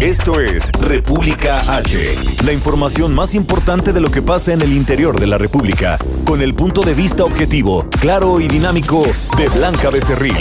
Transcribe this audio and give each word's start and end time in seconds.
Esto 0.00 0.40
es 0.40 0.70
República 0.72 1.74
H, 1.74 2.16
la 2.44 2.52
información 2.52 3.14
más 3.14 3.34
importante 3.34 3.94
de 3.94 4.00
lo 4.02 4.10
que 4.10 4.20
pasa 4.20 4.52
en 4.52 4.60
el 4.60 4.74
interior 4.74 5.18
de 5.18 5.26
la 5.26 5.38
República, 5.38 5.96
con 6.26 6.42
el 6.42 6.52
punto 6.54 6.82
de 6.82 6.92
vista 6.92 7.24
objetivo, 7.24 7.88
claro 7.98 8.38
y 8.38 8.46
dinámico 8.46 9.06
de 9.38 9.48
Blanca 9.48 9.88
Becerril. 9.88 10.36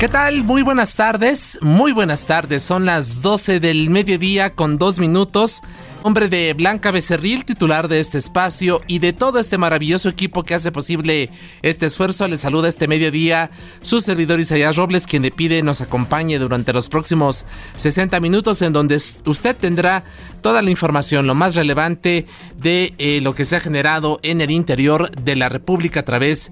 ¿Qué 0.00 0.08
tal? 0.08 0.44
Muy 0.44 0.62
buenas 0.62 0.94
tardes, 0.94 1.58
muy 1.60 1.92
buenas 1.92 2.24
tardes. 2.26 2.62
Son 2.62 2.86
las 2.86 3.20
12 3.20 3.60
del 3.60 3.90
mediodía 3.90 4.54
con 4.54 4.78
dos 4.78 4.98
minutos. 4.98 5.62
Hombre 6.04 6.28
de 6.28 6.52
Blanca 6.54 6.90
Becerril, 6.90 7.44
titular 7.44 7.86
de 7.86 8.00
este 8.00 8.18
espacio 8.18 8.80
y 8.88 8.98
de 8.98 9.12
todo 9.12 9.38
este 9.38 9.56
maravilloso 9.56 10.08
equipo 10.08 10.42
que 10.42 10.54
hace 10.54 10.72
posible 10.72 11.30
este 11.62 11.86
esfuerzo, 11.86 12.26
le 12.26 12.38
saluda 12.38 12.68
este 12.68 12.88
mediodía 12.88 13.52
su 13.82 14.00
servidor 14.00 14.40
Isaías 14.40 14.74
Robles, 14.74 15.06
quien 15.06 15.22
le 15.22 15.30
pide 15.30 15.62
nos 15.62 15.80
acompañe 15.80 16.40
durante 16.40 16.72
los 16.72 16.88
próximos 16.88 17.46
60 17.76 18.18
minutos 18.18 18.62
en 18.62 18.72
donde 18.72 18.96
usted 18.96 19.56
tendrá 19.56 20.02
toda 20.40 20.60
la 20.60 20.70
información, 20.70 21.28
lo 21.28 21.36
más 21.36 21.54
relevante 21.54 22.26
de 22.56 22.92
eh, 22.98 23.20
lo 23.22 23.36
que 23.36 23.44
se 23.44 23.54
ha 23.54 23.60
generado 23.60 24.18
en 24.24 24.40
el 24.40 24.50
interior 24.50 25.08
de 25.12 25.36
la 25.36 25.48
República 25.50 26.00
a 26.00 26.04
través 26.04 26.50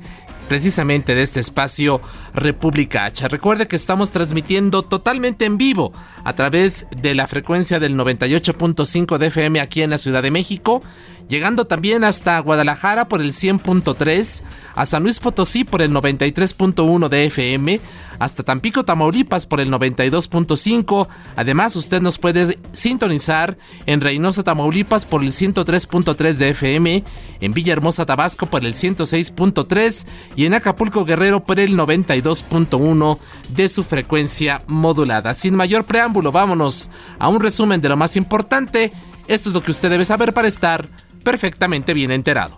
precisamente 0.51 1.15
de 1.15 1.23
este 1.23 1.39
espacio 1.39 2.01
República 2.35 3.05
H. 3.05 3.29
Recuerde 3.29 3.69
que 3.69 3.77
estamos 3.77 4.11
transmitiendo 4.11 4.83
totalmente 4.83 5.45
en 5.45 5.59
vivo 5.59 5.93
a 6.25 6.35
través 6.35 6.89
de 6.91 7.15
la 7.15 7.29
frecuencia 7.29 7.79
del 7.79 7.97
98.5 7.97 9.19
de 9.19 9.29
FM 9.29 9.61
aquí 9.61 9.83
en 9.83 9.91
la 9.91 9.99
Ciudad 9.99 10.25
de 10.25 10.33
México, 10.33 10.83
llegando 11.31 11.65
también 11.65 12.03
hasta 12.03 12.39
Guadalajara 12.41 13.09
por 13.09 13.21
el 13.23 13.33
100.3, 13.33 14.43
a 14.75 14.85
San 14.85 15.05
Luis 15.05 15.21
Potosí 15.21 15.65
por 15.65 15.81
el 15.81 15.93
93.1 15.93 17.09
de 17.09 17.25
FM, 17.27 17.81
hasta 18.19 18.43
Tampico, 18.43 18.85
Tamaulipas 18.85 19.47
por 19.47 19.61
el 19.61 19.71
92.5. 19.71 21.07
Además, 21.37 21.77
usted 21.77 22.03
nos 22.03 22.19
puede 22.19 22.59
sintonizar 22.73 23.57
en 23.87 24.01
Reynosa, 24.01 24.43
Tamaulipas 24.43 25.07
por 25.07 25.23
el 25.23 25.31
103.3 25.31 26.35
de 26.35 26.51
FM, 26.51 27.05
en 27.41 27.55
Villahermosa, 27.55 28.05
Tabasco 28.05 28.47
por 28.47 28.65
el 28.67 28.75
106.3 28.75 30.07
y 30.35 30.47
en 30.47 30.55
Acapulco, 30.55 31.05
Guerrero 31.05 31.45
por 31.45 31.61
el 31.61 31.77
92.1 31.77 33.19
de 33.49 33.69
su 33.69 33.85
frecuencia 33.85 34.65
modulada. 34.67 35.33
Sin 35.35 35.55
mayor 35.55 35.85
preámbulo, 35.85 36.33
vámonos 36.33 36.91
a 37.21 37.29
un 37.29 37.41
resumen 37.41 37.81
de 37.81 37.89
lo 37.89 37.97
más 37.97 38.17
importante. 38.17 38.93
Esto 39.29 39.49
es 39.49 39.55
lo 39.55 39.63
que 39.63 39.71
usted 39.71 39.91
debe 39.91 40.05
saber 40.05 40.35
para 40.35 40.49
estar 40.49 40.89
perfectamente 41.23 41.95
bien 41.95 42.11
enterado. 42.11 42.57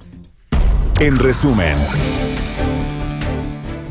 En 1.01 1.19
resumen. 1.19 1.77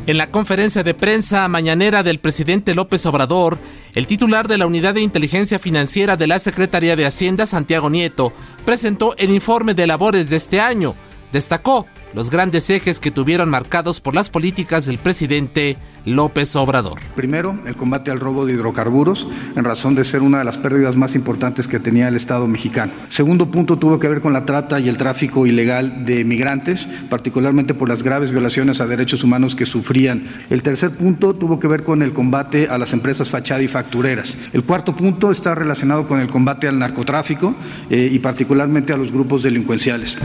En 0.07 0.17
la 0.17 0.31
conferencia 0.31 0.81
de 0.83 0.93
prensa 0.93 1.47
mañanera 1.47 2.01
del 2.01 2.19
presidente 2.19 2.73
López 2.73 3.05
Obrador, 3.05 3.59
el 3.93 4.07
titular 4.07 4.47
de 4.47 4.57
la 4.57 4.65
Unidad 4.65 4.95
de 4.95 5.01
Inteligencia 5.01 5.59
Financiera 5.59 6.17
de 6.17 6.25
la 6.25 6.39
Secretaría 6.39 6.95
de 6.95 7.05
Hacienda, 7.05 7.45
Santiago 7.45 7.89
Nieto, 7.89 8.33
presentó 8.65 9.15
el 9.17 9.29
informe 9.29 9.73
de 9.75 9.85
labores 9.87 10.29
de 10.29 10.37
este 10.37 10.59
año. 10.59 10.95
Destacó 11.31 11.87
los 12.13 12.29
grandes 12.29 12.69
ejes 12.69 12.99
que 12.99 13.11
tuvieron 13.11 13.49
marcados 13.49 14.01
por 14.01 14.13
las 14.13 14.29
políticas 14.29 14.85
del 14.85 14.99
presidente 14.99 15.77
López 16.05 16.55
Obrador. 16.55 16.99
Primero, 17.15 17.57
el 17.65 17.75
combate 17.75 18.11
al 18.11 18.19
robo 18.19 18.45
de 18.45 18.53
hidrocarburos, 18.53 19.27
en 19.55 19.63
razón 19.63 19.95
de 19.95 20.03
ser 20.03 20.21
una 20.21 20.39
de 20.39 20.43
las 20.43 20.57
pérdidas 20.57 20.95
más 20.95 21.15
importantes 21.15 21.67
que 21.67 21.79
tenía 21.79 22.07
el 22.07 22.15
Estado 22.15 22.47
mexicano. 22.47 22.91
Segundo 23.09 23.49
punto 23.49 23.77
tuvo 23.77 23.99
que 23.99 24.07
ver 24.07 24.21
con 24.21 24.33
la 24.33 24.45
trata 24.45 24.79
y 24.79 24.89
el 24.89 24.97
tráfico 24.97 25.45
ilegal 25.45 26.05
de 26.05 26.23
migrantes, 26.25 26.87
particularmente 27.09 27.73
por 27.73 27.87
las 27.87 28.03
graves 28.03 28.31
violaciones 28.31 28.81
a 28.81 28.87
derechos 28.87 29.23
humanos 29.23 29.55
que 29.55 29.65
sufrían. 29.65 30.27
El 30.49 30.63
tercer 30.63 30.91
punto 30.91 31.35
tuvo 31.35 31.59
que 31.59 31.67
ver 31.67 31.83
con 31.83 32.01
el 32.01 32.13
combate 32.13 32.67
a 32.69 32.77
las 32.77 32.93
empresas 32.93 33.29
fachada 33.29 33.61
y 33.61 33.67
factureras. 33.67 34.35
El 34.53 34.63
cuarto 34.63 34.95
punto 34.95 35.31
está 35.31 35.55
relacionado 35.55 36.07
con 36.07 36.19
el 36.19 36.29
combate 36.29 36.67
al 36.67 36.79
narcotráfico 36.79 37.55
eh, 37.89 38.09
y 38.11 38.19
particularmente 38.19 38.91
a 38.91 38.97
los 38.97 39.11
grupos 39.11 39.43
delincuenciales. 39.43 40.17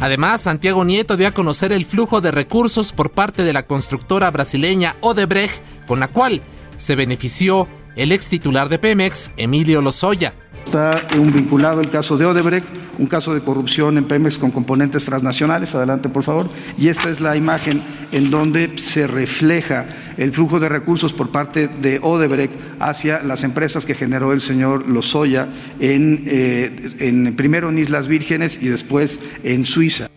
Además, 0.00 0.42
Santiago 0.42 0.84
Nieto 0.84 1.16
dio 1.16 1.28
a 1.28 1.32
conocer 1.32 1.72
el 1.72 1.86
flujo 1.86 2.20
de 2.20 2.30
recursos 2.30 2.92
por 2.92 3.10
parte 3.10 3.44
de 3.44 3.52
la 3.52 3.66
constructora 3.66 4.30
brasileña 4.30 4.96
Odebrecht, 5.00 5.62
con 5.86 6.00
la 6.00 6.08
cual 6.08 6.42
se 6.76 6.96
benefició 6.96 7.66
el 7.96 8.12
ex 8.12 8.28
titular 8.28 8.68
de 8.68 8.78
Pemex, 8.78 9.32
Emilio 9.38 9.80
Lozoya. 9.80 10.34
Está 10.64 11.00
vinculado 11.14 11.80
el 11.80 11.88
caso 11.88 12.18
de 12.18 12.26
Odebrecht, 12.26 12.66
un 12.98 13.06
caso 13.06 13.32
de 13.32 13.40
corrupción 13.40 13.96
en 13.96 14.04
Pemex 14.04 14.36
con 14.36 14.50
componentes 14.50 15.04
transnacionales. 15.04 15.74
Adelante, 15.74 16.08
por 16.08 16.24
favor. 16.24 16.48
Y 16.76 16.88
esta 16.88 17.08
es 17.08 17.20
la 17.20 17.36
imagen 17.36 17.82
en 18.16 18.30
donde 18.30 18.78
se 18.78 19.06
refleja 19.06 19.84
el 20.16 20.32
flujo 20.32 20.58
de 20.58 20.70
recursos 20.70 21.12
por 21.12 21.28
parte 21.28 21.68
de 21.68 21.98
Odebrecht 22.02 22.54
hacia 22.80 23.22
las 23.22 23.44
empresas 23.44 23.84
que 23.84 23.94
generó 23.94 24.32
el 24.32 24.40
señor 24.40 24.88
Lozoya 24.88 25.48
en, 25.80 26.24
eh, 26.26 26.94
en 27.00 27.36
primero 27.36 27.68
en 27.68 27.78
Islas 27.78 28.08
Vírgenes 28.08 28.58
y 28.58 28.68
después 28.68 29.20
en 29.44 29.66
Suiza. 29.66 30.08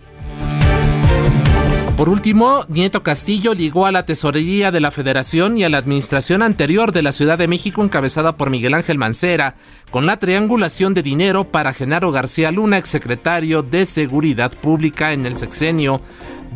Por 1.97 2.07
último, 2.07 2.63
Nieto 2.69 3.03
Castillo 3.03 3.53
ligó 3.53 3.85
a 3.85 3.91
la 3.91 4.05
tesorería 4.05 4.71
de 4.71 4.79
la 4.79 4.89
Federación 4.89 5.57
y 5.57 5.65
a 5.65 5.69
la 5.69 5.79
administración 5.79 6.41
anterior 6.41 6.93
de 6.93 7.01
la 7.01 7.11
Ciudad 7.11 7.37
de 7.37 7.49
México 7.49 7.83
encabezada 7.83 8.37
por 8.37 8.49
Miguel 8.49 8.75
Ángel 8.75 8.97
Mancera 8.97 9.55
con 9.91 10.05
la 10.05 10.17
triangulación 10.17 10.93
de 10.93 11.03
dinero 11.03 11.51
para 11.51 11.73
Genaro 11.73 12.13
García 12.13 12.51
Luna, 12.53 12.77
exsecretario 12.77 13.63
de 13.63 13.85
Seguridad 13.85 14.53
Pública 14.53 15.11
en 15.11 15.25
el 15.25 15.35
sexenio 15.35 15.99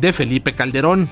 de 0.00 0.12
Felipe 0.12 0.54
Calderón. 0.54 1.08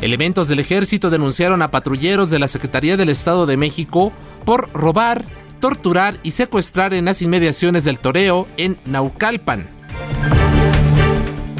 Elementos 0.00 0.48
del 0.48 0.58
ejército 0.58 1.10
denunciaron 1.10 1.62
a 1.62 1.70
patrulleros 1.70 2.28
de 2.28 2.40
la 2.40 2.48
Secretaría 2.48 2.96
del 2.96 3.08
Estado 3.08 3.46
de 3.46 3.56
México 3.56 4.12
por 4.44 4.72
robar, 4.72 5.24
torturar 5.60 6.14
y 6.24 6.32
secuestrar 6.32 6.92
en 6.92 7.04
las 7.04 7.22
inmediaciones 7.22 7.84
del 7.84 8.00
Toreo 8.00 8.48
en 8.56 8.78
Naucalpan. 8.84 9.68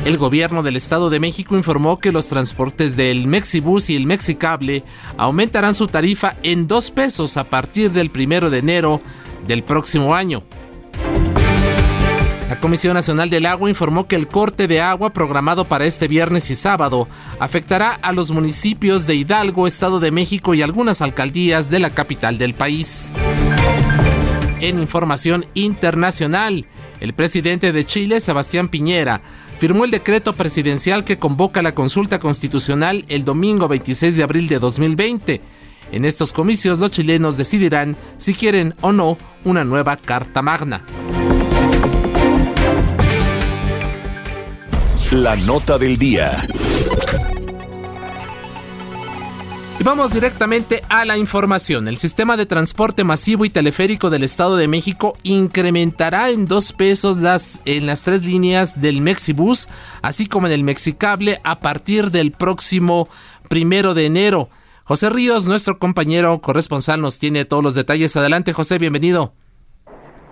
El 0.04 0.18
gobierno 0.18 0.64
del 0.64 0.74
Estado 0.74 1.10
de 1.10 1.20
México 1.20 1.56
informó 1.56 2.00
que 2.00 2.10
los 2.10 2.26
transportes 2.26 2.96
del 2.96 3.28
Mexibus 3.28 3.88
y 3.88 3.94
el 3.94 4.06
Mexicable 4.06 4.82
aumentarán 5.16 5.74
su 5.74 5.86
tarifa 5.86 6.36
en 6.42 6.66
dos 6.66 6.90
pesos 6.90 7.36
a 7.36 7.44
partir 7.44 7.92
del 7.92 8.10
primero 8.10 8.50
de 8.50 8.58
enero 8.58 9.00
del 9.46 9.62
próximo 9.62 10.16
año. 10.16 10.42
La 12.52 12.60
Comisión 12.60 12.92
Nacional 12.92 13.30
del 13.30 13.46
Agua 13.46 13.70
informó 13.70 14.06
que 14.06 14.14
el 14.14 14.28
corte 14.28 14.68
de 14.68 14.82
agua 14.82 15.14
programado 15.14 15.68
para 15.68 15.86
este 15.86 16.06
viernes 16.06 16.50
y 16.50 16.54
sábado 16.54 17.08
afectará 17.40 17.92
a 17.92 18.12
los 18.12 18.30
municipios 18.30 19.06
de 19.06 19.14
Hidalgo, 19.14 19.66
Estado 19.66 20.00
de 20.00 20.10
México 20.10 20.52
y 20.52 20.60
algunas 20.60 21.00
alcaldías 21.00 21.70
de 21.70 21.78
la 21.78 21.94
capital 21.94 22.36
del 22.36 22.52
país. 22.52 23.10
En 24.60 24.78
información 24.78 25.46
internacional, 25.54 26.66
el 27.00 27.14
presidente 27.14 27.72
de 27.72 27.86
Chile, 27.86 28.20
Sebastián 28.20 28.68
Piñera, 28.68 29.22
firmó 29.56 29.86
el 29.86 29.90
decreto 29.90 30.34
presidencial 30.34 31.04
que 31.04 31.18
convoca 31.18 31.62
la 31.62 31.74
consulta 31.74 32.18
constitucional 32.20 33.06
el 33.08 33.24
domingo 33.24 33.66
26 33.66 34.14
de 34.14 34.22
abril 34.24 34.48
de 34.48 34.58
2020. 34.58 35.40
En 35.90 36.04
estos 36.04 36.34
comicios 36.34 36.80
los 36.80 36.90
chilenos 36.90 37.38
decidirán 37.38 37.96
si 38.18 38.34
quieren 38.34 38.74
o 38.82 38.92
no 38.92 39.16
una 39.42 39.64
nueva 39.64 39.96
Carta 39.96 40.42
Magna. 40.42 40.84
La 45.12 45.36
nota 45.36 45.76
del 45.76 45.98
día. 45.98 46.46
Y 49.78 49.82
vamos 49.82 50.14
directamente 50.14 50.82
a 50.88 51.04
la 51.04 51.18
información. 51.18 51.86
El 51.86 51.98
sistema 51.98 52.38
de 52.38 52.46
transporte 52.46 53.04
masivo 53.04 53.44
y 53.44 53.50
teleférico 53.50 54.08
del 54.08 54.22
Estado 54.22 54.56
de 54.56 54.68
México 54.68 55.14
incrementará 55.22 56.30
en 56.30 56.46
dos 56.46 56.72
pesos 56.72 57.18
las, 57.18 57.60
en 57.66 57.84
las 57.84 58.04
tres 58.04 58.24
líneas 58.24 58.80
del 58.80 59.02
Mexibus, 59.02 59.68
así 60.00 60.24
como 60.24 60.46
en 60.46 60.54
el 60.54 60.64
Mexicable, 60.64 61.40
a 61.44 61.60
partir 61.60 62.10
del 62.10 62.32
próximo 62.32 63.06
primero 63.50 63.92
de 63.92 64.06
enero. 64.06 64.48
José 64.84 65.10
Ríos, 65.10 65.44
nuestro 65.44 65.78
compañero 65.78 66.40
corresponsal, 66.40 67.02
nos 67.02 67.18
tiene 67.18 67.44
todos 67.44 67.62
los 67.62 67.74
detalles. 67.74 68.16
Adelante, 68.16 68.54
José, 68.54 68.78
bienvenido. 68.78 69.34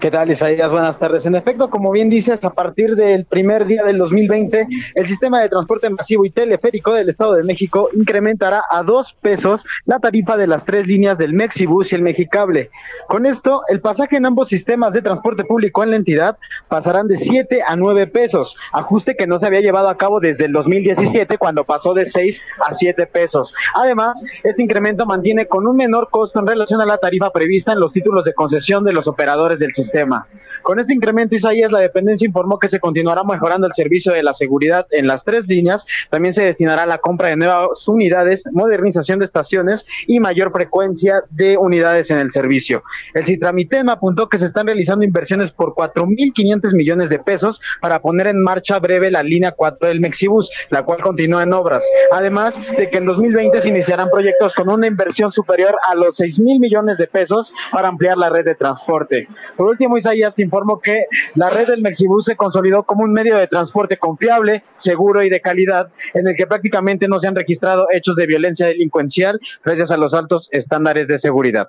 ¿Qué 0.00 0.10
tal, 0.10 0.30
Isaías? 0.30 0.72
Buenas 0.72 0.98
tardes. 0.98 1.26
En 1.26 1.34
efecto, 1.34 1.68
como 1.68 1.90
bien 1.90 2.08
dices, 2.08 2.42
a 2.42 2.48
partir 2.48 2.96
del 2.96 3.26
primer 3.26 3.66
día 3.66 3.84
del 3.84 3.98
2020, 3.98 4.66
el 4.94 5.06
sistema 5.06 5.42
de 5.42 5.50
transporte 5.50 5.90
masivo 5.90 6.24
y 6.24 6.30
teleférico 6.30 6.94
del 6.94 7.10
Estado 7.10 7.34
de 7.34 7.42
México 7.42 7.90
incrementará 7.92 8.62
a 8.70 8.82
dos 8.82 9.12
pesos 9.12 9.62
la 9.84 9.98
tarifa 9.98 10.38
de 10.38 10.46
las 10.46 10.64
tres 10.64 10.86
líneas 10.86 11.18
del 11.18 11.34
Mexibus 11.34 11.92
y 11.92 11.96
el 11.96 12.02
Mexicable. 12.02 12.70
Con 13.08 13.26
esto, 13.26 13.60
el 13.68 13.82
pasaje 13.82 14.16
en 14.16 14.24
ambos 14.24 14.48
sistemas 14.48 14.94
de 14.94 15.02
transporte 15.02 15.44
público 15.44 15.82
en 15.82 15.90
la 15.90 15.96
entidad 15.96 16.38
pasarán 16.68 17.06
de 17.06 17.18
siete 17.18 17.60
a 17.66 17.76
nueve 17.76 18.06
pesos, 18.06 18.56
ajuste 18.72 19.16
que 19.16 19.26
no 19.26 19.38
se 19.38 19.48
había 19.48 19.60
llevado 19.60 19.90
a 19.90 19.98
cabo 19.98 20.18
desde 20.18 20.46
el 20.46 20.52
2017, 20.52 21.36
cuando 21.36 21.64
pasó 21.64 21.92
de 21.92 22.06
seis 22.06 22.40
a 22.66 22.72
siete 22.72 23.06
pesos. 23.06 23.54
Además, 23.74 24.22
este 24.44 24.62
incremento 24.62 25.04
mantiene 25.04 25.44
con 25.44 25.66
un 25.66 25.76
menor 25.76 26.08
costo 26.08 26.40
en 26.40 26.46
relación 26.46 26.80
a 26.80 26.86
la 26.86 26.96
tarifa 26.96 27.30
prevista 27.32 27.72
en 27.72 27.80
los 27.80 27.92
títulos 27.92 28.24
de 28.24 28.32
concesión 28.32 28.82
de 28.82 28.94
los 28.94 29.06
operadores 29.06 29.60
del 29.60 29.74
sistema 29.74 29.89
sistema. 29.90 30.26
Con 30.62 30.78
este 30.78 30.92
incremento, 30.92 31.34
Isaías, 31.34 31.72
la 31.72 31.78
dependencia 31.78 32.26
informó 32.26 32.58
que 32.58 32.68
se 32.68 32.80
continuará 32.80 33.24
mejorando 33.24 33.66
el 33.66 33.72
servicio 33.72 34.12
de 34.12 34.22
la 34.22 34.34
seguridad 34.34 34.86
en 34.90 35.06
las 35.06 35.24
tres 35.24 35.46
líneas. 35.48 35.86
También 36.10 36.34
se 36.34 36.44
destinará 36.44 36.82
a 36.82 36.86
la 36.86 36.98
compra 36.98 37.28
de 37.28 37.36
nuevas 37.36 37.88
unidades, 37.88 38.44
modernización 38.52 39.18
de 39.18 39.24
estaciones 39.24 39.86
y 40.06 40.20
mayor 40.20 40.52
frecuencia 40.52 41.22
de 41.30 41.56
unidades 41.56 42.10
en 42.10 42.18
el 42.18 42.30
servicio. 42.30 42.82
El 43.14 43.24
Citramitema 43.24 43.92
apuntó 43.92 44.28
que 44.28 44.38
se 44.38 44.46
están 44.46 44.66
realizando 44.66 45.04
inversiones 45.04 45.50
por 45.50 45.74
4.500 45.74 46.74
millones 46.74 47.08
de 47.08 47.18
pesos 47.18 47.60
para 47.80 48.00
poner 48.00 48.26
en 48.26 48.42
marcha 48.42 48.78
breve 48.78 49.10
la 49.10 49.22
línea 49.22 49.52
4 49.52 49.88
del 49.88 50.00
Mexibus, 50.00 50.50
la 50.68 50.82
cual 50.84 51.00
continúa 51.02 51.42
en 51.42 51.52
obras. 51.52 51.84
Además 52.12 52.54
de 52.76 52.90
que 52.90 52.98
en 52.98 53.06
2020 53.06 53.60
se 53.60 53.68
iniciarán 53.68 54.08
proyectos 54.10 54.54
con 54.54 54.68
una 54.68 54.86
inversión 54.86 55.32
superior 55.32 55.76
a 55.88 55.94
los 55.94 56.16
6 56.16 56.40
mil 56.40 56.60
millones 56.60 56.98
de 56.98 57.06
pesos 57.06 57.52
para 57.72 57.88
ampliar 57.88 58.18
la 58.18 58.28
red 58.28 58.44
de 58.44 58.54
transporte. 58.54 59.26
Por 59.56 59.68
último, 59.80 59.96
Isaías, 59.96 60.34
te 60.34 60.42
informo 60.42 60.78
que 60.78 61.06
la 61.34 61.48
red 61.48 61.66
del 61.66 61.80
Mexibus 61.80 62.26
se 62.26 62.36
consolidó 62.36 62.82
como 62.82 63.02
un 63.02 63.14
medio 63.14 63.38
de 63.38 63.46
transporte 63.46 63.96
confiable, 63.96 64.62
seguro 64.76 65.24
y 65.24 65.30
de 65.30 65.40
calidad, 65.40 65.88
en 66.12 66.28
el 66.28 66.36
que 66.36 66.46
prácticamente 66.46 67.08
no 67.08 67.18
se 67.18 67.28
han 67.28 67.34
registrado 67.34 67.86
hechos 67.90 68.14
de 68.16 68.26
violencia 68.26 68.66
delincuencial 68.66 69.40
gracias 69.64 69.90
a 69.90 69.96
los 69.96 70.12
altos 70.12 70.50
estándares 70.52 71.08
de 71.08 71.18
seguridad. 71.18 71.68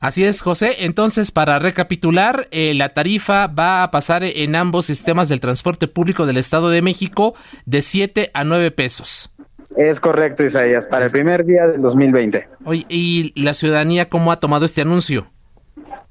Así 0.00 0.24
es, 0.24 0.40
José. 0.40 0.84
Entonces, 0.86 1.30
para 1.30 1.58
recapitular, 1.58 2.48
eh, 2.50 2.72
la 2.74 2.90
tarifa 2.90 3.48
va 3.48 3.82
a 3.82 3.90
pasar 3.90 4.22
en 4.24 4.56
ambos 4.56 4.86
sistemas 4.86 5.28
del 5.28 5.40
transporte 5.40 5.88
público 5.88 6.24
del 6.24 6.38
Estado 6.38 6.70
de 6.70 6.80
México 6.80 7.34
de 7.66 7.82
7 7.82 8.30
a 8.32 8.44
9 8.44 8.70
pesos. 8.70 9.30
Es 9.76 10.00
correcto, 10.00 10.44
Isaías, 10.44 10.86
para 10.86 11.06
el 11.06 11.10
primer 11.10 11.44
día 11.44 11.66
del 11.66 11.82
2020. 11.82 12.48
Oye, 12.64 12.86
¿y 12.88 13.32
la 13.40 13.52
ciudadanía 13.52 14.08
cómo 14.08 14.32
ha 14.32 14.40
tomado 14.40 14.64
este 14.64 14.80
anuncio? 14.82 15.26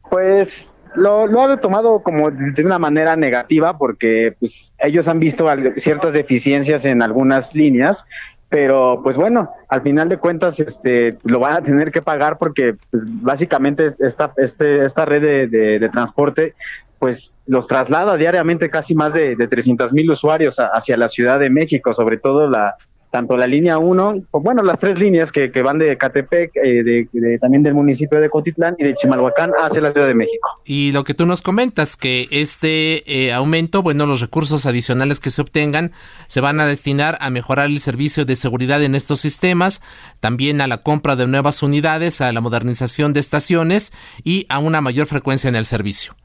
Pues 0.09 0.72
lo, 0.95 1.27
lo 1.27 1.41
ha 1.41 1.57
tomado 1.57 2.01
como 2.01 2.31
de 2.31 2.63
una 2.63 2.79
manera 2.79 3.15
negativa 3.15 3.77
porque 3.77 4.35
pues 4.39 4.73
ellos 4.77 5.07
han 5.07 5.19
visto 5.19 5.47
ciertas 5.77 6.13
deficiencias 6.13 6.85
en 6.85 7.01
algunas 7.01 7.53
líneas 7.55 8.05
pero 8.53 9.01
pues 9.01 9.15
bueno, 9.17 9.49
al 9.67 9.81
final 9.81 10.09
de 10.09 10.17
cuentas 10.17 10.59
este 10.59 11.17
lo 11.23 11.39
van 11.39 11.53
a 11.53 11.61
tener 11.63 11.91
que 11.91 12.03
pagar 12.03 12.37
porque 12.37 12.75
pues, 12.91 13.03
básicamente 13.03 13.89
esta 13.97 14.31
este, 14.37 14.85
esta 14.85 15.05
red 15.05 15.49
de, 15.49 15.89
transporte 15.89 16.53
pues 16.99 17.33
los 17.47 17.65
traslada 17.65 18.15
diariamente 18.15 18.69
casi 18.69 18.93
más 18.93 19.11
de, 19.11 19.35
de 19.35 19.47
300 19.47 19.91
mil 19.91 20.11
usuarios 20.11 20.57
hacia 20.57 20.97
la 20.97 21.09
Ciudad 21.09 21.39
de 21.39 21.49
México, 21.49 21.95
sobre 21.95 22.17
todo 22.17 22.47
la, 22.47 22.75
tanto 23.13 23.37
la 23.37 23.45
línea 23.45 23.77
1, 23.77 24.23
bueno, 24.31 24.63
las 24.63 24.79
tres 24.79 24.97
líneas 24.97 25.31
que, 25.31 25.51
que 25.51 25.61
van 25.61 25.77
de 25.77 25.95
Catepec, 25.99 26.49
eh, 26.55 26.83
de, 26.83 27.37
también 27.37 27.61
del 27.61 27.75
municipio 27.75 28.19
de 28.19 28.27
Cotitlán 28.27 28.75
y 28.79 28.83
de 28.85 28.95
Chimalhuacán 28.95 29.51
hacia 29.61 29.81
la 29.81 29.91
Ciudad 29.91 30.07
de 30.07 30.15
México. 30.15 30.49
Y 30.65 30.91
lo 30.93 31.03
que 31.03 31.13
tú 31.13 31.27
nos 31.27 31.43
comentas, 31.43 31.95
que 31.95 32.27
este 32.31 33.03
eh, 33.05 33.31
aumento, 33.31 33.83
bueno, 33.83 34.07
los 34.07 34.19
recursos 34.19 34.65
adicionales 34.65 35.19
que 35.19 35.29
se 35.29 35.43
obtengan 35.43 35.91
se 36.25 36.41
van 36.41 36.59
a 36.59 36.65
destinar 36.65 37.19
a 37.21 37.29
mejorar 37.29 37.67
el 37.67 37.79
servicio 37.79 38.25
de 38.25 38.35
seguridad 38.35 38.81
en 38.81 38.95
estos 38.95 39.19
sistemas, 39.19 39.83
también 40.19 40.59
a 40.59 40.65
la 40.65 40.79
compra 40.79 41.15
de 41.15 41.27
nuevas 41.27 41.61
unidades, 41.61 42.19
a 42.19 42.33
la 42.33 42.41
modernización 42.41 43.13
de 43.13 43.19
estaciones 43.19 43.93
y 44.23 44.47
a 44.49 44.57
una 44.57 44.81
mayor 44.81 45.05
frecuencia 45.05 45.49
en 45.49 45.55
el 45.55 45.65
servicio. 45.65 46.15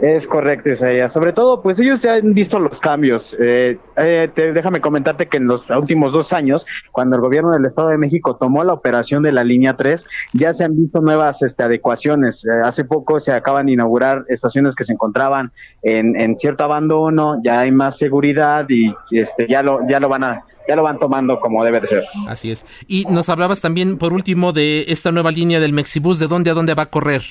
Es 0.00 0.28
correcto, 0.28 0.70
Isaías. 0.70 1.12
Sobre 1.12 1.32
todo, 1.32 1.60
pues 1.60 1.78
ellos 1.80 2.02
ya 2.02 2.14
han 2.14 2.32
visto 2.32 2.58
los 2.58 2.80
cambios. 2.80 3.36
Eh, 3.40 3.78
eh, 3.96 4.30
déjame 4.54 4.80
comentarte 4.80 5.26
que 5.26 5.38
en 5.38 5.46
los 5.46 5.62
últimos 5.70 6.12
dos 6.12 6.32
años, 6.32 6.66
cuando 6.92 7.16
el 7.16 7.22
gobierno 7.22 7.50
del 7.50 7.64
Estado 7.64 7.88
de 7.88 7.98
México 7.98 8.36
tomó 8.36 8.62
la 8.62 8.74
operación 8.74 9.22
de 9.22 9.32
la 9.32 9.42
línea 9.42 9.76
3, 9.76 10.06
ya 10.34 10.54
se 10.54 10.64
han 10.64 10.76
visto 10.76 11.00
nuevas 11.00 11.42
este, 11.42 11.64
adecuaciones. 11.64 12.44
Eh, 12.44 12.50
hace 12.62 12.84
poco 12.84 13.18
se 13.18 13.32
acaban 13.32 13.66
de 13.66 13.72
inaugurar 13.72 14.24
estaciones 14.28 14.76
que 14.76 14.84
se 14.84 14.92
encontraban 14.92 15.52
en, 15.82 16.18
en 16.20 16.38
cierto 16.38 16.64
abandono, 16.64 17.40
ya 17.44 17.60
hay 17.60 17.72
más 17.72 17.98
seguridad 17.98 18.66
y 18.68 18.94
este, 19.10 19.48
ya 19.48 19.62
lo, 19.62 19.80
ya 19.88 20.00
lo 20.00 20.08
van 20.08 20.24
a 20.24 20.44
ya 20.68 20.76
lo 20.76 20.82
van 20.82 20.98
tomando 20.98 21.40
como 21.40 21.64
debe 21.64 21.80
de 21.80 21.86
ser. 21.86 22.04
Así 22.28 22.50
es. 22.50 22.66
Y 22.86 23.06
nos 23.06 23.30
hablabas 23.30 23.62
también, 23.62 23.96
por 23.96 24.12
último, 24.12 24.52
de 24.52 24.84
esta 24.88 25.10
nueva 25.10 25.32
línea 25.32 25.60
del 25.60 25.72
Mexibus, 25.72 26.18
¿de 26.18 26.26
dónde 26.26 26.50
a 26.50 26.54
dónde 26.54 26.74
va 26.74 26.82
a 26.82 26.90
correr? 26.90 27.22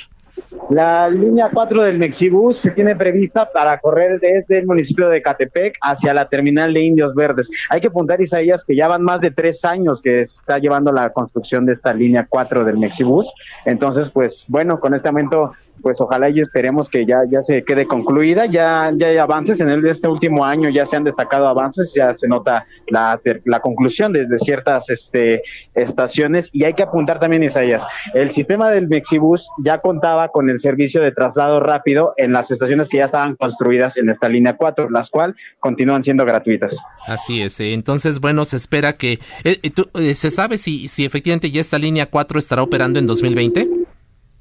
La 0.69 1.09
línea 1.09 1.49
4 1.53 1.83
del 1.83 1.97
Mexibus 1.97 2.57
se 2.57 2.71
tiene 2.71 2.95
prevista 2.95 3.49
para 3.49 3.79
correr 3.79 4.19
desde 4.19 4.59
el 4.59 4.67
municipio 4.67 5.07
de 5.07 5.21
Catepec 5.21 5.77
hacia 5.81 6.13
la 6.13 6.27
terminal 6.27 6.73
de 6.73 6.81
Indios 6.81 7.15
Verdes. 7.15 7.49
Hay 7.69 7.79
que 7.79 7.87
apuntar, 7.87 8.21
Isaías, 8.21 8.65
que 8.65 8.75
ya 8.75 8.87
van 8.87 9.01
más 9.01 9.21
de 9.21 9.31
tres 9.31 9.63
años 9.63 10.01
que 10.01 10.21
está 10.21 10.59
llevando 10.59 10.91
la 10.91 11.11
construcción 11.11 11.65
de 11.65 11.73
esta 11.73 11.93
línea 11.93 12.27
4 12.29 12.65
del 12.65 12.77
Mexibus. 12.77 13.31
Entonces, 13.65 14.09
pues 14.09 14.45
bueno, 14.47 14.79
con 14.79 14.93
este 14.93 15.09
momento 15.09 15.53
pues 15.81 16.01
ojalá 16.01 16.29
y 16.29 16.39
esperemos 16.39 16.89
que 16.89 17.05
ya, 17.05 17.21
ya 17.29 17.41
se 17.41 17.63
quede 17.63 17.87
concluida, 17.87 18.45
ya, 18.45 18.91
ya 18.95 19.07
hay 19.07 19.17
avances, 19.17 19.59
en 19.61 19.69
el, 19.69 19.85
este 19.85 20.07
último 20.07 20.45
año 20.45 20.69
ya 20.69 20.85
se 20.85 20.95
han 20.95 21.03
destacado 21.03 21.47
avances, 21.47 21.93
ya 21.95 22.13
se 22.15 22.27
nota 22.27 22.65
la, 22.87 23.19
la 23.45 23.59
conclusión 23.59 24.13
de, 24.13 24.27
ciertas 24.39 24.89
este, 24.89 25.41
estaciones 25.73 26.49
y 26.53 26.63
hay 26.63 26.73
que 26.73 26.83
apuntar 26.83 27.19
también, 27.19 27.43
Isaías, 27.43 27.83
el 28.13 28.31
sistema 28.31 28.69
del 28.69 28.87
Mexibus 28.87 29.49
ya 29.63 29.79
contaba 29.79 30.29
con 30.29 30.49
el 30.49 30.59
servicio 30.59 31.01
de 31.01 31.11
traslado 31.11 31.59
rápido 31.59 32.13
en 32.17 32.33
las 32.33 32.51
estaciones 32.51 32.89
que 32.89 32.97
ya 32.97 33.05
estaban 33.05 33.35
construidas 33.35 33.97
en 33.97 34.09
esta 34.09 34.29
línea 34.29 34.55
4, 34.57 34.89
las 34.89 35.09
cuales 35.09 35.35
continúan 35.59 36.03
siendo 36.03 36.25
gratuitas. 36.25 36.77
Así 37.05 37.41
es, 37.41 37.59
eh, 37.59 37.73
entonces, 37.73 38.19
bueno, 38.19 38.45
se 38.45 38.57
espera 38.57 38.93
que, 38.93 39.19
eh, 39.43 39.59
eh, 39.63 40.15
¿se 40.15 40.29
sabe 40.29 40.57
si, 40.57 40.87
si 40.87 41.05
efectivamente 41.05 41.51
ya 41.51 41.61
esta 41.61 41.77
línea 41.77 42.07
4 42.07 42.39
estará 42.39 42.63
operando 42.63 42.99
en 42.99 43.07
2020? 43.07 43.76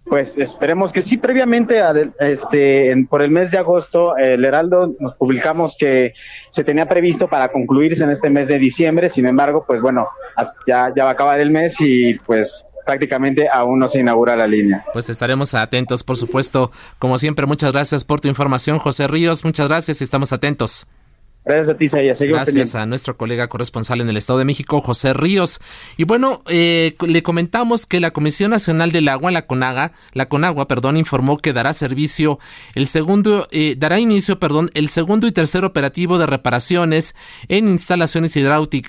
Pues 0.08 0.36
esperemos 0.36 0.92
que 0.92 1.02
sí. 1.02 1.16
Previamente, 1.16 1.82
este, 2.20 2.94
por 3.10 3.22
el 3.22 3.30
mes 3.30 3.50
de 3.50 3.58
agosto, 3.58 4.16
el 4.16 4.44
Heraldo 4.44 4.94
nos 5.00 5.14
publicamos 5.16 5.76
que 5.76 6.14
se 6.50 6.64
tenía 6.64 6.88
previsto 6.88 7.28
para 7.28 7.50
concluirse 7.50 8.04
en 8.04 8.10
este 8.10 8.30
mes 8.30 8.48
de 8.48 8.58
diciembre. 8.58 9.10
Sin 9.10 9.26
embargo, 9.26 9.64
pues 9.66 9.80
bueno, 9.80 10.08
ya, 10.66 10.92
ya 10.94 11.04
va 11.04 11.10
a 11.10 11.12
acabar 11.14 11.40
el 11.40 11.50
mes 11.50 11.80
y 11.80 12.14
pues 12.14 12.64
prácticamente 12.86 13.48
aún 13.52 13.80
no 13.80 13.88
se 13.88 14.00
inaugura 14.00 14.36
la 14.36 14.46
línea. 14.46 14.84
Pues 14.92 15.10
estaremos 15.10 15.52
atentos, 15.54 16.04
por 16.04 16.16
supuesto. 16.16 16.70
Como 16.98 17.18
siempre, 17.18 17.44
muchas 17.44 17.72
gracias 17.72 18.04
por 18.04 18.20
tu 18.20 18.28
información, 18.28 18.78
José 18.78 19.08
Ríos. 19.08 19.44
Muchas 19.44 19.68
gracias 19.68 20.00
y 20.00 20.04
estamos 20.04 20.32
atentos. 20.32 20.86
Gracias 21.46 21.68
a 21.68 21.78
ti, 21.78 22.26
Gracias 22.26 22.74
a 22.74 22.86
nuestro 22.86 23.16
colega 23.16 23.46
corresponsal 23.46 24.00
en 24.00 24.08
el 24.08 24.16
Estado 24.16 24.40
de 24.40 24.44
México, 24.44 24.80
José 24.80 25.14
Ríos. 25.14 25.60
Y 25.96 26.02
bueno, 26.02 26.42
eh, 26.48 26.96
le 27.06 27.22
comentamos 27.22 27.86
que 27.86 28.00
la 28.00 28.10
Comisión 28.10 28.50
Nacional 28.50 28.90
del 28.90 29.06
Agua, 29.06 29.30
la 29.30 29.46
CONAGA, 29.46 29.92
la 30.12 30.28
CONAGUA, 30.28 30.66
perdón, 30.66 30.96
informó 30.96 31.38
que 31.38 31.52
dará 31.52 31.72
servicio 31.72 32.40
el 32.74 32.88
segundo, 32.88 33.46
eh, 33.52 33.76
dará 33.78 34.00
inicio, 34.00 34.40
perdón, 34.40 34.70
el 34.74 34.88
segundo 34.88 35.28
y 35.28 35.32
tercer 35.32 35.64
operativo 35.64 36.18
de 36.18 36.26
reparaciones 36.26 37.14
en 37.46 37.68
instalaciones 37.68 38.36
eh, 38.36 38.40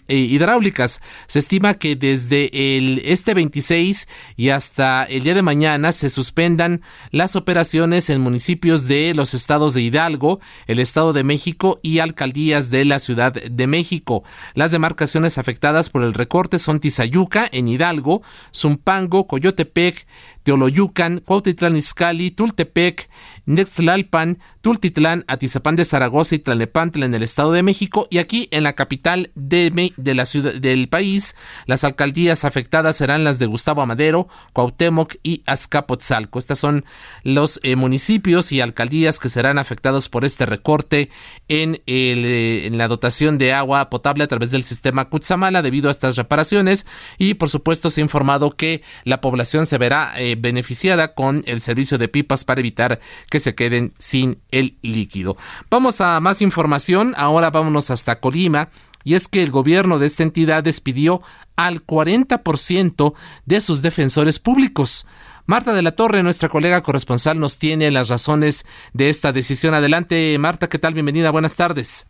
hidráulicas. 0.08 1.02
Se 1.28 1.38
estima 1.38 1.76
que 1.76 1.96
desde 1.96 2.50
el 2.76 3.04
este 3.06 3.36
26 3.36 4.08
y 4.36 4.50
hasta 4.50 5.04
el 5.04 5.22
día 5.22 5.36
de 5.36 5.44
mañana 5.44 5.92
se 5.92 6.10
suspendan 6.10 6.82
las 7.12 7.36
operaciones 7.36 8.10
en 8.10 8.20
municipios 8.20 8.88
de 8.88 9.14
los 9.14 9.36
estados 9.36 9.76
de 9.76 9.84
Hidalgo, 9.84 10.40
el 10.66 10.80
Estado 10.80 11.14
de 11.14 11.24
México 11.24 11.80
y 11.84 12.00
Alcaldía 12.00 12.47
de 12.48 12.86
la 12.86 13.00
Ciudad 13.00 13.34
de 13.34 13.68
México. 13.68 14.24
Las 14.54 14.72
demarcaciones 14.72 15.38
afectadas 15.38 15.90
por 15.90 16.02
el 16.04 16.14
recorte 16.14 16.60
son 16.60 16.80
Tizayuca, 16.80 17.46
en 17.52 17.68
Hidalgo, 17.68 18.22
Zumpango, 18.56 19.28
Coyotepec, 19.28 20.08
Teoloyucan, 20.48 21.20
Cuautitlán 21.20 21.76
Izcalli, 21.76 22.32
Tultepec, 22.32 23.10
Nextlalpan, 23.48 24.40
Tultitlán, 24.62 25.26
Atizapán 25.28 25.76
de 25.76 25.84
Zaragoza 25.84 26.36
y 26.36 26.40
Tlalnepantla 26.40 27.06
en 27.06 27.14
el 27.14 27.24
Estado 27.24 27.52
de 27.52 27.64
México 27.64 28.08
y 28.10 28.20
aquí 28.20 28.48
en 28.52 28.64
la 28.64 28.72
capital 28.72 29.30
de, 29.36 29.92
de 29.98 30.16
la 30.16 30.26
ciudad 30.26 30.54
del 30.54 30.88
país 30.88 31.36
las 31.66 31.84
alcaldías 31.84 32.46
afectadas 32.46 32.96
serán 32.96 33.26
las 33.26 33.40
de 33.40 33.46
Gustavo 33.46 33.82
Amadero, 33.82 34.30
Cuauhtémoc 34.54 35.16
y 35.22 35.44
Azcapotzalco. 35.46 36.40
Estos 36.40 36.60
son 36.60 36.86
los 37.24 37.60
eh, 37.64 37.76
municipios 37.76 38.54
y 38.54 38.62
alcaldías 38.62 39.20
que 39.20 39.28
serán 39.28 39.60
afectados 39.60 40.08
por 40.08 40.24
este 40.24 40.46
recorte 40.46 41.10
eh, 41.50 42.64
en 42.66 42.78
la 42.78 42.88
dotación 42.88 43.38
de 43.38 43.52
agua 43.52 43.90
potable 43.90 44.24
a 44.24 44.28
través 44.28 44.52
del 44.52 44.64
sistema 44.64 45.10
Cutzamala 45.10 45.62
debido 45.62 45.90
a 45.90 45.92
estas 45.92 46.16
reparaciones 46.16 46.88
y 47.18 47.34
por 47.34 47.50
supuesto 47.50 47.90
se 47.90 48.00
ha 48.00 48.04
informado 48.06 48.52
que 48.52 48.82
la 49.04 49.20
población 49.20 49.66
se 49.66 49.78
verá 49.78 50.14
eh, 50.18 50.37
beneficiada 50.38 51.14
con 51.14 51.44
el 51.46 51.62
servicio 51.62 51.98
de 51.98 52.08
pipas 52.08 52.46
para 52.46 52.60
evitar 52.60 53.00
que 53.30 53.40
se 53.40 53.56
queden 53.56 53.94
sin 53.98 54.40
el 54.52 54.78
líquido. 54.82 55.38
Vamos 55.70 56.02
a 56.02 56.20
más 56.20 56.42
información. 56.42 57.14
Ahora 57.18 57.52
vámonos 57.52 57.92
hasta 57.92 58.20
Colima 58.20 58.70
y 59.04 59.16
es 59.16 59.28
que 59.28 59.44
el 59.44 59.52
gobierno 59.52 60.00
de 60.00 60.08
esta 60.08 60.24
entidad 60.24 60.64
despidió 60.64 61.22
al 61.56 61.86
40% 61.86 63.14
de 63.46 63.62
sus 63.62 63.82
defensores 63.82 64.40
públicos. 64.40 65.08
Marta 65.46 65.74
de 65.74 65.82
la 65.82 65.94
Torre, 65.94 66.24
nuestra 66.24 66.50
colega 66.50 66.84
corresponsal, 66.84 67.40
nos 67.40 67.58
tiene 67.58 67.90
las 67.90 68.10
razones 68.10 68.66
de 68.92 69.10
esta 69.10 69.32
decisión. 69.32 69.74
Adelante, 69.74 70.38
Marta, 70.40 70.68
¿qué 70.68 70.78
tal? 70.78 70.94
Bienvenida, 70.94 71.32
buenas 71.32 71.56
tardes. 71.56 72.08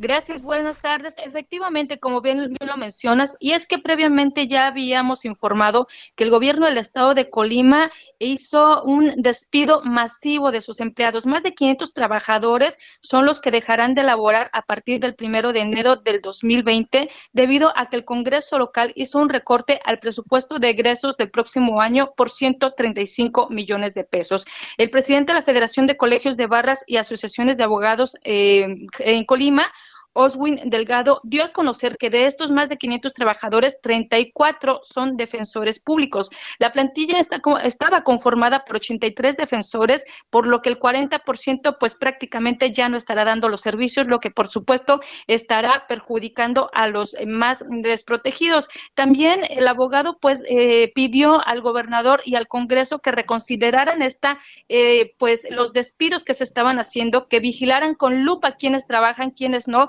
Gracias, 0.00 0.42
buenas 0.42 0.80
tardes. 0.80 1.16
Efectivamente, 1.18 1.98
como 1.98 2.20
bien, 2.20 2.56
lo 2.60 2.76
mencionas, 2.76 3.36
y 3.40 3.54
es 3.54 3.66
que 3.66 3.78
previamente 3.78 4.46
ya 4.46 4.68
habíamos 4.68 5.24
informado 5.24 5.88
que 6.14 6.22
el 6.22 6.30
gobierno 6.30 6.66
del 6.66 6.78
estado 6.78 7.14
de 7.14 7.28
Colima 7.28 7.90
hizo 8.20 8.84
un 8.84 9.12
despido 9.16 9.82
masivo 9.82 10.52
de 10.52 10.60
sus 10.60 10.80
empleados. 10.80 11.26
Más 11.26 11.42
de 11.42 11.52
500 11.52 11.94
trabajadores 11.94 12.78
son 13.02 13.26
los 13.26 13.40
que 13.40 13.50
dejarán 13.50 13.96
de 13.96 14.04
laborar 14.04 14.50
a 14.52 14.62
partir 14.62 15.00
del 15.00 15.16
primero 15.16 15.52
de 15.52 15.62
enero 15.62 15.96
del 15.96 16.20
2020 16.20 17.10
debido 17.32 17.72
a 17.76 17.88
que 17.88 17.96
el 17.96 18.04
Congreso 18.04 18.56
local 18.56 18.92
hizo 18.94 19.18
un 19.18 19.28
recorte 19.28 19.80
al 19.84 19.98
presupuesto 19.98 20.60
de 20.60 20.68
egresos 20.68 21.16
del 21.16 21.32
próximo 21.32 21.80
año 21.80 22.12
por 22.16 22.30
135 22.30 23.48
millones 23.50 23.94
de 23.94 24.04
pesos. 24.04 24.44
El 24.76 24.90
presidente 24.90 25.32
de 25.32 25.40
la 25.40 25.44
Federación 25.44 25.86
de 25.86 25.96
Colegios 25.96 26.36
de 26.36 26.46
Barras 26.46 26.84
y 26.86 26.98
Asociaciones 26.98 27.56
de 27.56 27.64
Abogados 27.64 28.16
eh, 28.22 28.68
en 29.00 29.24
Colima 29.24 29.72
Oswin 30.12 30.60
Delgado 30.70 31.20
dio 31.22 31.44
a 31.44 31.52
conocer 31.52 31.96
que 31.96 32.10
de 32.10 32.24
estos 32.24 32.50
más 32.50 32.68
de 32.68 32.76
500 32.76 33.14
trabajadores, 33.14 33.80
34 33.82 34.80
son 34.82 35.16
defensores 35.16 35.80
públicos. 35.80 36.30
La 36.58 36.72
plantilla 36.72 37.18
estaba 37.62 38.02
conformada 38.02 38.64
por 38.64 38.76
83 38.76 39.36
defensores, 39.36 40.04
por 40.30 40.46
lo 40.46 40.60
que 40.60 40.70
el 40.70 40.78
40% 40.78 41.76
pues 41.78 41.94
prácticamente 41.94 42.72
ya 42.72 42.88
no 42.88 42.96
estará 42.96 43.24
dando 43.24 43.48
los 43.48 43.60
servicios, 43.60 44.08
lo 44.08 44.20
que 44.20 44.30
por 44.30 44.48
supuesto 44.48 45.00
estará 45.26 45.86
perjudicando 45.88 46.70
a 46.72 46.88
los 46.88 47.16
más 47.26 47.64
desprotegidos. 47.68 48.68
También 48.94 49.40
el 49.48 49.68
abogado 49.68 50.18
pues 50.20 50.44
eh, 50.48 50.92
pidió 50.94 51.46
al 51.46 51.60
gobernador 51.60 52.22
y 52.24 52.34
al 52.34 52.48
Congreso 52.48 52.98
que 52.98 53.12
reconsideraran 53.12 54.02
esta 54.02 54.38
eh, 54.68 55.14
pues 55.18 55.46
los 55.50 55.72
despidos 55.72 56.24
que 56.24 56.34
se 56.34 56.44
estaban 56.44 56.78
haciendo, 56.78 57.28
que 57.28 57.40
vigilaran 57.40 57.94
con 57.94 58.24
lupa 58.24 58.56
quienes 58.56 58.86
trabajan, 58.86 59.30
quienes 59.30 59.68
no, 59.68 59.88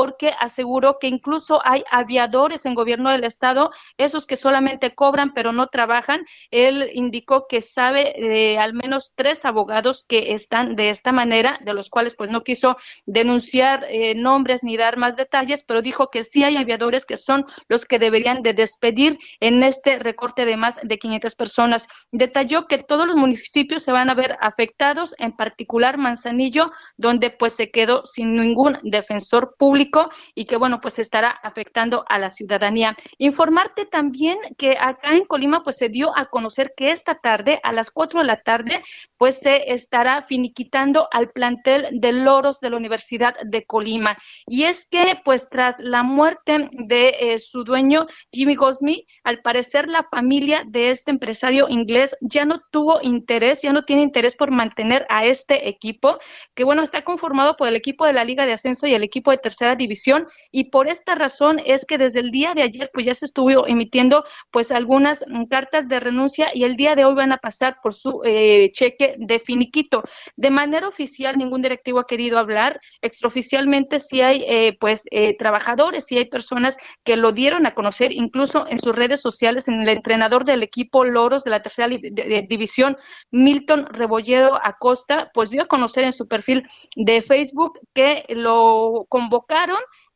porque 0.00 0.32
aseguró 0.40 0.96
que 0.98 1.08
incluso 1.08 1.60
hay 1.62 1.84
aviadores 1.90 2.64
en 2.64 2.74
gobierno 2.74 3.10
del 3.10 3.24
estado, 3.24 3.70
esos 3.98 4.26
que 4.26 4.36
solamente 4.36 4.94
cobran 4.94 5.34
pero 5.34 5.52
no 5.52 5.66
trabajan. 5.66 6.24
Él 6.50 6.88
indicó 6.94 7.46
que 7.46 7.60
sabe 7.60 8.14
de 8.16 8.56
al 8.58 8.72
menos 8.72 9.12
tres 9.14 9.44
abogados 9.44 10.06
que 10.08 10.32
están 10.32 10.74
de 10.74 10.88
esta 10.88 11.12
manera, 11.12 11.58
de 11.66 11.74
los 11.74 11.90
cuales 11.90 12.14
pues 12.14 12.30
no 12.30 12.42
quiso 12.44 12.78
denunciar 13.04 13.84
eh, 13.90 14.14
nombres 14.14 14.64
ni 14.64 14.78
dar 14.78 14.96
más 14.96 15.16
detalles, 15.16 15.64
pero 15.64 15.82
dijo 15.82 16.08
que 16.08 16.24
sí 16.24 16.44
hay 16.44 16.56
aviadores 16.56 17.04
que 17.04 17.18
son 17.18 17.44
los 17.68 17.84
que 17.84 17.98
deberían 17.98 18.42
de 18.42 18.54
despedir 18.54 19.18
en 19.38 19.62
este 19.62 19.98
recorte 19.98 20.46
de 20.46 20.56
más 20.56 20.76
de 20.82 20.98
500 20.98 21.36
personas. 21.36 21.86
Detalló 22.10 22.66
que 22.68 22.78
todos 22.78 23.06
los 23.06 23.16
municipios 23.16 23.82
se 23.82 23.92
van 23.92 24.08
a 24.08 24.14
ver 24.14 24.38
afectados, 24.40 25.14
en 25.18 25.32
particular 25.36 25.98
Manzanillo, 25.98 26.72
donde 26.96 27.28
pues 27.28 27.52
se 27.52 27.70
quedó 27.70 28.06
sin 28.06 28.34
ningún 28.34 28.78
defensor 28.82 29.56
público 29.58 29.89
y 30.34 30.44
que, 30.44 30.56
bueno, 30.56 30.80
pues 30.80 30.98
estará 30.98 31.30
afectando 31.30 32.04
a 32.08 32.18
la 32.18 32.30
ciudadanía. 32.30 32.96
Informarte 33.18 33.86
también 33.86 34.38
que 34.56 34.76
acá 34.78 35.14
en 35.14 35.24
Colima, 35.24 35.62
pues 35.62 35.76
se 35.76 35.88
dio 35.88 36.16
a 36.16 36.26
conocer 36.26 36.72
que 36.76 36.90
esta 36.90 37.16
tarde, 37.16 37.60
a 37.62 37.72
las 37.72 37.90
4 37.90 38.20
de 38.20 38.26
la 38.26 38.42
tarde, 38.42 38.82
pues 39.16 39.38
se 39.38 39.72
estará 39.72 40.22
finiquitando 40.22 41.08
al 41.12 41.30
plantel 41.30 41.88
de 41.92 42.12
loros 42.12 42.60
de 42.60 42.70
la 42.70 42.76
Universidad 42.76 43.34
de 43.44 43.64
Colima. 43.64 44.16
Y 44.46 44.64
es 44.64 44.86
que, 44.86 45.20
pues 45.24 45.48
tras 45.48 45.78
la 45.80 46.02
muerte 46.02 46.68
de 46.72 47.16
eh, 47.20 47.38
su 47.38 47.64
dueño, 47.64 48.06
Jimmy 48.32 48.54
Gosmi, 48.54 49.06
al 49.24 49.40
parecer 49.42 49.88
la 49.88 50.02
familia 50.02 50.64
de 50.66 50.90
este 50.90 51.10
empresario 51.10 51.68
inglés 51.68 52.16
ya 52.20 52.44
no 52.44 52.60
tuvo 52.70 53.00
interés, 53.02 53.62
ya 53.62 53.72
no 53.72 53.84
tiene 53.84 54.02
interés 54.02 54.36
por 54.36 54.50
mantener 54.50 55.06
a 55.08 55.24
este 55.24 55.68
equipo, 55.68 56.18
que 56.54 56.64
bueno, 56.64 56.82
está 56.82 57.02
conformado 57.02 57.56
por 57.56 57.68
el 57.68 57.76
equipo 57.76 58.06
de 58.06 58.12
la 58.12 58.24
Liga 58.24 58.46
de 58.46 58.52
Ascenso 58.52 58.86
y 58.86 58.94
el 58.94 59.02
equipo 59.02 59.30
de 59.30 59.38
tercera 59.38 59.69
división 59.76 60.26
y 60.50 60.64
por 60.64 60.88
esta 60.88 61.14
razón 61.14 61.60
es 61.64 61.84
que 61.84 61.98
desde 61.98 62.20
el 62.20 62.30
día 62.30 62.54
de 62.54 62.62
ayer 62.62 62.90
pues 62.92 63.06
ya 63.06 63.14
se 63.14 63.26
estuvo 63.26 63.66
emitiendo 63.66 64.24
pues 64.50 64.70
algunas 64.70 65.24
mm, 65.26 65.44
cartas 65.44 65.88
de 65.88 66.00
renuncia 66.00 66.50
y 66.54 66.64
el 66.64 66.76
día 66.76 66.94
de 66.94 67.04
hoy 67.04 67.14
van 67.14 67.32
a 67.32 67.38
pasar 67.38 67.78
por 67.82 67.94
su 67.94 68.22
eh, 68.24 68.70
cheque 68.72 69.14
de 69.18 69.38
finiquito. 69.38 70.02
De 70.36 70.50
manera 70.50 70.88
oficial 70.88 71.36
ningún 71.36 71.62
directivo 71.62 72.00
ha 72.00 72.06
querido 72.06 72.38
hablar, 72.38 72.80
extraoficialmente 73.02 73.98
sí 73.98 74.20
hay 74.20 74.44
eh, 74.46 74.76
pues 74.80 75.02
eh, 75.10 75.36
trabajadores, 75.36 76.06
sí 76.06 76.18
hay 76.18 76.26
personas 76.26 76.76
que 77.04 77.16
lo 77.16 77.32
dieron 77.32 77.66
a 77.66 77.74
conocer 77.74 78.12
incluso 78.12 78.66
en 78.68 78.78
sus 78.78 78.94
redes 78.94 79.20
sociales, 79.20 79.68
en 79.68 79.82
el 79.82 79.88
entrenador 79.88 80.44
del 80.44 80.62
equipo 80.62 81.04
Loros 81.04 81.44
de 81.44 81.50
la 81.50 81.62
tercera 81.62 81.88
división, 81.88 82.96
Milton 83.30 83.86
Rebolledo 83.86 84.58
Acosta, 84.62 85.30
pues 85.34 85.50
dio 85.50 85.62
a 85.62 85.66
conocer 85.66 86.04
en 86.04 86.12
su 86.12 86.26
perfil 86.26 86.66
de 86.96 87.22
Facebook 87.22 87.78
que 87.94 88.24
lo 88.28 89.06
convocaron 89.08 89.59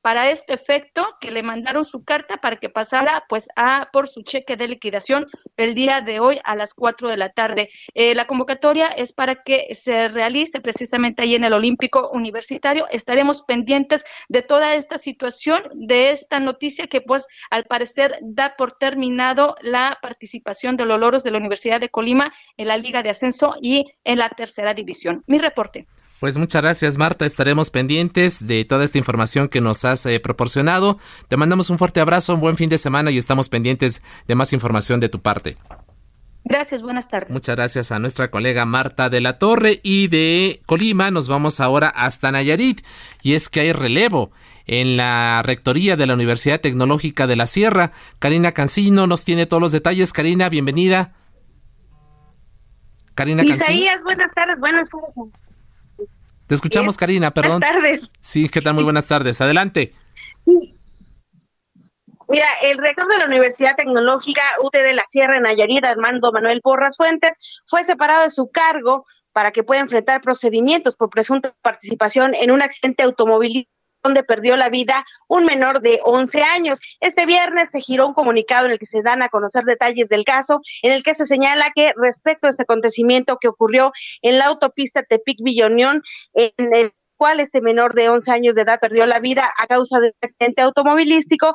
para 0.04 0.30
este 0.30 0.52
efecto, 0.52 1.16
que 1.18 1.30
le 1.30 1.42
mandaron 1.42 1.82
su 1.82 2.04
carta 2.04 2.36
para 2.36 2.56
que 2.56 2.68
pasara 2.68 3.24
pues 3.26 3.48
a 3.56 3.88
por 3.90 4.06
su 4.06 4.22
cheque 4.22 4.54
de 4.54 4.68
liquidación 4.68 5.26
el 5.56 5.74
día 5.74 6.02
de 6.02 6.20
hoy 6.20 6.40
a 6.44 6.56
las 6.56 6.74
4 6.74 7.08
de 7.08 7.16
la 7.16 7.30
tarde. 7.30 7.70
Eh, 7.94 8.14
la 8.14 8.26
convocatoria 8.26 8.88
es 8.88 9.14
para 9.14 9.42
que 9.42 9.74
se 9.74 10.08
realice 10.08 10.60
precisamente 10.60 11.22
ahí 11.22 11.34
en 11.34 11.44
el 11.44 11.54
Olímpico 11.54 12.10
Universitario. 12.10 12.86
Estaremos 12.90 13.44
pendientes 13.44 14.04
de 14.28 14.42
toda 14.42 14.74
esta 14.74 14.98
situación, 14.98 15.62
de 15.72 16.10
esta 16.10 16.38
noticia 16.38 16.86
que 16.86 17.00
pues 17.00 17.26
al 17.50 17.64
parecer 17.64 18.18
da 18.20 18.56
por 18.58 18.72
terminado 18.72 19.56
la 19.62 19.98
participación 20.02 20.76
de 20.76 20.84
los 20.84 21.00
loros 21.00 21.24
de 21.24 21.30
la 21.30 21.38
Universidad 21.38 21.80
de 21.80 21.88
Colima 21.88 22.30
en 22.58 22.68
la 22.68 22.76
Liga 22.76 23.02
de 23.02 23.08
Ascenso 23.08 23.54
y 23.62 23.86
en 24.04 24.18
la 24.18 24.28
tercera 24.28 24.74
división. 24.74 25.24
Mi 25.26 25.38
reporte. 25.38 25.86
Pues 26.20 26.38
muchas 26.38 26.62
gracias 26.62 26.96
Marta, 26.96 27.26
estaremos 27.26 27.70
pendientes 27.70 28.46
de 28.46 28.64
toda 28.64 28.84
esta 28.84 28.98
información 28.98 29.48
que 29.48 29.60
nos 29.60 29.84
has 29.84 30.06
eh, 30.06 30.20
proporcionado. 30.20 30.98
Te 31.28 31.36
mandamos 31.36 31.70
un 31.70 31.78
fuerte 31.78 32.00
abrazo, 32.00 32.34
un 32.34 32.40
buen 32.40 32.56
fin 32.56 32.70
de 32.70 32.78
semana 32.78 33.10
y 33.10 33.18
estamos 33.18 33.48
pendientes 33.48 34.02
de 34.26 34.34
más 34.34 34.52
información 34.52 35.00
de 35.00 35.08
tu 35.08 35.20
parte. 35.20 35.56
Gracias, 36.44 36.82
buenas 36.82 37.08
tardes. 37.08 37.30
Muchas 37.30 37.56
gracias 37.56 37.90
a 37.90 37.98
nuestra 37.98 38.30
colega 38.30 38.66
Marta 38.66 39.08
de 39.08 39.22
la 39.22 39.38
Torre 39.38 39.80
y 39.82 40.08
de 40.08 40.60
Colima 40.66 41.10
nos 41.10 41.26
vamos 41.26 41.58
ahora 41.58 41.88
hasta 41.88 42.30
Nayarit 42.30 42.82
y 43.22 43.32
es 43.32 43.48
que 43.48 43.60
hay 43.60 43.72
relevo 43.72 44.30
en 44.66 44.96
la 44.96 45.42
rectoría 45.42 45.96
de 45.96 46.06
la 46.06 46.14
Universidad 46.14 46.60
Tecnológica 46.60 47.26
de 47.26 47.36
la 47.36 47.46
Sierra. 47.46 47.92
Karina 48.18 48.52
Cancino 48.52 49.06
nos 49.06 49.24
tiene 49.24 49.46
todos 49.46 49.62
los 49.62 49.72
detalles. 49.72 50.12
Karina, 50.12 50.50
bienvenida. 50.50 51.14
Karina 53.14 53.42
Isaías, 53.42 54.02
buenas 54.02 54.32
tardes, 54.34 54.60
buenas 54.60 54.88
tardes. 54.90 55.32
Te 56.46 56.54
escuchamos, 56.54 56.96
Karina, 56.96 57.30
perdón. 57.30 57.60
Buenas 57.60 57.74
tardes. 57.74 58.12
Sí, 58.20 58.48
¿qué 58.48 58.60
tal? 58.60 58.74
Muy 58.74 58.84
buenas 58.84 59.08
tardes. 59.08 59.40
Adelante. 59.40 59.94
Mira, 62.28 62.46
el 62.62 62.78
rector 62.78 63.06
de 63.08 63.18
la 63.18 63.26
Universidad 63.26 63.76
Tecnológica 63.76 64.42
UT 64.62 64.72
de 64.72 64.94
la 64.94 65.04
Sierra 65.06 65.36
en 65.36 65.44
Nayarit, 65.44 65.84
Armando 65.84 66.32
Manuel 66.32 66.60
Porras 66.62 66.96
Fuentes, 66.96 67.38
fue 67.66 67.84
separado 67.84 68.22
de 68.22 68.30
su 68.30 68.50
cargo 68.50 69.06
para 69.32 69.52
que 69.52 69.62
pueda 69.62 69.80
enfrentar 69.80 70.20
procedimientos 70.22 70.96
por 70.96 71.10
presunta 71.10 71.54
participación 71.62 72.34
en 72.34 72.50
un 72.50 72.62
accidente 72.62 73.02
automovilístico 73.02 73.70
donde 74.04 74.22
perdió 74.22 74.56
la 74.56 74.68
vida 74.68 75.04
un 75.28 75.44
menor 75.44 75.80
de 75.80 76.00
11 76.04 76.42
años. 76.42 76.80
Este 77.00 77.26
viernes 77.26 77.70
se 77.70 77.80
giró 77.80 78.06
un 78.06 78.14
comunicado 78.14 78.66
en 78.66 78.72
el 78.72 78.78
que 78.78 78.86
se 78.86 79.02
dan 79.02 79.22
a 79.22 79.30
conocer 79.30 79.64
detalles 79.64 80.08
del 80.08 80.24
caso, 80.24 80.60
en 80.82 80.92
el 80.92 81.02
que 81.02 81.14
se 81.14 81.26
señala 81.26 81.72
que 81.74 81.92
respecto 81.96 82.46
a 82.46 82.50
este 82.50 82.62
acontecimiento 82.62 83.38
que 83.40 83.48
ocurrió 83.48 83.92
en 84.22 84.38
la 84.38 84.46
autopista 84.46 85.02
Tepic-Villonión, 85.02 86.02
en 86.34 86.74
el 86.74 86.92
cual 87.16 87.40
este 87.40 87.60
menor 87.60 87.94
de 87.94 88.08
11 88.08 88.30
años 88.32 88.54
de 88.54 88.62
edad 88.62 88.80
perdió 88.80 89.06
la 89.06 89.20
vida 89.20 89.50
a 89.56 89.66
causa 89.66 90.00
de 90.00 90.08
un 90.08 90.14
accidente 90.20 90.62
automovilístico, 90.62 91.54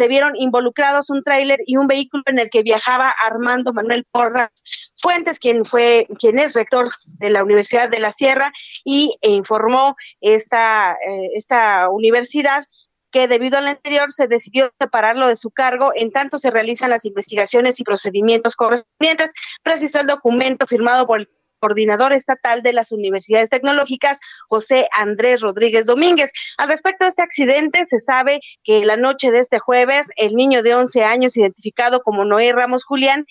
se 0.00 0.08
vieron 0.08 0.34
involucrados 0.34 1.10
un 1.10 1.22
tráiler 1.22 1.58
y 1.66 1.76
un 1.76 1.86
vehículo 1.86 2.22
en 2.24 2.38
el 2.38 2.48
que 2.48 2.62
viajaba 2.62 3.14
Armando 3.22 3.74
Manuel 3.74 4.06
Porras 4.10 4.48
Fuentes, 4.96 5.38
quien 5.38 5.66
fue, 5.66 6.06
quien 6.18 6.38
es 6.38 6.54
rector 6.54 6.90
de 7.04 7.28
la 7.28 7.44
Universidad 7.44 7.90
de 7.90 7.98
la 7.98 8.10
Sierra 8.10 8.50
y 8.82 9.14
informó 9.20 9.96
esta, 10.22 10.92
eh, 11.06 11.28
esta 11.34 11.90
universidad 11.90 12.64
que 13.10 13.28
debido 13.28 13.58
al 13.58 13.66
anterior 13.66 14.10
se 14.10 14.26
decidió 14.26 14.70
separarlo 14.80 15.28
de 15.28 15.36
su 15.36 15.50
cargo. 15.50 15.92
En 15.94 16.12
tanto 16.12 16.38
se 16.38 16.50
realizan 16.50 16.88
las 16.88 17.04
investigaciones 17.04 17.78
y 17.78 17.84
procedimientos 17.84 18.56
correspondientes, 18.56 19.34
precisó 19.62 20.00
el 20.00 20.06
documento 20.06 20.66
firmado 20.66 21.06
por 21.06 21.20
el 21.20 21.28
coordinador 21.60 22.12
estatal 22.12 22.62
de 22.62 22.72
las 22.72 22.90
universidades 22.90 23.50
tecnológicas, 23.50 24.18
José 24.48 24.88
Andrés 24.92 25.40
Rodríguez 25.40 25.86
Domínguez. 25.86 26.32
Al 26.58 26.68
respecto 26.68 27.04
de 27.04 27.10
este 27.10 27.22
accidente, 27.22 27.84
se 27.84 28.00
sabe 28.00 28.40
que 28.64 28.84
la 28.84 28.96
noche 28.96 29.30
de 29.30 29.38
este 29.38 29.58
jueves, 29.58 30.10
el 30.16 30.34
niño 30.34 30.62
de 30.62 30.74
11 30.74 31.04
años, 31.04 31.36
identificado 31.36 32.02
como 32.02 32.24
Noé 32.24 32.52
Ramos 32.52 32.84
Julián, 32.84 33.26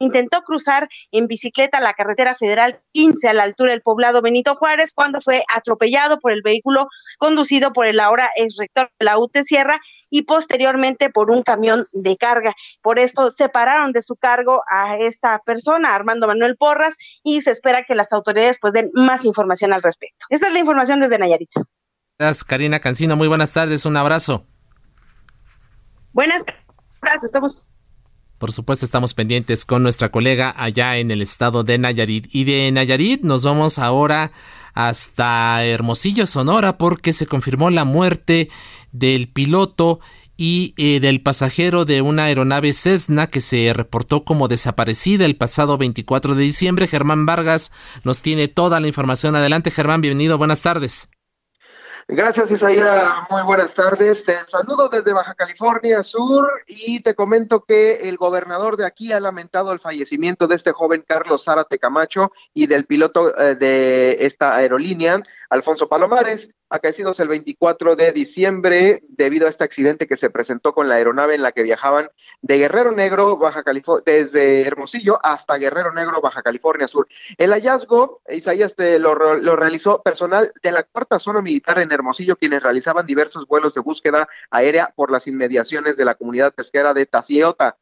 intentó 0.00 0.42
cruzar 0.42 0.88
en 1.12 1.28
bicicleta 1.28 1.78
la 1.78 1.92
carretera 1.92 2.34
federal 2.34 2.80
15 2.92 3.28
a 3.28 3.32
la 3.34 3.44
altura 3.44 3.70
del 3.70 3.82
poblado 3.82 4.22
Benito 4.22 4.56
Juárez 4.56 4.92
cuando 4.92 5.20
fue 5.20 5.44
atropellado 5.54 6.18
por 6.18 6.32
el 6.32 6.42
vehículo 6.42 6.88
conducido 7.18 7.72
por 7.72 7.86
el 7.86 8.00
ahora 8.00 8.30
ex 8.36 8.56
rector 8.56 8.90
de 8.98 9.04
la 9.04 9.18
UTE 9.18 9.44
Sierra 9.44 9.78
y 10.08 10.22
posteriormente 10.22 11.10
por 11.10 11.30
un 11.30 11.42
camión 11.42 11.86
de 11.92 12.16
carga. 12.16 12.54
Por 12.82 12.98
esto 12.98 13.30
separaron 13.30 13.92
de 13.92 14.02
su 14.02 14.16
cargo 14.16 14.62
a 14.68 14.96
esta 14.96 15.38
persona, 15.40 15.94
Armando 15.94 16.26
Manuel 16.26 16.56
Porras, 16.56 16.96
y 17.22 17.42
se 17.42 17.50
espera 17.50 17.84
que 17.86 17.94
las 17.94 18.12
autoridades 18.12 18.58
pues 18.60 18.72
den 18.72 18.90
más 18.94 19.24
información 19.24 19.72
al 19.72 19.82
respecto. 19.82 20.26
Esta 20.30 20.48
es 20.48 20.52
la 20.52 20.58
información 20.58 21.00
desde 21.00 21.18
Nayarit. 21.18 21.50
Gracias, 22.18 22.44
Karina 22.44 22.80
Cancino. 22.80 23.16
Muy 23.16 23.28
buenas 23.28 23.52
tardes. 23.52 23.84
Un 23.84 23.96
abrazo. 23.96 24.46
Buenas 26.12 26.44
tardes. 27.00 27.24
Estamos 27.24 27.62
por 28.40 28.52
supuesto, 28.52 28.86
estamos 28.86 29.12
pendientes 29.12 29.66
con 29.66 29.82
nuestra 29.82 30.10
colega 30.10 30.54
allá 30.56 30.96
en 30.96 31.10
el 31.10 31.20
estado 31.20 31.62
de 31.62 31.76
Nayarit. 31.76 32.34
Y 32.34 32.44
de 32.44 32.72
Nayarit 32.72 33.22
nos 33.22 33.44
vamos 33.44 33.78
ahora 33.78 34.32
hasta 34.72 35.62
Hermosillo, 35.62 36.26
Sonora, 36.26 36.78
porque 36.78 37.12
se 37.12 37.26
confirmó 37.26 37.68
la 37.68 37.84
muerte 37.84 38.48
del 38.92 39.28
piloto 39.28 40.00
y 40.38 40.72
eh, 40.78 41.00
del 41.00 41.20
pasajero 41.20 41.84
de 41.84 42.00
una 42.00 42.24
aeronave 42.24 42.72
Cessna 42.72 43.26
que 43.26 43.42
se 43.42 43.74
reportó 43.74 44.24
como 44.24 44.48
desaparecida 44.48 45.26
el 45.26 45.36
pasado 45.36 45.76
24 45.76 46.34
de 46.34 46.42
diciembre. 46.42 46.86
Germán 46.86 47.26
Vargas 47.26 47.72
nos 48.04 48.22
tiene 48.22 48.48
toda 48.48 48.80
la 48.80 48.88
información. 48.88 49.36
Adelante, 49.36 49.70
Germán, 49.70 50.00
bienvenido, 50.00 50.38
buenas 50.38 50.62
tardes. 50.62 51.10
Gracias, 52.12 52.50
Isaías. 52.50 53.08
Muy 53.30 53.42
buenas 53.42 53.72
tardes. 53.72 54.24
Te 54.24 54.32
saludo 54.48 54.88
desde 54.88 55.12
Baja 55.12 55.36
California 55.36 56.02
Sur 56.02 56.50
y 56.66 56.98
te 57.02 57.14
comento 57.14 57.62
que 57.62 58.08
el 58.08 58.16
gobernador 58.16 58.76
de 58.76 58.84
aquí 58.84 59.12
ha 59.12 59.20
lamentado 59.20 59.72
el 59.72 59.78
fallecimiento 59.78 60.48
de 60.48 60.56
este 60.56 60.72
joven 60.72 61.04
Carlos 61.06 61.44
Zárate 61.44 61.78
Camacho 61.78 62.32
y 62.52 62.66
del 62.66 62.84
piloto 62.84 63.38
eh, 63.38 63.54
de 63.54 64.16
esta 64.26 64.56
aerolínea, 64.56 65.22
Alfonso 65.50 65.88
Palomares 65.88 66.50
acaecidos 66.70 67.18
el 67.18 67.28
24 67.28 67.96
de 67.96 68.12
diciembre 68.12 69.02
debido 69.08 69.46
a 69.46 69.50
este 69.50 69.64
accidente 69.64 70.06
que 70.06 70.16
se 70.16 70.30
presentó 70.30 70.72
con 70.72 70.88
la 70.88 70.94
aeronave 70.94 71.34
en 71.34 71.42
la 71.42 71.50
que 71.50 71.64
viajaban 71.64 72.08
de 72.40 72.58
Guerrero 72.58 72.92
Negro, 72.92 73.36
Baja 73.36 73.64
California, 73.64 74.04
desde 74.06 74.62
Hermosillo 74.62 75.18
hasta 75.22 75.58
Guerrero 75.58 75.92
Negro, 75.92 76.20
Baja 76.20 76.42
California 76.42 76.86
Sur. 76.86 77.08
El 77.36 77.50
hallazgo, 77.50 78.22
Isaías, 78.28 78.74
lo, 78.78 79.34
lo 79.34 79.56
realizó 79.56 80.00
personal 80.02 80.52
de 80.62 80.72
la 80.72 80.84
cuarta 80.84 81.18
zona 81.18 81.42
militar 81.42 81.80
en 81.80 81.90
Hermosillo, 81.90 81.99
quienes 82.36 82.62
realizaban 82.62 83.06
diversos 83.06 83.46
vuelos 83.46 83.74
de 83.74 83.80
búsqueda 83.80 84.28
aérea 84.50 84.92
por 84.94 85.10
las 85.10 85.26
inmediaciones 85.26 85.96
de 85.96 86.04
la 86.04 86.14
comunidad 86.14 86.54
pesquera 86.54 86.94
de 86.94 87.06
Taciota. 87.06 87.76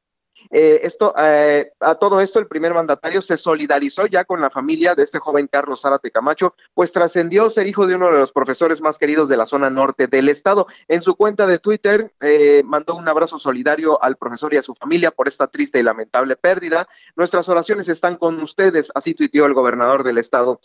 Eh, 0.51 0.81
esto, 0.83 1.15
eh, 1.19 1.73
a 1.81 1.95
todo 1.97 2.21
esto, 2.21 2.39
el 2.39 2.47
primer 2.47 2.75
mandatario 2.75 3.23
se 3.23 3.37
solidarizó 3.37 4.07
ya 4.07 4.25
con 4.25 4.41
la 4.41 4.51
familia 4.51 4.95
de 4.95 5.03
este 5.03 5.19
joven 5.19 5.49
Carlos 5.49 5.83
Zárate 5.83 6.11
Camacho, 6.11 6.55
pues 6.75 6.93
trascendió 6.93 7.51
ser 7.51 7.67
hijo 7.67 7.87
de 7.87 7.95
uno 7.95 8.11
de 8.11 8.19
los 8.19 8.33
profesores 8.33 8.81
más 8.81 8.99
queridos 8.99 9.29
de 9.29 9.37
la 9.37 9.47
zona 9.47 9.71
norte 9.71 10.07
del 10.07 10.29
estado. 10.29 10.67
En 10.89 11.03
su 11.03 11.15
cuenta 11.17 11.47
de 11.47 11.59
Twitter 11.59 12.13
eh, 12.21 12.63
mandó 12.65 12.95
un 12.95 13.09
abrazo 13.09 13.39
solidario 13.39 14.03
al 14.03 14.17
profesor 14.17 14.55
y 14.55 14.57
a 14.57 14.63
su 14.63 14.75
familia 14.75 15.11
por 15.11 15.29
esta 15.29 15.47
triste 15.47 15.81
y 15.81 15.83
lamentable 15.83 16.37
pérdida. 16.37 16.89
Nuestras 17.17 17.49
oraciones 17.49 17.89
están 17.89 18.17
con 18.17 18.41
ustedes, 18.41 18.91
así 18.95 19.15
tuiteó 19.15 19.47
el 19.47 19.55
gobernador 19.55 20.05
del 20.05 20.19
estado. 20.19 20.61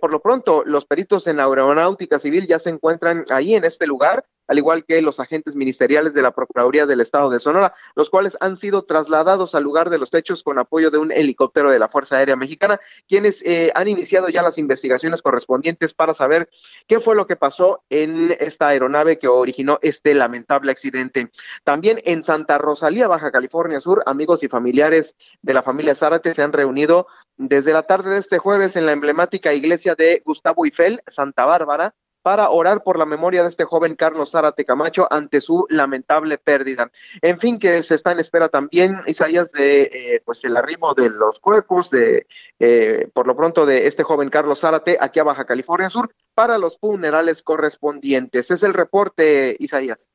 por 0.00 0.10
lo 0.10 0.20
pronto, 0.20 0.62
los 0.64 0.86
peritos 0.86 1.26
en 1.26 1.40
aeronáutica 1.40 2.18
civil 2.18 2.46
ya 2.46 2.58
se 2.58 2.70
encuentran 2.70 3.24
ahí 3.30 3.54
en 3.54 3.64
este 3.64 3.86
lugar 3.86 4.24
al 4.48 4.58
igual 4.58 4.84
que 4.84 5.02
los 5.02 5.20
agentes 5.20 5.56
ministeriales 5.56 6.14
de 6.14 6.22
la 6.22 6.32
Procuraduría 6.32 6.86
del 6.86 7.00
Estado 7.00 7.30
de 7.30 7.40
Sonora, 7.40 7.74
los 7.94 8.10
cuales 8.10 8.36
han 8.40 8.56
sido 8.56 8.84
trasladados 8.84 9.54
al 9.54 9.62
lugar 9.62 9.90
de 9.90 9.98
los 9.98 10.12
hechos 10.12 10.42
con 10.42 10.58
apoyo 10.58 10.90
de 10.90 10.98
un 10.98 11.12
helicóptero 11.12 11.70
de 11.70 11.78
la 11.78 11.88
Fuerza 11.88 12.16
Aérea 12.16 12.36
Mexicana, 12.36 12.80
quienes 13.08 13.42
eh, 13.44 13.72
han 13.74 13.88
iniciado 13.88 14.28
ya 14.28 14.42
las 14.42 14.58
investigaciones 14.58 15.22
correspondientes 15.22 15.94
para 15.94 16.14
saber 16.14 16.48
qué 16.86 17.00
fue 17.00 17.16
lo 17.16 17.26
que 17.26 17.36
pasó 17.36 17.82
en 17.90 18.36
esta 18.40 18.68
aeronave 18.68 19.18
que 19.18 19.28
originó 19.28 19.78
este 19.82 20.14
lamentable 20.14 20.72
accidente. 20.72 21.30
También 21.64 22.00
en 22.04 22.24
Santa 22.24 22.58
Rosalía, 22.58 23.08
Baja 23.08 23.32
California 23.32 23.80
Sur, 23.80 24.02
amigos 24.06 24.42
y 24.42 24.48
familiares 24.48 25.16
de 25.42 25.54
la 25.54 25.62
familia 25.62 25.94
Zárate 25.94 26.34
se 26.34 26.42
han 26.42 26.52
reunido 26.52 27.06
desde 27.36 27.72
la 27.72 27.82
tarde 27.82 28.10
de 28.10 28.18
este 28.18 28.38
jueves 28.38 28.76
en 28.76 28.86
la 28.86 28.92
emblemática 28.92 29.52
iglesia 29.52 29.94
de 29.94 30.22
Gustavo 30.24 30.64
Eiffel, 30.64 31.02
Santa 31.06 31.44
Bárbara, 31.44 31.94
para 32.26 32.50
orar 32.50 32.82
por 32.82 32.98
la 32.98 33.06
memoria 33.06 33.44
de 33.44 33.48
este 33.48 33.62
joven 33.62 33.94
Carlos 33.94 34.32
Zárate 34.32 34.64
Camacho 34.64 35.06
ante 35.12 35.40
su 35.40 35.64
lamentable 35.70 36.38
pérdida. 36.38 36.90
En 37.22 37.38
fin, 37.38 37.56
que 37.56 37.80
se 37.84 37.94
está 37.94 38.10
en 38.10 38.18
espera 38.18 38.48
también, 38.48 39.00
Isaías, 39.06 39.52
de 39.52 39.82
eh, 39.82 40.22
pues 40.24 40.42
el 40.42 40.56
arribo 40.56 40.92
de 40.94 41.08
los 41.08 41.38
cuerpos, 41.38 41.88
de 41.90 42.26
eh, 42.58 43.08
por 43.14 43.28
lo 43.28 43.36
pronto 43.36 43.64
de 43.64 43.86
este 43.86 44.02
joven 44.02 44.28
Carlos 44.28 44.58
Zárate 44.58 44.98
aquí 45.00 45.20
a 45.20 45.22
Baja 45.22 45.44
California 45.44 45.88
Sur 45.88 46.12
para 46.34 46.58
los 46.58 46.78
funerales 46.78 47.44
correspondientes. 47.44 48.50
Es 48.50 48.64
el 48.64 48.74
reporte, 48.74 49.56
Isaías. 49.60 50.10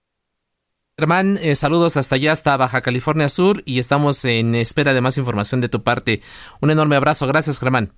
Germán, 0.98 1.40
eh, 1.42 1.56
saludos 1.56 1.96
hasta 1.96 2.16
allá, 2.16 2.34
hasta 2.34 2.58
Baja 2.58 2.82
California 2.82 3.30
Sur, 3.30 3.64
y 3.64 3.80
estamos 3.80 4.26
en 4.26 4.54
espera 4.56 4.94
de 4.94 5.00
más 5.00 5.18
información 5.18 5.62
de 5.62 5.70
tu 5.70 5.82
parte. 5.82 6.22
Un 6.60 6.72
enorme 6.72 6.98
abrazo, 6.98 7.26
gracias 7.26 7.58
Germán. 7.58 7.94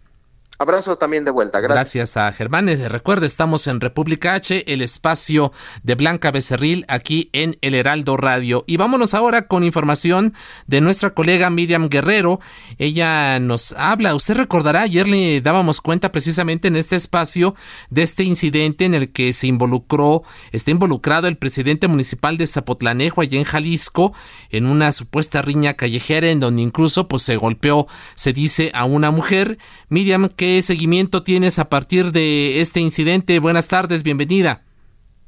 Abrazo 0.59 0.97
también 0.97 1.25
de 1.25 1.31
vuelta. 1.31 1.59
Gracias. 1.59 1.75
Gracias 1.75 2.17
a 2.17 2.31
Germán. 2.31 2.67
Recuerda, 2.67 3.25
estamos 3.25 3.67
en 3.67 3.81
República 3.81 4.35
H, 4.35 4.71
el 4.71 4.81
espacio 4.81 5.51
de 5.81 5.95
Blanca 5.95 6.31
Becerril, 6.31 6.85
aquí 6.87 7.29
en 7.33 7.57
El 7.61 7.73
Heraldo 7.73 8.17
Radio. 8.17 8.63
Y 8.67 8.77
vámonos 8.77 9.13
ahora 9.13 9.47
con 9.47 9.63
información 9.63 10.33
de 10.67 10.79
nuestra 10.79 11.13
colega 11.13 11.49
Miriam 11.49 11.89
Guerrero. 11.89 12.39
Ella 12.77 13.39
nos 13.39 13.73
habla. 13.73 14.15
Usted 14.15 14.35
recordará, 14.35 14.81
ayer 14.81 15.07
le 15.07 15.41
dábamos 15.41 15.81
cuenta 15.81 16.11
precisamente 16.11 16.67
en 16.67 16.75
este 16.75 16.95
espacio 16.95 17.55
de 17.89 18.03
este 18.03 18.23
incidente 18.23 18.85
en 18.85 18.93
el 18.93 19.11
que 19.11 19.33
se 19.33 19.47
involucró, 19.47 20.23
está 20.51 20.71
involucrado 20.71 21.27
el 21.27 21.37
presidente 21.37 21.87
municipal 21.87 22.37
de 22.37 22.47
Zapotlanejo, 22.47 23.21
allá 23.21 23.37
en 23.37 23.43
Jalisco, 23.43 24.13
en 24.49 24.67
una 24.67 24.91
supuesta 24.91 25.41
riña 25.41 25.73
callejera 25.73 26.29
en 26.29 26.39
donde 26.39 26.61
incluso 26.61 27.07
pues 27.07 27.23
se 27.23 27.37
golpeó, 27.37 27.87
se 28.15 28.33
dice, 28.33 28.71
a 28.73 28.85
una 28.85 29.11
mujer. 29.11 29.57
Miriam, 29.89 30.29
¿Qué 30.43 30.61
seguimiento 30.61 31.23
tienes 31.23 31.57
a 31.57 31.69
partir 31.69 32.11
de 32.11 32.59
este 32.59 32.81
incidente? 32.81 33.39
Buenas 33.39 33.69
tardes, 33.69 34.03
bienvenida. 34.03 34.59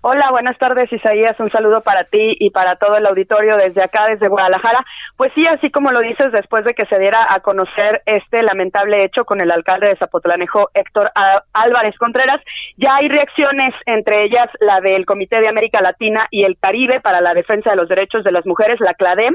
Hola, 0.01 0.27
buenas 0.29 0.57
tardes 0.57 0.91
Isaías, 0.91 1.39
un 1.39 1.49
saludo 1.49 1.79
para 1.79 2.03
ti 2.03 2.35
y 2.37 2.49
para 2.49 2.75
todo 2.75 2.97
el 2.97 3.05
auditorio 3.05 3.55
desde 3.55 3.81
acá, 3.81 4.07
desde 4.09 4.27
Guadalajara. 4.27 4.83
Pues 5.15 5.31
sí, 5.33 5.45
así 5.47 5.71
como 5.71 5.91
lo 5.91 6.01
dices, 6.01 6.33
después 6.33 6.65
de 6.65 6.73
que 6.73 6.85
se 6.87 6.99
diera 6.99 7.25
a 7.29 7.39
conocer 7.39 8.01
este 8.05 8.43
lamentable 8.43 9.05
hecho 9.05 9.23
con 9.23 9.39
el 9.39 9.51
alcalde 9.51 9.87
de 9.87 9.95
Zapotlanejo, 9.95 10.69
Héctor 10.73 11.09
Álvarez 11.53 11.95
Contreras, 11.97 12.41
ya 12.75 12.97
hay 12.97 13.07
reacciones, 13.07 13.73
entre 13.85 14.25
ellas 14.25 14.47
la 14.59 14.81
del 14.81 15.05
Comité 15.05 15.39
de 15.39 15.47
América 15.47 15.79
Latina 15.81 16.27
y 16.29 16.43
el 16.43 16.57
Caribe 16.59 16.99
para 16.99 17.21
la 17.21 17.33
Defensa 17.33 17.69
de 17.69 17.77
los 17.77 17.87
Derechos 17.87 18.25
de 18.25 18.33
las 18.33 18.45
Mujeres, 18.45 18.81
la 18.81 18.95
CLADEM, 18.95 19.33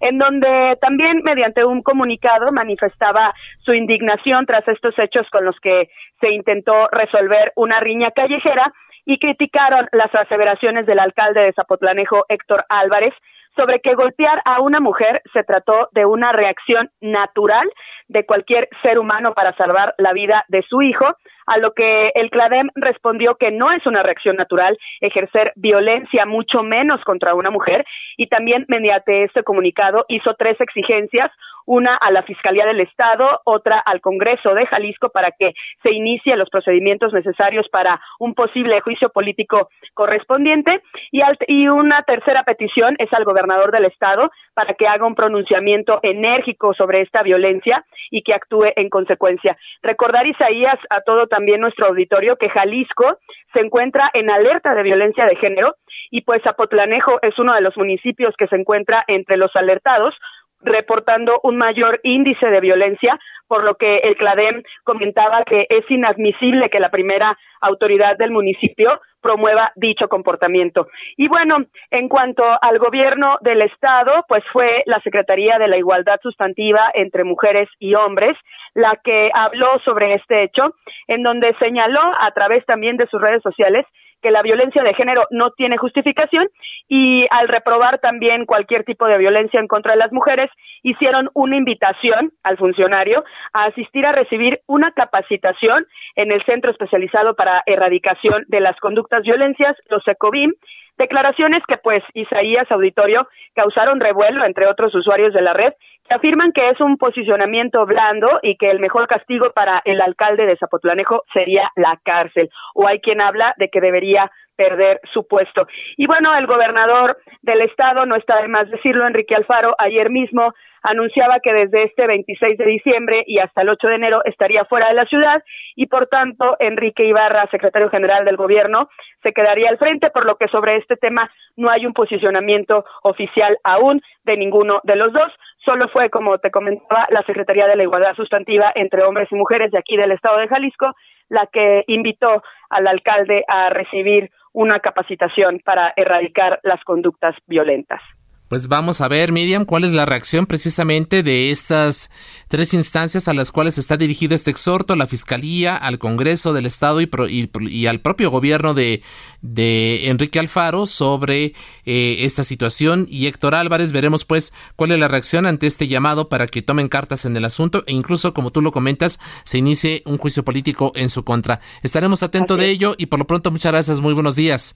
en 0.00 0.18
donde 0.18 0.76
también 0.80 1.22
mediante 1.22 1.64
un 1.64 1.82
comunicado 1.82 2.50
manifestaba 2.52 3.32
su 3.60 3.72
indignación 3.72 4.46
tras 4.46 4.66
estos 4.66 4.98
hechos 4.98 5.28
con 5.30 5.44
los 5.44 5.58
que 5.60 5.88
se 6.20 6.30
intentó 6.30 6.88
resolver 6.88 7.52
una 7.56 7.80
riña 7.80 8.10
callejera 8.10 8.72
y 9.04 9.18
criticaron 9.18 9.88
las 9.92 10.14
aseveraciones 10.14 10.86
del 10.86 10.98
alcalde 10.98 11.40
de 11.40 11.52
Zapotlanejo, 11.52 12.24
Héctor 12.28 12.64
Álvarez, 12.68 13.14
sobre 13.56 13.80
que 13.80 13.94
golpear 13.94 14.40
a 14.44 14.60
una 14.60 14.80
mujer 14.80 15.22
se 15.32 15.42
trató 15.42 15.88
de 15.92 16.04
una 16.04 16.32
reacción 16.32 16.90
natural 17.00 17.68
de 18.08 18.24
cualquier 18.24 18.68
ser 18.82 18.98
humano 18.98 19.34
para 19.34 19.54
salvar 19.56 19.94
la 19.98 20.12
vida 20.12 20.44
de 20.48 20.62
su 20.62 20.82
hijo, 20.82 21.16
a 21.50 21.58
lo 21.58 21.72
que 21.72 22.12
el 22.14 22.30
CLADEM 22.30 22.70
respondió 22.76 23.34
que 23.34 23.50
no 23.50 23.72
es 23.72 23.84
una 23.84 24.04
reacción 24.04 24.36
natural 24.36 24.78
ejercer 25.00 25.52
violencia, 25.56 26.24
mucho 26.24 26.62
menos 26.62 27.02
contra 27.02 27.34
una 27.34 27.50
mujer, 27.50 27.84
y 28.16 28.28
también 28.28 28.66
mediante 28.68 29.24
este 29.24 29.42
comunicado 29.42 30.04
hizo 30.08 30.34
tres 30.34 30.60
exigencias, 30.60 31.32
una 31.66 31.96
a 31.96 32.10
la 32.10 32.22
Fiscalía 32.22 32.66
del 32.66 32.80
Estado, 32.80 33.40
otra 33.44 33.78
al 33.78 34.00
Congreso 34.00 34.54
de 34.54 34.66
Jalisco 34.66 35.10
para 35.10 35.32
que 35.32 35.52
se 35.82 35.92
inicie 35.92 36.36
los 36.36 36.50
procedimientos 36.50 37.12
necesarios 37.12 37.68
para 37.68 38.00
un 38.18 38.34
posible 38.34 38.80
juicio 38.80 39.10
político 39.10 39.68
correspondiente 39.94 40.82
y, 41.10 41.20
y 41.48 41.68
una 41.68 42.02
tercera 42.02 42.44
petición 42.44 42.96
es 42.98 43.12
al 43.12 43.24
gobernador 43.24 43.72
del 43.72 43.84
Estado 43.84 44.30
para 44.54 44.74
que 44.74 44.86
haga 44.86 45.06
un 45.06 45.14
pronunciamiento 45.14 46.00
enérgico 46.02 46.74
sobre 46.74 47.02
esta 47.02 47.22
violencia 47.22 47.84
y 48.10 48.22
que 48.22 48.34
actúe 48.34 48.72
en 48.76 48.88
consecuencia. 48.88 49.56
Recordar, 49.82 50.26
Isaías, 50.26 50.78
a 50.90 51.02
todo 51.02 51.26
también 51.26 51.39
nuestro 51.58 51.86
auditorio 51.86 52.36
que 52.36 52.48
Jalisco 52.48 53.18
se 53.52 53.60
encuentra 53.60 54.10
en 54.14 54.30
alerta 54.30 54.74
de 54.74 54.82
violencia 54.82 55.26
de 55.26 55.36
género 55.36 55.76
y 56.10 56.22
pues 56.22 56.42
Zapotlanejo 56.42 57.18
es 57.22 57.38
uno 57.38 57.54
de 57.54 57.60
los 57.60 57.76
municipios 57.76 58.34
que 58.36 58.46
se 58.46 58.56
encuentra 58.56 59.04
entre 59.06 59.36
los 59.36 59.54
alertados 59.56 60.14
reportando 60.62 61.40
un 61.42 61.56
mayor 61.56 62.00
índice 62.02 62.46
de 62.46 62.60
violencia, 62.60 63.18
por 63.48 63.64
lo 63.64 63.74
que 63.74 63.98
el 63.98 64.16
CLADEM 64.16 64.62
comentaba 64.84 65.42
que 65.44 65.66
es 65.68 65.90
inadmisible 65.90 66.70
que 66.70 66.80
la 66.80 66.90
primera 66.90 67.36
autoridad 67.60 68.16
del 68.16 68.30
municipio 68.30 69.00
promueva 69.20 69.72
dicho 69.74 70.08
comportamiento. 70.08 70.86
Y 71.16 71.28
bueno, 71.28 71.58
en 71.90 72.08
cuanto 72.08 72.44
al 72.62 72.78
gobierno 72.78 73.38
del 73.40 73.62
Estado, 73.62 74.24
pues 74.28 74.44
fue 74.52 74.82
la 74.86 75.00
Secretaría 75.00 75.58
de 75.58 75.68
la 75.68 75.76
Igualdad 75.76 76.20
Sustantiva 76.22 76.90
entre 76.94 77.24
Mujeres 77.24 77.68
y 77.78 77.94
Hombres 77.94 78.36
la 78.74 78.96
que 79.02 79.30
habló 79.34 79.78
sobre 79.84 80.14
este 80.14 80.44
hecho, 80.44 80.74
en 81.08 81.22
donde 81.22 81.54
señaló 81.58 82.00
a 82.00 82.30
través 82.32 82.64
también 82.66 82.96
de 82.96 83.06
sus 83.06 83.20
redes 83.20 83.42
sociales 83.42 83.84
que 84.22 84.30
la 84.30 84.42
violencia 84.42 84.82
de 84.82 84.94
género 84.94 85.26
no 85.30 85.50
tiene 85.52 85.76
justificación 85.76 86.48
y 86.88 87.26
al 87.30 87.48
reprobar 87.48 87.98
también 87.98 88.46
cualquier 88.46 88.84
tipo 88.84 89.06
de 89.06 89.18
violencia 89.18 89.60
en 89.60 89.68
contra 89.68 89.92
de 89.92 89.98
las 89.98 90.12
mujeres, 90.12 90.50
hicieron 90.82 91.30
una 91.34 91.56
invitación 91.56 92.32
al 92.42 92.56
funcionario 92.56 93.24
a 93.52 93.64
asistir 93.64 94.06
a 94.06 94.12
recibir 94.12 94.60
una 94.66 94.92
capacitación 94.92 95.86
en 96.16 96.32
el 96.32 96.44
Centro 96.44 96.70
Especializado 96.70 97.34
para 97.34 97.62
Erradicación 97.66 98.44
de 98.48 98.60
las 98.60 98.76
Conductas 98.80 99.22
Violencias, 99.22 99.76
los 99.88 100.06
ECOBIM, 100.06 100.52
declaraciones 100.98 101.62
que 101.66 101.78
pues 101.78 102.02
Isaías 102.14 102.70
Auditorio 102.70 103.26
causaron 103.54 104.00
revuelo 104.00 104.44
entre 104.44 104.66
otros 104.66 104.94
usuarios 104.94 105.32
de 105.32 105.40
la 105.40 105.54
red 105.54 105.72
afirman 106.14 106.52
que 106.52 106.68
es 106.70 106.80
un 106.80 106.96
posicionamiento 106.96 107.84
blando 107.86 108.40
y 108.42 108.56
que 108.56 108.70
el 108.70 108.80
mejor 108.80 109.06
castigo 109.06 109.52
para 109.52 109.82
el 109.84 110.00
alcalde 110.00 110.46
de 110.46 110.56
Zapotlanejo 110.56 111.22
sería 111.32 111.70
la 111.76 111.98
cárcel 112.04 112.50
o 112.74 112.86
hay 112.86 113.00
quien 113.00 113.20
habla 113.20 113.54
de 113.58 113.68
que 113.68 113.80
debería 113.80 114.30
perder 114.56 115.00
su 115.14 115.26
puesto. 115.26 115.66
Y 115.96 116.06
bueno, 116.06 116.36
el 116.36 116.46
gobernador 116.46 117.16
del 117.40 117.62
estado, 117.62 118.04
no 118.04 118.14
está 118.14 118.42
de 118.42 118.48
más 118.48 118.68
decirlo, 118.68 119.06
Enrique 119.06 119.34
Alfaro, 119.34 119.74
ayer 119.78 120.10
mismo 120.10 120.52
anunciaba 120.82 121.40
que 121.40 121.52
desde 121.52 121.84
este 121.84 122.06
26 122.06 122.58
de 122.58 122.64
diciembre 122.66 123.24
y 123.26 123.38
hasta 123.38 123.62
el 123.62 123.70
8 123.70 123.88
de 123.88 123.94
enero 123.94 124.20
estaría 124.24 124.64
fuera 124.66 124.88
de 124.88 124.94
la 124.94 125.06
ciudad 125.06 125.42
y 125.76 125.86
por 125.86 126.08
tanto 126.08 126.56
Enrique 126.58 127.04
Ibarra, 127.04 127.48
secretario 127.50 127.88
general 127.90 128.24
del 128.24 128.36
gobierno, 128.36 128.88
se 129.22 129.32
quedaría 129.32 129.68
al 129.68 129.78
frente, 129.78 130.10
por 130.10 130.26
lo 130.26 130.36
que 130.36 130.48
sobre 130.48 130.76
este 130.76 130.96
tema 130.96 131.30
no 131.56 131.70
hay 131.70 131.86
un 131.86 131.92
posicionamiento 131.92 132.84
oficial 133.02 133.58
aún 133.64 134.02
de 134.24 134.36
ninguno 134.36 134.80
de 134.84 134.96
los 134.96 135.12
dos. 135.12 135.32
Solo 135.64 135.88
fue, 135.88 136.08
como 136.10 136.38
te 136.38 136.50
comentaba, 136.50 137.06
la 137.10 137.22
Secretaría 137.22 137.66
de 137.66 137.76
la 137.76 137.82
Igualdad 137.82 138.14
Sustantiva 138.14 138.72
entre 138.74 139.02
hombres 139.04 139.28
y 139.30 139.34
mujeres 139.34 139.70
de 139.70 139.78
aquí 139.78 139.96
del 139.96 140.12
estado 140.12 140.38
de 140.38 140.48
Jalisco 140.48 140.94
la 141.30 141.46
que 141.46 141.84
invitó 141.86 142.42
al 142.68 142.86
alcalde 142.86 143.44
a 143.48 143.70
recibir 143.70 144.30
una 144.52 144.80
capacitación 144.80 145.60
para 145.64 145.92
erradicar 145.96 146.60
las 146.64 146.82
conductas 146.84 147.34
violentas. 147.46 148.02
Pues 148.50 148.66
vamos 148.66 149.00
a 149.00 149.06
ver, 149.06 149.30
Miriam, 149.30 149.64
cuál 149.64 149.84
es 149.84 149.92
la 149.92 150.06
reacción 150.06 150.44
precisamente 150.44 151.22
de 151.22 151.52
estas 151.52 152.10
tres 152.48 152.74
instancias 152.74 153.28
a 153.28 153.32
las 153.32 153.52
cuales 153.52 153.78
está 153.78 153.96
dirigido 153.96 154.34
este 154.34 154.50
exhorto, 154.50 154.96
la 154.96 155.06
Fiscalía, 155.06 155.76
al 155.76 156.00
Congreso 156.00 156.52
del 156.52 156.66
Estado 156.66 157.00
y, 157.00 157.86
al 157.86 158.00
propio 158.00 158.28
gobierno 158.28 158.74
de, 158.74 159.02
Enrique 159.40 160.40
Alfaro 160.40 160.88
sobre 160.88 161.54
eh, 161.86 162.16
esta 162.22 162.42
situación. 162.42 163.06
Y 163.08 163.28
Héctor 163.28 163.54
Álvarez, 163.54 163.92
veremos 163.92 164.24
pues 164.24 164.52
cuál 164.74 164.90
es 164.90 164.98
la 164.98 165.06
reacción 165.06 165.46
ante 165.46 165.68
este 165.68 165.86
llamado 165.86 166.28
para 166.28 166.48
que 166.48 166.60
tomen 166.60 166.88
cartas 166.88 167.26
en 167.26 167.36
el 167.36 167.44
asunto 167.44 167.84
e 167.86 167.92
incluso, 167.92 168.34
como 168.34 168.50
tú 168.50 168.62
lo 168.62 168.72
comentas, 168.72 169.20
se 169.44 169.58
inicie 169.58 170.02
un 170.06 170.18
juicio 170.18 170.44
político 170.44 170.90
en 170.96 171.08
su 171.08 171.22
contra. 171.22 171.60
Estaremos 171.84 172.24
atentos 172.24 172.58
de 172.58 172.68
ello 172.68 172.96
y 172.98 173.06
por 173.06 173.20
lo 173.20 173.28
pronto 173.28 173.52
muchas 173.52 173.70
gracias, 173.70 174.00
muy 174.00 174.12
buenos 174.12 174.34
días. 174.34 174.74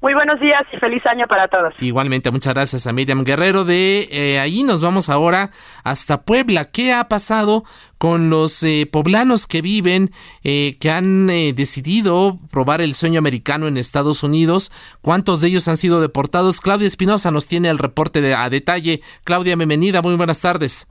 Muy 0.00 0.14
buenos 0.14 0.38
días 0.38 0.62
y 0.72 0.76
feliz 0.76 1.04
año 1.06 1.26
para 1.26 1.48
todos. 1.48 1.74
Igualmente, 1.80 2.30
muchas 2.30 2.54
gracias 2.54 2.86
a 2.86 2.92
Miriam 2.92 3.24
Guerrero. 3.24 3.64
De 3.64 4.06
eh, 4.12 4.38
ahí 4.38 4.62
nos 4.62 4.80
vamos 4.80 5.08
ahora 5.08 5.50
hasta 5.82 6.22
Puebla. 6.22 6.66
¿Qué 6.66 6.92
ha 6.92 7.08
pasado 7.08 7.64
con 7.98 8.30
los 8.30 8.62
eh, 8.62 8.88
poblanos 8.90 9.48
que 9.48 9.60
viven, 9.60 10.12
eh, 10.44 10.76
que 10.78 10.92
han 10.92 11.26
decidido 11.26 12.38
probar 12.52 12.80
el 12.80 12.94
sueño 12.94 13.18
americano 13.18 13.66
en 13.66 13.76
Estados 13.76 14.22
Unidos? 14.22 14.70
¿Cuántos 15.02 15.40
de 15.40 15.48
ellos 15.48 15.66
han 15.66 15.76
sido 15.76 16.00
deportados? 16.00 16.60
Claudia 16.60 16.86
Espinosa 16.86 17.32
nos 17.32 17.48
tiene 17.48 17.68
el 17.68 17.78
reporte 17.78 18.20
de, 18.20 18.34
a 18.34 18.48
detalle. 18.50 19.00
Claudia, 19.24 19.56
bienvenida, 19.56 20.00
muy 20.00 20.14
buenas 20.14 20.40
tardes. 20.40 20.86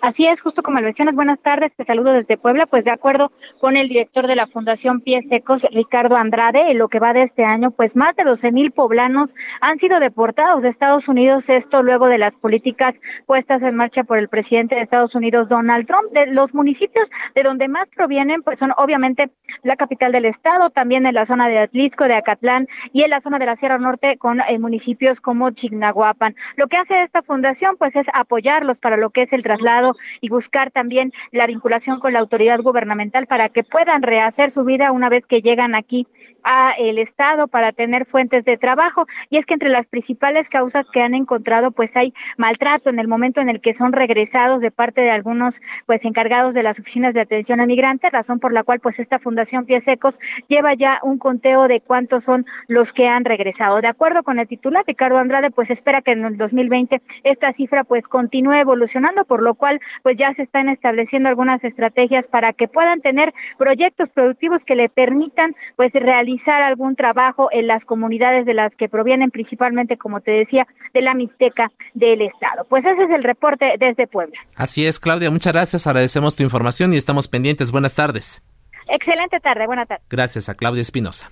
Así 0.00 0.26
es, 0.26 0.40
justo 0.40 0.62
como 0.62 0.80
mencionas, 0.80 1.14
buenas 1.14 1.40
tardes, 1.40 1.72
te 1.76 1.84
saludo 1.84 2.12
desde 2.12 2.36
Puebla, 2.36 2.66
pues 2.66 2.84
de 2.84 2.90
acuerdo 2.90 3.32
con 3.60 3.76
el 3.76 3.88
director 3.88 4.26
de 4.26 4.36
la 4.36 4.46
Fundación 4.46 5.00
Pies 5.00 5.24
Secos, 5.28 5.66
Ricardo 5.70 6.16
Andrade, 6.16 6.70
en 6.70 6.78
lo 6.78 6.88
que 6.88 6.98
va 6.98 7.12
de 7.12 7.22
este 7.22 7.44
año, 7.44 7.70
pues 7.70 7.94
más 7.96 8.16
de 8.16 8.24
12 8.24 8.52
mil 8.52 8.70
poblanos 8.70 9.34
han 9.60 9.78
sido 9.78 10.00
deportados 10.00 10.62
de 10.62 10.68
Estados 10.68 11.08
Unidos, 11.08 11.48
esto 11.48 11.82
luego 11.82 12.06
de 12.06 12.18
las 12.18 12.36
políticas 12.36 12.94
puestas 13.26 13.62
en 13.62 13.76
marcha 13.76 14.04
por 14.04 14.18
el 14.18 14.28
presidente 14.28 14.74
de 14.74 14.82
Estados 14.82 15.14
Unidos, 15.14 15.48
Donald 15.48 15.86
Trump. 15.86 16.12
De 16.12 16.26
los 16.26 16.54
municipios 16.54 17.10
de 17.34 17.42
donde 17.42 17.68
más 17.68 17.88
provienen, 17.90 18.42
pues 18.42 18.58
son 18.58 18.72
obviamente 18.76 19.30
la 19.62 19.76
capital 19.76 20.12
del 20.12 20.24
estado, 20.24 20.70
también 20.70 21.06
en 21.06 21.14
la 21.14 21.26
zona 21.26 21.48
de 21.48 21.58
Atlisco, 21.58 22.04
de 22.04 22.14
Acatlán 22.14 22.68
y 22.92 23.02
en 23.02 23.10
la 23.10 23.20
zona 23.20 23.38
de 23.38 23.46
la 23.46 23.56
Sierra 23.56 23.78
Norte 23.78 24.16
con 24.16 24.40
eh, 24.40 24.58
municipios 24.58 25.20
como 25.20 25.50
Chignahuapan. 25.50 26.34
Lo 26.56 26.68
que 26.68 26.76
hace 26.76 27.02
esta 27.02 27.22
fundación, 27.22 27.76
pues 27.76 27.96
es 27.96 28.06
apoyarlos 28.12 28.78
para 28.78 28.96
lo 28.96 29.10
que 29.10 29.22
es 29.22 29.32
el 29.32 29.42
traslado 29.42 29.81
y 30.20 30.28
buscar 30.28 30.70
también 30.70 31.12
la 31.30 31.46
vinculación 31.46 32.00
con 32.00 32.12
la 32.12 32.20
autoridad 32.20 32.60
gubernamental 32.60 33.26
para 33.26 33.48
que 33.48 33.64
puedan 33.64 34.02
rehacer 34.02 34.50
su 34.50 34.64
vida 34.64 34.92
una 34.92 35.08
vez 35.08 35.24
que 35.26 35.42
llegan 35.42 35.74
aquí 35.74 36.06
a 36.44 36.72
el 36.78 36.98
estado 36.98 37.48
para 37.48 37.72
tener 37.72 38.04
fuentes 38.04 38.44
de 38.44 38.56
trabajo 38.56 39.06
y 39.30 39.36
es 39.36 39.46
que 39.46 39.54
entre 39.54 39.68
las 39.68 39.86
principales 39.86 40.48
causas 40.48 40.86
que 40.92 41.02
han 41.02 41.14
encontrado 41.14 41.70
pues 41.70 41.96
hay 41.96 42.14
maltrato 42.36 42.90
en 42.90 42.98
el 42.98 43.08
momento 43.08 43.40
en 43.40 43.48
el 43.48 43.60
que 43.60 43.74
son 43.74 43.92
regresados 43.92 44.60
de 44.60 44.70
parte 44.70 45.02
de 45.02 45.10
algunos 45.10 45.60
pues 45.86 46.04
encargados 46.04 46.54
de 46.54 46.62
las 46.62 46.78
oficinas 46.78 47.14
de 47.14 47.20
atención 47.20 47.60
a 47.60 47.66
migrantes, 47.66 48.10
razón 48.12 48.40
por 48.40 48.52
la 48.52 48.62
cual 48.62 48.80
pues 48.80 48.98
esta 48.98 49.18
Fundación 49.18 49.64
Pies 49.64 49.84
Secos 49.84 50.18
lleva 50.48 50.74
ya 50.74 50.98
un 51.02 51.18
conteo 51.18 51.68
de 51.68 51.80
cuántos 51.80 52.24
son 52.24 52.46
los 52.68 52.92
que 52.92 53.08
han 53.08 53.24
regresado. 53.24 53.80
De 53.80 53.88
acuerdo 53.88 54.22
con 54.22 54.38
el 54.38 54.46
titular 54.46 54.84
Ricardo 54.86 55.18
Andrade 55.18 55.50
pues 55.50 55.70
espera 55.70 56.02
que 56.02 56.12
en 56.12 56.24
el 56.24 56.36
2020 56.36 57.02
esta 57.24 57.52
cifra 57.52 57.84
pues 57.84 58.08
continúe 58.08 58.54
evolucionando 58.54 59.24
por 59.24 59.42
lo 59.42 59.54
cual 59.72 59.80
pues 60.02 60.16
ya 60.16 60.34
se 60.34 60.42
están 60.42 60.68
estableciendo 60.68 61.28
algunas 61.28 61.62
estrategias 61.64 62.26
para 62.26 62.52
que 62.52 62.68
puedan 62.68 63.00
tener 63.00 63.32
proyectos 63.58 64.10
productivos 64.10 64.64
que 64.64 64.74
le 64.74 64.88
permitan 64.88 65.54
pues 65.76 65.92
realizar 65.92 66.62
algún 66.62 66.96
trabajo 66.96 67.48
en 67.52 67.66
las 67.66 67.84
comunidades 67.84 68.46
de 68.46 68.54
las 68.54 68.74
que 68.76 68.88
provienen 68.88 69.30
principalmente, 69.30 69.96
como 69.96 70.20
te 70.20 70.32
decía, 70.32 70.66
de 70.92 71.02
la 71.02 71.14
Mixteca 71.14 71.70
del 71.94 72.22
Estado. 72.22 72.64
Pues 72.68 72.84
ese 72.84 73.04
es 73.04 73.10
el 73.10 73.22
reporte 73.22 73.76
desde 73.78 74.06
Puebla. 74.06 74.38
Así 74.56 74.86
es, 74.86 75.00
Claudia, 75.00 75.30
muchas 75.30 75.52
gracias, 75.52 75.86
agradecemos 75.86 76.36
tu 76.36 76.42
información 76.42 76.92
y 76.92 76.96
estamos 76.96 77.28
pendientes. 77.28 77.72
Buenas 77.72 77.94
tardes. 77.94 78.42
Excelente 78.88 79.38
tarde, 79.40 79.66
buena 79.66 79.86
tarde. 79.86 80.02
Gracias 80.10 80.48
a 80.48 80.54
Claudia 80.54 80.82
Espinosa. 80.82 81.30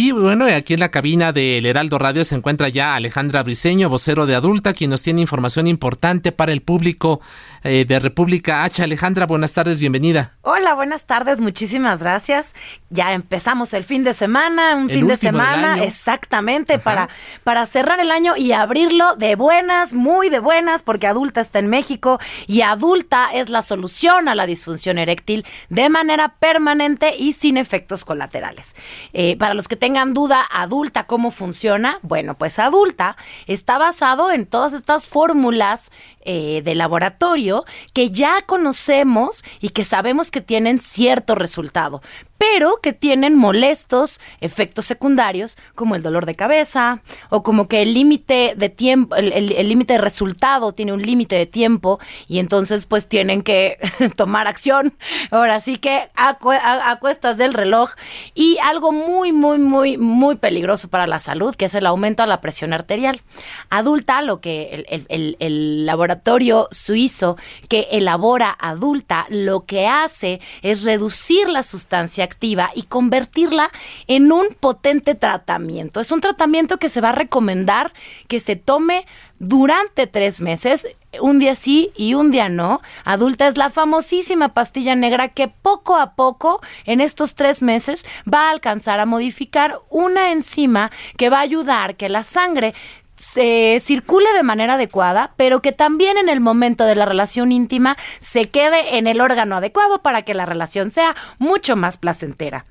Y 0.00 0.12
bueno, 0.12 0.44
aquí 0.44 0.74
en 0.74 0.78
la 0.78 0.92
cabina 0.92 1.32
del 1.32 1.66
Heraldo 1.66 1.98
Radio 1.98 2.24
se 2.24 2.36
encuentra 2.36 2.68
ya 2.68 2.94
Alejandra 2.94 3.42
Briseño, 3.42 3.88
vocero 3.88 4.26
de 4.26 4.36
Adulta, 4.36 4.72
quien 4.72 4.90
nos 4.90 5.02
tiene 5.02 5.22
información 5.22 5.66
importante 5.66 6.30
para 6.30 6.52
el 6.52 6.62
público 6.62 7.20
eh, 7.64 7.84
de 7.84 7.98
República 7.98 8.62
H. 8.62 8.80
Alejandra, 8.80 9.26
buenas 9.26 9.54
tardes, 9.54 9.80
bienvenida. 9.80 10.36
Hola, 10.42 10.74
buenas 10.74 11.04
tardes, 11.06 11.40
muchísimas 11.40 12.00
gracias. 12.00 12.54
Ya 12.90 13.12
empezamos 13.12 13.74
el 13.74 13.82
fin 13.82 14.04
de 14.04 14.14
semana, 14.14 14.76
un 14.76 14.88
fin 14.88 15.08
de 15.08 15.16
semana 15.16 15.82
exactamente 15.82 16.78
para, 16.78 17.08
para 17.42 17.66
cerrar 17.66 17.98
el 17.98 18.12
año 18.12 18.36
y 18.36 18.52
abrirlo 18.52 19.16
de 19.16 19.34
buenas, 19.34 19.94
muy 19.94 20.28
de 20.28 20.38
buenas, 20.38 20.84
porque 20.84 21.08
Adulta 21.08 21.40
está 21.40 21.58
en 21.58 21.66
México 21.66 22.20
y 22.46 22.60
Adulta 22.60 23.30
es 23.34 23.50
la 23.50 23.62
solución 23.62 24.28
a 24.28 24.36
la 24.36 24.46
disfunción 24.46 24.96
eréctil 24.96 25.44
de 25.70 25.88
manera 25.88 26.36
permanente 26.38 27.16
y 27.18 27.32
sin 27.32 27.56
efectos 27.56 28.04
colaterales. 28.04 28.76
Eh, 29.12 29.36
para 29.36 29.54
los 29.54 29.66
que 29.66 29.74
tengan 29.88 30.12
duda, 30.12 30.46
adulta, 30.50 31.06
¿cómo 31.06 31.30
funciona? 31.30 31.98
Bueno, 32.02 32.34
pues 32.34 32.58
adulta 32.58 33.16
está 33.46 33.78
basado 33.78 34.30
en 34.30 34.44
todas 34.44 34.74
estas 34.74 35.08
fórmulas 35.08 35.92
eh, 36.26 36.60
de 36.62 36.74
laboratorio 36.74 37.64
que 37.94 38.10
ya 38.10 38.42
conocemos 38.42 39.42
y 39.62 39.70
que 39.70 39.84
sabemos 39.84 40.30
que 40.30 40.42
tienen 40.42 40.78
cierto 40.78 41.34
resultado 41.34 42.02
pero 42.38 42.76
que 42.80 42.92
tienen 42.92 43.36
molestos 43.36 44.20
efectos 44.40 44.86
secundarios 44.86 45.58
como 45.74 45.96
el 45.96 46.02
dolor 46.02 46.24
de 46.24 46.36
cabeza 46.36 47.02
o 47.30 47.42
como 47.42 47.68
que 47.68 47.82
el 47.82 47.94
límite 47.94 48.54
de 48.56 48.68
tiempo, 48.68 49.16
el 49.16 49.68
límite 49.68 49.94
de 49.94 49.98
resultado 49.98 50.72
tiene 50.72 50.92
un 50.92 51.02
límite 51.02 51.34
de 51.34 51.46
tiempo 51.46 51.98
y 52.28 52.38
entonces 52.38 52.86
pues 52.86 53.08
tienen 53.08 53.42
que 53.42 53.78
tomar 54.16 54.46
acción. 54.46 54.94
Ahora 55.30 55.60
sí 55.60 55.78
que 55.78 56.08
a, 56.14 56.98
cuestas 57.00 57.38
del 57.38 57.52
reloj 57.52 57.90
y 58.34 58.58
algo 58.62 58.92
muy, 58.92 59.32
muy, 59.32 59.58
muy, 59.58 59.98
muy 59.98 60.36
peligroso 60.36 60.88
para 60.88 61.06
la 61.06 61.18
salud 61.18 61.54
que 61.56 61.64
es 61.64 61.74
el 61.74 61.86
aumento 61.86 62.22
a 62.22 62.26
la 62.26 62.40
presión 62.40 62.72
arterial. 62.72 63.20
Adulta, 63.68 64.22
lo 64.22 64.40
que 64.40 64.86
el, 64.88 65.36
el 65.40 65.86
laboratorio 65.86 66.68
suizo 66.70 67.36
que 67.68 67.88
elabora 67.90 68.56
adulta, 68.58 69.26
lo 69.28 69.64
que 69.64 69.88
hace 69.88 70.40
es 70.62 70.84
reducir 70.84 71.48
la 71.48 71.62
sustancia 71.62 72.27
y 72.74 72.82
convertirla 72.82 73.70
en 74.06 74.32
un 74.32 74.48
potente 74.58 75.14
tratamiento. 75.14 76.00
Es 76.00 76.12
un 76.12 76.20
tratamiento 76.20 76.78
que 76.78 76.88
se 76.88 77.00
va 77.00 77.10
a 77.10 77.12
recomendar 77.12 77.92
que 78.26 78.40
se 78.40 78.56
tome 78.56 79.06
durante 79.38 80.06
tres 80.06 80.40
meses, 80.40 80.88
un 81.20 81.38
día 81.38 81.54
sí 81.54 81.90
y 81.96 82.14
un 82.14 82.30
día 82.30 82.48
no. 82.48 82.80
Adulta 83.04 83.46
es 83.46 83.56
la 83.56 83.70
famosísima 83.70 84.48
pastilla 84.48 84.96
negra 84.96 85.28
que 85.28 85.48
poco 85.48 85.96
a 85.96 86.14
poco 86.14 86.60
en 86.84 87.00
estos 87.00 87.34
tres 87.34 87.62
meses 87.62 88.04
va 88.32 88.48
a 88.48 88.50
alcanzar 88.50 89.00
a 89.00 89.06
modificar 89.06 89.78
una 89.90 90.32
enzima 90.32 90.90
que 91.16 91.30
va 91.30 91.38
a 91.38 91.42
ayudar 91.42 91.96
que 91.96 92.08
la 92.08 92.24
sangre 92.24 92.74
se 93.18 93.78
circule 93.80 94.32
de 94.32 94.42
manera 94.42 94.74
adecuada, 94.74 95.32
pero 95.36 95.60
que 95.60 95.72
también 95.72 96.16
en 96.16 96.28
el 96.28 96.40
momento 96.40 96.84
de 96.84 96.96
la 96.96 97.04
relación 97.04 97.52
íntima 97.52 97.96
se 98.20 98.48
quede 98.48 98.96
en 98.96 99.06
el 99.06 99.20
órgano 99.20 99.56
adecuado 99.56 100.02
para 100.02 100.22
que 100.22 100.34
la 100.34 100.46
relación 100.46 100.90
sea 100.90 101.14
mucho 101.38 101.76
más 101.76 101.98
placentera. 101.98 102.64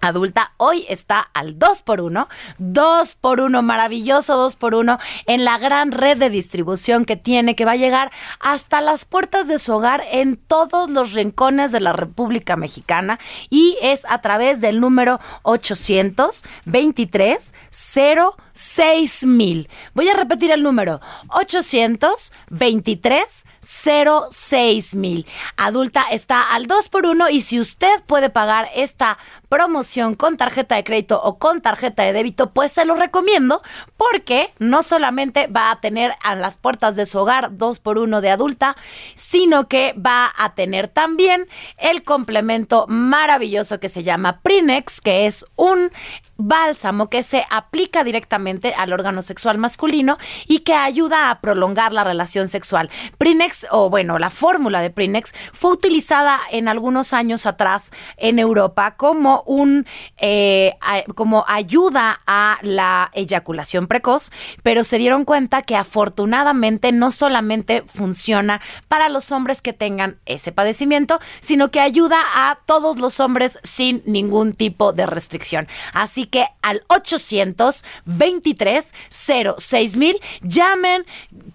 Adulta 0.00 0.52
hoy 0.58 0.84
está 0.88 1.20
al 1.32 1.58
2 1.58 1.82
por 1.82 2.00
1 2.00 2.28
2 2.58 3.14
por 3.14 3.40
1 3.40 3.62
maravilloso 3.62 4.36
2 4.36 4.56
por 4.56 4.74
1 4.74 4.98
en 5.26 5.44
la 5.44 5.58
gran 5.58 5.90
red 5.90 6.18
de 6.18 6.30
distribución 6.30 7.06
que 7.06 7.16
tiene, 7.16 7.56
que 7.56 7.64
va 7.64 7.72
a 7.72 7.76
llegar 7.76 8.12
hasta 8.38 8.80
las 8.80 9.04
puertas 9.04 9.48
de 9.48 9.58
su 9.58 9.74
hogar 9.74 10.04
en 10.12 10.36
todos 10.36 10.88
los 10.90 11.14
rincones 11.14 11.72
de 11.72 11.80
la 11.80 11.92
República 11.92 12.54
Mexicana 12.56 13.18
y 13.48 13.76
es 13.82 14.04
a 14.08 14.20
través 14.20 14.60
del 14.60 14.80
número 14.80 15.18
823 15.42 17.54
0 17.70 18.36
6000. 18.56 19.68
Voy 19.94 20.08
a 20.08 20.14
repetir 20.14 20.50
el 20.50 20.62
número 20.62 21.00
823 21.28 23.44
06000. 23.66 25.26
Adulta 25.56 26.04
está 26.10 26.54
al 26.54 26.66
2 26.66 26.88
por 26.88 27.06
1 27.06 27.30
y 27.30 27.40
si 27.40 27.58
usted 27.58 28.02
puede 28.06 28.30
pagar 28.30 28.68
esta 28.74 29.18
promoción 29.48 30.14
con 30.14 30.36
tarjeta 30.36 30.76
de 30.76 30.84
crédito 30.84 31.20
o 31.22 31.38
con 31.38 31.60
tarjeta 31.60 32.04
de 32.04 32.12
débito, 32.12 32.50
pues 32.50 32.72
se 32.72 32.84
lo 32.84 32.94
recomiendo 32.94 33.62
porque 33.96 34.52
no 34.58 34.82
solamente 34.82 35.48
va 35.48 35.70
a 35.70 35.80
tener 35.80 36.12
a 36.22 36.34
las 36.34 36.56
puertas 36.56 36.96
de 36.96 37.06
su 37.06 37.18
hogar 37.18 37.56
2 37.56 37.80
por 37.80 37.98
1 37.98 38.20
de 38.20 38.30
adulta, 38.30 38.76
sino 39.14 39.68
que 39.68 39.94
va 39.94 40.32
a 40.36 40.54
tener 40.54 40.88
también 40.88 41.48
el 41.76 42.04
complemento 42.04 42.86
maravilloso 42.88 43.80
que 43.80 43.88
se 43.88 44.02
llama 44.02 44.40
Prinex, 44.42 45.00
que 45.00 45.26
es 45.26 45.44
un 45.56 45.90
bálsamo 46.38 47.08
que 47.08 47.22
se 47.22 47.44
aplica 47.50 48.04
directamente 48.04 48.74
al 48.74 48.92
órgano 48.92 49.22
sexual 49.22 49.58
masculino 49.58 50.18
y 50.46 50.60
que 50.60 50.74
ayuda 50.74 51.30
a 51.30 51.40
prolongar 51.40 51.92
la 51.92 52.04
relación 52.04 52.48
sexual. 52.48 52.90
Prinex, 53.18 53.66
o 53.70 53.90
bueno, 53.90 54.18
la 54.18 54.30
fórmula 54.30 54.80
de 54.80 54.90
Prinex 54.90 55.34
fue 55.52 55.72
utilizada 55.72 56.40
en 56.50 56.68
algunos 56.68 57.12
años 57.12 57.46
atrás 57.46 57.92
en 58.16 58.38
Europa 58.38 58.96
como 58.96 59.42
un 59.46 59.86
eh, 60.18 60.74
como 61.14 61.44
ayuda 61.48 62.20
a 62.26 62.58
la 62.62 63.10
eyaculación 63.14 63.86
precoz, 63.86 64.30
pero 64.62 64.84
se 64.84 64.98
dieron 64.98 65.24
cuenta 65.24 65.62
que 65.62 65.76
afortunadamente 65.76 66.92
no 66.92 67.12
solamente 67.12 67.82
funciona 67.82 68.60
para 68.88 69.08
los 69.08 69.32
hombres 69.32 69.62
que 69.62 69.72
tengan 69.72 70.18
ese 70.26 70.52
padecimiento, 70.52 71.20
sino 71.40 71.70
que 71.70 71.80
ayuda 71.80 72.18
a 72.34 72.58
todos 72.66 72.98
los 72.98 73.20
hombres 73.20 73.58
sin 73.62 74.02
ningún 74.06 74.52
tipo 74.52 74.92
de 74.92 75.06
restricción. 75.06 75.68
Así 75.92 76.25
que 76.26 76.46
al 76.62 76.82
823 76.88 78.92
06000 79.08 80.20
llamen, 80.42 81.04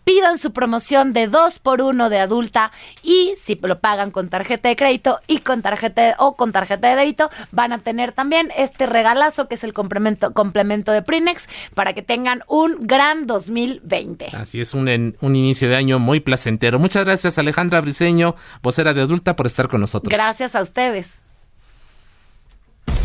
pidan 0.04 0.38
su 0.38 0.52
promoción 0.52 1.14
de 1.14 1.28
2 1.28 1.60
por 1.60 1.82
1 1.82 2.10
de 2.10 2.20
adulta 2.20 2.72
y 3.04 3.34
si 3.38 3.60
lo 3.62 3.80
pagan 3.80 4.12
con 4.12 4.30
tarjeta 4.30 4.70
de 4.70 4.76
crédito 4.76 5.20
y 5.28 5.40
con 5.40 5.62
tarjeta 5.62 6.16
o 6.20 6.36
con 6.36 6.52
tarjeta 6.52 6.90
de 6.90 6.96
débito 6.96 7.30
van 7.52 7.74
a 7.74 7.80
tener 7.80 8.12
también 8.12 8.52
este 8.58 8.86
regalazo 8.86 9.48
que 9.48 9.56
es 9.56 9.64
el 9.64 9.74
complemento, 9.74 10.34
complemento 10.34 10.92
de 10.92 11.02
Prinex 11.02 11.50
para 11.76 11.94
que 11.94 12.02
tengan 12.02 12.44
un 12.48 12.88
gran 12.88 13.28
2020. 13.28 14.30
Así 14.34 14.62
es, 14.62 14.74
un, 14.74 15.16
un 15.22 15.36
inicio 15.36 15.70
de 15.70 15.76
año 15.76 16.00
muy 16.00 16.20
placentero. 16.20 16.80
Muchas 16.80 17.06
gracias 17.06 17.38
Alejandra 17.38 17.82
Briseño, 17.82 18.36
vocera 18.62 18.94
de 18.94 19.02
adulta, 19.02 19.36
por 19.36 19.48
estar 19.48 19.68
con 19.68 19.82
nosotros. 19.82 20.12
Gracias 20.12 20.56
a 20.56 20.62
ustedes. 20.62 21.24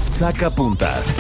Saca 0.01 0.55
puntas. 0.55 1.17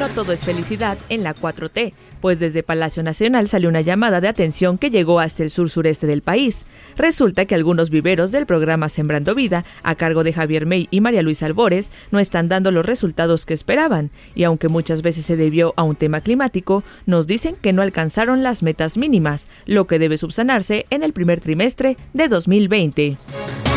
No 0.00 0.08
todo 0.08 0.32
es 0.32 0.46
felicidad 0.46 0.96
en 1.10 1.22
la 1.22 1.34
4T, 1.34 1.92
pues 2.22 2.40
desde 2.40 2.62
Palacio 2.62 3.02
Nacional 3.02 3.48
salió 3.48 3.68
una 3.68 3.82
llamada 3.82 4.22
de 4.22 4.28
atención 4.28 4.78
que 4.78 4.88
llegó 4.88 5.20
hasta 5.20 5.42
el 5.42 5.50
sur 5.50 5.68
sureste 5.68 6.06
del 6.06 6.22
país. 6.22 6.64
Resulta 6.96 7.44
que 7.44 7.54
algunos 7.54 7.90
viveros 7.90 8.32
del 8.32 8.46
programa 8.46 8.88
Sembrando 8.88 9.34
Vida, 9.34 9.66
a 9.82 9.94
cargo 9.96 10.24
de 10.24 10.32
Javier 10.32 10.64
May 10.64 10.88
y 10.90 11.02
María 11.02 11.20
Luisa 11.20 11.44
Albores, 11.44 11.92
no 12.12 12.18
están 12.18 12.48
dando 12.48 12.70
los 12.70 12.86
resultados 12.86 13.44
que 13.44 13.52
esperaban, 13.52 14.10
y 14.34 14.44
aunque 14.44 14.68
muchas 14.68 15.02
veces 15.02 15.26
se 15.26 15.36
debió 15.36 15.74
a 15.76 15.82
un 15.82 15.96
tema 15.96 16.22
climático, 16.22 16.82
nos 17.04 17.26
dicen 17.26 17.56
que 17.60 17.74
no 17.74 17.82
alcanzaron 17.82 18.42
las 18.42 18.62
metas 18.62 18.96
mínimas, 18.96 19.48
lo 19.66 19.86
que 19.86 19.98
debe 19.98 20.16
subsanarse 20.16 20.86
en 20.88 21.02
el 21.02 21.12
primer 21.12 21.40
trimestre 21.40 21.98
de 22.14 22.28
2020. 22.28 23.69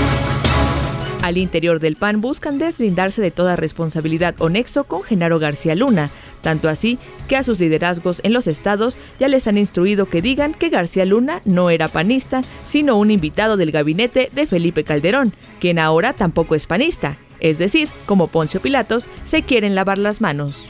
Al 1.24 1.38
interior 1.38 1.80
del 1.80 1.96
PAN 1.96 2.20
buscan 2.20 2.58
deslindarse 2.58 3.22
de 3.22 3.32
toda 3.32 3.56
responsabilidad 3.56 4.36
o 4.40 4.50
nexo 4.50 4.84
con 4.84 5.04
Genaro 5.04 5.40
García 5.40 5.74
Luna, 5.74 6.10
tanto 6.42 6.68
así 6.68 7.00
que 7.30 7.38
a 7.38 7.44
sus 7.44 7.62
liderazgos 7.62 8.20
en 8.26 8.34
los 8.34 8.46
estados 8.46 9.00
ya 9.22 9.30
les 9.30 9.48
han 9.48 9.58
instruido 9.58 10.08
que 10.08 10.22
digan 10.22 10.54
que 10.54 10.68
García 10.68 11.06
Luna 11.06 11.42
no 11.46 11.70
era 11.70 11.88
panista, 11.88 12.44
sino 12.66 12.98
un 12.98 13.10
invitado 13.10 13.56
del 13.56 13.72
gabinete 13.72 14.32
de 14.34 14.48
Felipe 14.48 14.84
Calderón, 14.84 15.32
quien 15.62 15.80
ahora 15.80 16.12
tampoco 16.12 16.56
es 16.56 16.68
panista, 16.68 17.16
es 17.40 17.58
decir, 17.58 17.88
como 18.06 18.28
Poncio 18.28 18.60
Pilatos, 18.60 19.08
se 19.24 19.44
quieren 19.44 19.76
lavar 19.76 20.00
las 20.00 20.20
manos. 20.20 20.70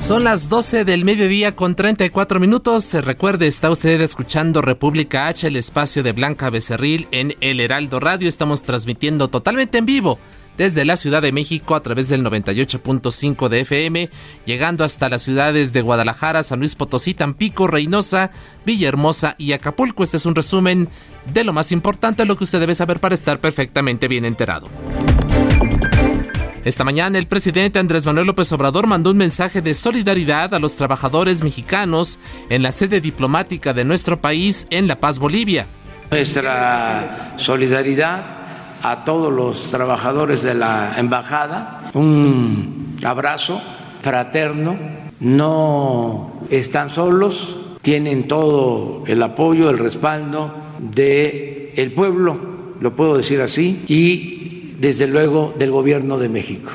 Son 0.00 0.22
las 0.22 0.48
12 0.48 0.84
del 0.84 1.04
mediodía 1.04 1.56
con 1.56 1.74
34 1.74 2.38
minutos. 2.38 2.84
Se 2.84 3.02
recuerde, 3.02 3.48
está 3.48 3.68
usted 3.68 4.00
escuchando 4.00 4.62
República 4.62 5.26
H, 5.26 5.48
el 5.48 5.56
espacio 5.56 6.04
de 6.04 6.12
Blanca 6.12 6.50
Becerril 6.50 7.08
en 7.10 7.34
El 7.40 7.58
Heraldo 7.58 7.98
Radio. 7.98 8.28
Estamos 8.28 8.62
transmitiendo 8.62 9.28
totalmente 9.28 9.78
en 9.78 9.86
vivo 9.86 10.18
desde 10.56 10.84
la 10.84 10.96
Ciudad 10.96 11.20
de 11.20 11.32
México 11.32 11.74
a 11.74 11.82
través 11.82 12.08
del 12.08 12.24
98.5 12.24 13.48
de 13.48 13.60
FM, 13.60 14.10
llegando 14.46 14.84
hasta 14.84 15.08
las 15.08 15.22
ciudades 15.22 15.72
de 15.72 15.82
Guadalajara, 15.82 16.42
San 16.42 16.60
Luis 16.60 16.76
Potosí, 16.76 17.12
Tampico, 17.14 17.66
Reynosa, 17.66 18.30
Villahermosa 18.64 19.34
y 19.36 19.52
Acapulco. 19.52 20.04
Este 20.04 20.16
es 20.16 20.26
un 20.26 20.36
resumen 20.36 20.88
de 21.32 21.44
lo 21.44 21.52
más 21.52 21.72
importante, 21.72 22.24
lo 22.24 22.36
que 22.36 22.44
usted 22.44 22.60
debe 22.60 22.74
saber 22.74 23.00
para 23.00 23.16
estar 23.16 23.40
perfectamente 23.40 24.06
bien 24.06 24.24
enterado. 24.24 24.68
Esta 26.68 26.84
mañana 26.84 27.16
el 27.18 27.26
presidente 27.26 27.78
Andrés 27.78 28.04
Manuel 28.04 28.26
López 28.26 28.52
Obrador 28.52 28.86
mandó 28.86 29.10
un 29.10 29.16
mensaje 29.16 29.62
de 29.62 29.72
solidaridad 29.72 30.54
a 30.54 30.58
los 30.58 30.76
trabajadores 30.76 31.42
mexicanos 31.42 32.18
en 32.50 32.62
la 32.62 32.72
sede 32.72 33.00
diplomática 33.00 33.72
de 33.72 33.86
nuestro 33.86 34.20
país 34.20 34.66
en 34.68 34.86
La 34.86 35.00
Paz, 35.00 35.18
Bolivia. 35.18 35.66
Nuestra 36.10 37.32
solidaridad 37.38 38.22
a 38.82 39.02
todos 39.06 39.32
los 39.32 39.70
trabajadores 39.70 40.42
de 40.42 40.52
la 40.52 40.92
embajada, 40.98 41.90
un 41.94 42.98
abrazo 43.02 43.62
fraterno, 44.02 44.78
no 45.20 46.42
están 46.50 46.90
solos, 46.90 47.56
tienen 47.80 48.28
todo 48.28 49.04
el 49.06 49.22
apoyo, 49.22 49.70
el 49.70 49.78
respaldo 49.78 50.54
del 50.78 51.72
el 51.76 51.92
pueblo, 51.94 52.38
lo 52.78 52.94
puedo 52.94 53.16
decir 53.16 53.40
así, 53.40 53.84
y 53.88 54.37
desde 54.78 55.06
luego 55.06 55.52
del 55.58 55.70
gobierno 55.70 56.18
de 56.18 56.28
México. 56.28 56.70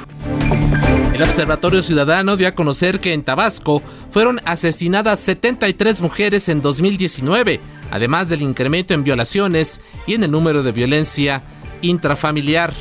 El 1.14 1.22
Observatorio 1.22 1.82
Ciudadano 1.82 2.38
dio 2.38 2.48
a 2.48 2.56
conocer 2.56 3.00
que 3.00 3.14
en 3.14 3.24
Tabasco 3.24 3.82
fueron 4.12 4.40
asesinadas 4.46 5.20
73 5.20 6.02
mujeres 6.02 6.50
en 6.50 6.62
2019, 6.62 7.60
además 7.92 8.30
del 8.30 8.42
incremento 8.42 8.94
en 8.94 9.04
violaciones 9.04 9.82
y 10.06 10.16
en 10.16 10.24
el 10.24 10.32
número 10.32 10.64
de 10.64 10.72
violencia 10.72 11.44
intrafamiliar. 11.82 12.74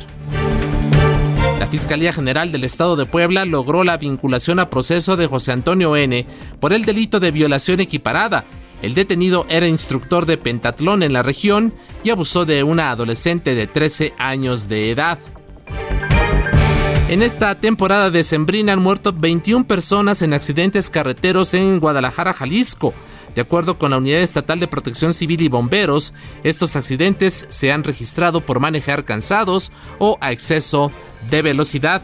La 1.59 1.67
Fiscalía 1.67 2.11
General 2.11 2.51
del 2.51 2.63
Estado 2.63 2.95
de 2.95 3.05
Puebla 3.05 3.45
logró 3.45 3.83
la 3.83 3.97
vinculación 3.97 4.59
a 4.59 4.69
proceso 4.69 5.15
de 5.15 5.27
José 5.27 5.51
Antonio 5.51 5.95
N. 5.95 6.25
por 6.59 6.73
el 6.73 6.85
delito 6.85 7.19
de 7.19 7.31
violación 7.31 7.79
equiparada 7.79 8.45
El 8.83 8.95
detenido 8.95 9.45
era 9.47 9.65
instructor 9.65 10.25
de 10.25 10.37
pentatlón 10.37 11.03
en 11.03 11.13
la 11.13 11.23
región 11.23 11.73
y 12.03 12.09
abusó 12.09 12.43
de 12.43 12.63
una 12.63 12.91
adolescente 12.91 13.55
de 13.55 13.65
13 13.65 14.13
años 14.17 14.67
de 14.67 14.91
edad. 14.91 15.17
En 17.07 17.21
esta 17.21 17.55
temporada 17.55 18.09
de 18.09 18.23
Sembrina 18.23 18.73
han 18.73 18.81
muerto 18.81 19.13
21 19.13 19.67
personas 19.67 20.21
en 20.21 20.33
accidentes 20.33 20.89
carreteros 20.89 21.53
en 21.53 21.79
Guadalajara, 21.79 22.33
Jalisco. 22.33 22.93
De 23.33 23.41
acuerdo 23.41 23.79
con 23.79 23.91
la 23.91 23.97
Unidad 23.99 24.19
Estatal 24.19 24.59
de 24.59 24.67
Protección 24.67 25.13
Civil 25.13 25.41
y 25.41 25.47
Bomberos, 25.47 26.13
estos 26.43 26.75
accidentes 26.75 27.45
se 27.47 27.71
han 27.71 27.85
registrado 27.85 28.45
por 28.45 28.59
manejar 28.59 29.05
cansados 29.05 29.71
o 29.97 30.17
a 30.19 30.33
exceso 30.33 30.91
de 31.29 31.41
velocidad. 31.41 32.01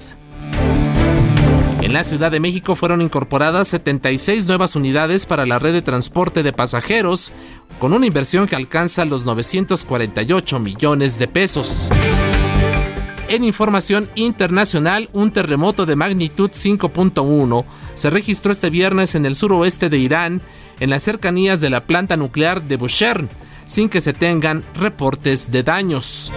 En 1.90 1.94
la 1.94 2.04
Ciudad 2.04 2.30
de 2.30 2.40
México 2.40 2.76
fueron 2.76 3.02
incorporadas 3.02 3.68
76 3.70 4.46
nuevas 4.46 4.76
unidades 4.76 5.26
para 5.26 5.48
la 5.48 5.58
red 5.58 5.74
de 5.74 5.82
transporte 5.82 6.44
de 6.44 6.54
pasajeros, 6.54 7.34
con 7.80 7.94
una 7.94 8.06
inversión 8.06 8.46
que 8.46 8.56
alcanza 8.56 9.06
los 9.06 9.26
948 9.26 10.60
millones 10.60 11.18
de 11.18 11.28
pesos. 11.28 11.90
En 13.28 13.44
información 13.44 14.08
internacional, 14.14 15.10
un 15.14 15.32
terremoto 15.32 15.88
de 15.88 15.96
magnitud 15.96 16.52
5.1 16.52 17.66
se 17.96 18.12
registró 18.12 18.52
este 18.52 18.70
viernes 18.70 19.16
en 19.16 19.26
el 19.26 19.34
suroeste 19.34 19.90
de 19.90 19.98
Irán, 19.98 20.44
en 20.80 20.92
las 20.92 21.02
cercanías 21.02 21.60
de 21.60 21.72
la 21.72 21.88
planta 21.88 22.18
nuclear 22.18 22.62
de 22.62 22.78
Bushehr, 22.78 23.28
sin 23.66 23.90
que 23.90 24.02
se 24.02 24.14
tengan 24.14 24.64
reportes 24.76 25.52
de 25.52 25.64
daños. 25.64 26.32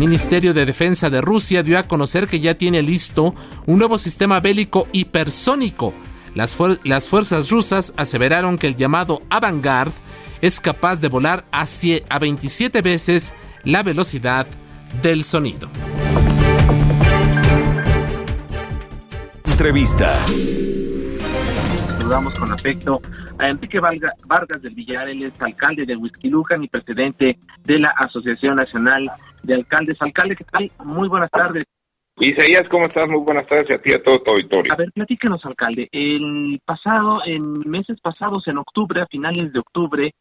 El 0.00 0.06
Ministerio 0.06 0.54
de 0.54 0.64
Defensa 0.64 1.10
de 1.10 1.20
Rusia 1.20 1.62
dio 1.62 1.78
a 1.78 1.82
conocer 1.82 2.26
que 2.26 2.40
ya 2.40 2.54
tiene 2.54 2.80
listo 2.80 3.34
un 3.66 3.78
nuevo 3.78 3.98
sistema 3.98 4.40
bélico 4.40 4.88
hipersónico. 4.92 5.92
Las, 6.34 6.56
las 6.84 7.06
fuerzas 7.06 7.50
rusas 7.50 7.92
aseveraron 7.98 8.56
que 8.56 8.66
el 8.66 8.76
llamado 8.76 9.20
Avangard 9.28 9.92
es 10.40 10.58
capaz 10.58 11.02
de 11.02 11.08
volar 11.08 11.44
hacia 11.52 11.98
a 12.08 12.18
27 12.18 12.80
veces 12.80 13.34
la 13.62 13.82
velocidad 13.82 14.46
del 15.02 15.22
sonido. 15.22 15.68
Entrevista. 19.44 20.18
Saludamos 21.98 22.38
con 22.38 22.50
afecto 22.52 23.02
a 23.38 23.48
Enrique 23.48 23.78
Vargas 23.78 24.62
del 24.62 24.74
Villar, 24.74 25.10
él 25.10 25.24
es 25.24 25.34
alcalde 25.42 25.84
de 25.84 25.94
Huizquilucan 25.94 26.64
y 26.64 26.68
presidente 26.68 27.38
de 27.64 27.78
la 27.78 27.90
Asociación 27.90 28.56
Nacional 28.56 29.12
de 29.42 29.54
Alcaldes. 29.54 30.00
Alcalde, 30.00 30.36
¿qué 30.36 30.44
tal? 30.44 30.70
Muy 30.84 31.08
buenas 31.08 31.30
tardes. 31.30 31.64
Isaías, 32.16 32.64
¿cómo 32.70 32.84
estás? 32.84 33.08
Muy 33.08 33.20
buenas 33.20 33.46
tardes 33.46 33.70
a 33.70 33.80
ti 33.80 33.94
a 33.94 34.02
todo 34.02 34.18
tu 34.20 34.30
auditorio. 34.30 34.72
A 34.72 34.76
ver, 34.76 34.92
platíquenos, 34.92 35.44
alcalde. 35.46 35.88
El 35.90 36.60
pasado, 36.66 37.18
en 37.24 37.60
meses 37.60 37.98
pasados, 38.00 38.46
en 38.46 38.58
octubre, 38.58 39.00
a 39.00 39.06
finales 39.06 39.52
de 39.52 39.58
octubre, 39.58 40.14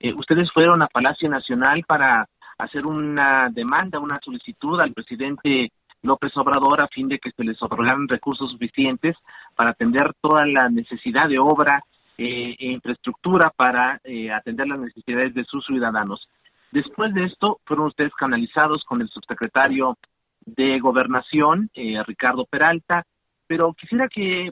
eh, 0.00 0.12
ustedes 0.16 0.50
fueron 0.52 0.82
a 0.82 0.88
Palacio 0.88 1.28
Nacional 1.28 1.84
para 1.86 2.28
hacer 2.58 2.86
una 2.86 3.48
demanda, 3.52 4.00
una 4.00 4.18
solicitud 4.20 4.80
al 4.80 4.92
presidente 4.92 5.70
López 6.02 6.36
Obrador 6.36 6.82
a 6.82 6.88
fin 6.88 7.08
de 7.08 7.18
que 7.18 7.30
se 7.30 7.44
les 7.44 7.62
otorgaran 7.62 8.08
recursos 8.08 8.50
suficientes 8.50 9.16
para 9.54 9.70
atender 9.70 10.12
toda 10.20 10.44
la 10.46 10.68
necesidad 10.68 11.28
de 11.28 11.38
obra 11.38 11.82
eh, 12.18 12.54
e 12.58 12.72
infraestructura 12.72 13.50
para 13.54 14.00
eh, 14.04 14.30
atender 14.30 14.66
las 14.68 14.80
necesidades 14.80 15.34
de 15.34 15.44
sus 15.44 15.64
ciudadanos. 15.64 16.28
Después 16.74 17.14
de 17.14 17.24
esto, 17.24 17.60
fueron 17.64 17.86
ustedes 17.86 18.12
canalizados 18.14 18.84
con 18.84 19.00
el 19.00 19.08
subsecretario 19.08 19.96
de 20.44 20.78
Gobernación, 20.80 21.70
eh, 21.72 22.02
Ricardo 22.04 22.44
Peralta, 22.44 23.04
pero 23.46 23.72
quisiera 23.74 24.08
que 24.08 24.50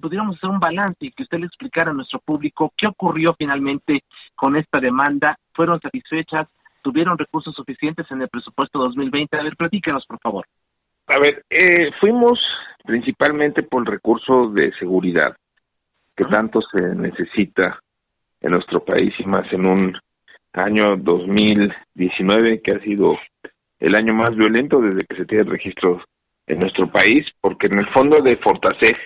pudiéramos 0.00 0.36
hacer 0.36 0.50
un 0.50 0.60
balance 0.60 0.98
y 1.00 1.10
que 1.10 1.22
usted 1.22 1.38
le 1.38 1.46
explicara 1.46 1.92
a 1.92 1.94
nuestro 1.94 2.18
público 2.18 2.72
qué 2.76 2.86
ocurrió 2.86 3.34
finalmente 3.38 4.04
con 4.34 4.56
esta 4.56 4.80
demanda. 4.80 5.38
¿Fueron 5.54 5.80
satisfechas? 5.80 6.46
tuvieron 6.86 7.18
recursos 7.18 7.52
suficientes 7.52 8.06
en 8.12 8.22
el 8.22 8.28
presupuesto 8.28 8.78
2020. 8.78 9.36
A 9.36 9.42
ver, 9.42 9.56
platíquenos, 9.56 10.06
por 10.06 10.20
favor. 10.20 10.46
A 11.08 11.18
ver, 11.18 11.44
eh, 11.50 11.90
fuimos 11.98 12.38
principalmente 12.84 13.64
por 13.64 13.82
el 13.82 13.86
recurso 13.86 14.52
de 14.52 14.72
seguridad 14.78 15.36
que 16.14 16.24
tanto 16.26 16.60
se 16.60 16.94
necesita 16.94 17.80
en 18.40 18.52
nuestro 18.52 18.84
país 18.84 19.18
y 19.18 19.24
más 19.24 19.52
en 19.52 19.66
un 19.66 19.98
año 20.58 20.96
2019 20.96 22.60
que 22.62 22.72
ha 22.72 22.80
sido 22.80 23.18
el 23.78 23.94
año 23.94 24.14
más 24.14 24.34
violento 24.34 24.80
desde 24.80 25.06
que 25.06 25.16
se 25.16 25.26
tiene 25.26 25.44
registros 25.44 26.02
en 26.46 26.60
nuestro 26.60 26.90
país, 26.90 27.26
porque 27.40 27.66
en 27.66 27.78
el 27.78 27.88
fondo 27.88 28.16
de 28.22 28.36
Fortaseg, 28.36 28.96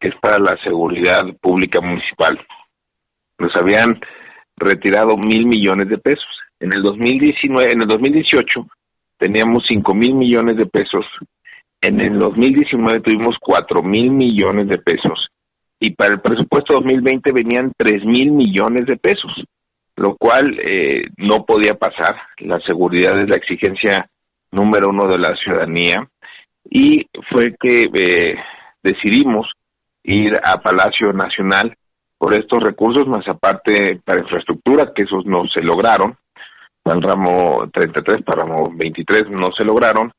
que 0.00 0.08
es 0.08 0.14
para 0.16 0.38
la 0.38 0.56
seguridad 0.62 1.24
pública 1.40 1.80
municipal, 1.80 2.38
nos 3.38 3.54
habían 3.56 4.00
retirado 4.56 5.16
mil 5.16 5.46
millones 5.46 5.88
de 5.88 5.98
pesos. 5.98 6.26
En 6.60 6.72
el 6.72 6.80
2019, 6.80 7.72
en 7.72 7.82
el 7.82 7.88
2018 7.88 8.66
teníamos 9.18 9.64
5 9.68 9.94
mil 9.94 10.14
millones 10.14 10.56
de 10.56 10.66
pesos. 10.66 11.04
En 11.80 12.00
el 12.00 12.16
2019 12.18 13.00
tuvimos 13.00 13.36
4 13.40 13.82
mil 13.82 14.10
millones 14.10 14.68
de 14.68 14.78
pesos. 14.78 15.28
Y 15.80 15.90
para 15.90 16.14
el 16.14 16.20
presupuesto 16.20 16.74
2020 16.74 17.32
venían 17.32 17.72
3 17.76 18.04
mil 18.04 18.32
millones 18.32 18.86
de 18.86 18.96
pesos, 18.96 19.32
lo 19.98 20.16
cual 20.16 20.58
eh, 20.60 21.02
no 21.16 21.44
podía 21.44 21.74
pasar. 21.74 22.16
La 22.38 22.58
seguridad 22.58 23.18
es 23.18 23.28
la 23.28 23.36
exigencia 23.36 24.08
número 24.50 24.88
uno 24.88 25.08
de 25.08 25.18
la 25.18 25.34
ciudadanía. 25.36 26.08
Y 26.70 27.06
fue 27.30 27.54
que 27.58 27.86
eh, 27.94 28.36
decidimos 28.82 29.50
ir 30.02 30.38
a 30.42 30.60
Palacio 30.60 31.12
Nacional 31.12 31.74
por 32.16 32.34
estos 32.34 32.62
recursos, 32.62 33.06
más 33.06 33.28
aparte 33.28 34.00
para 34.04 34.20
infraestructura, 34.20 34.92
que 34.94 35.02
esos 35.02 35.24
no 35.26 35.46
se 35.46 35.60
lograron 35.60 36.16
para 36.88 36.96
el 36.96 37.02
ramo 37.02 37.68
33, 37.72 38.22
para 38.22 38.42
el 38.42 38.48
ramo 38.48 38.72
23 38.74 39.28
no 39.30 39.50
se 39.56 39.64
lograron. 39.64 40.10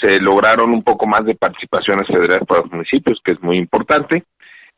Se 0.00 0.20
lograron 0.20 0.70
un 0.72 0.82
poco 0.82 1.06
más 1.06 1.24
de 1.24 1.34
participaciones 1.34 2.06
federales 2.06 2.46
para 2.46 2.62
los 2.62 2.72
municipios, 2.72 3.20
que 3.24 3.32
es 3.32 3.42
muy 3.42 3.56
importante. 3.56 4.24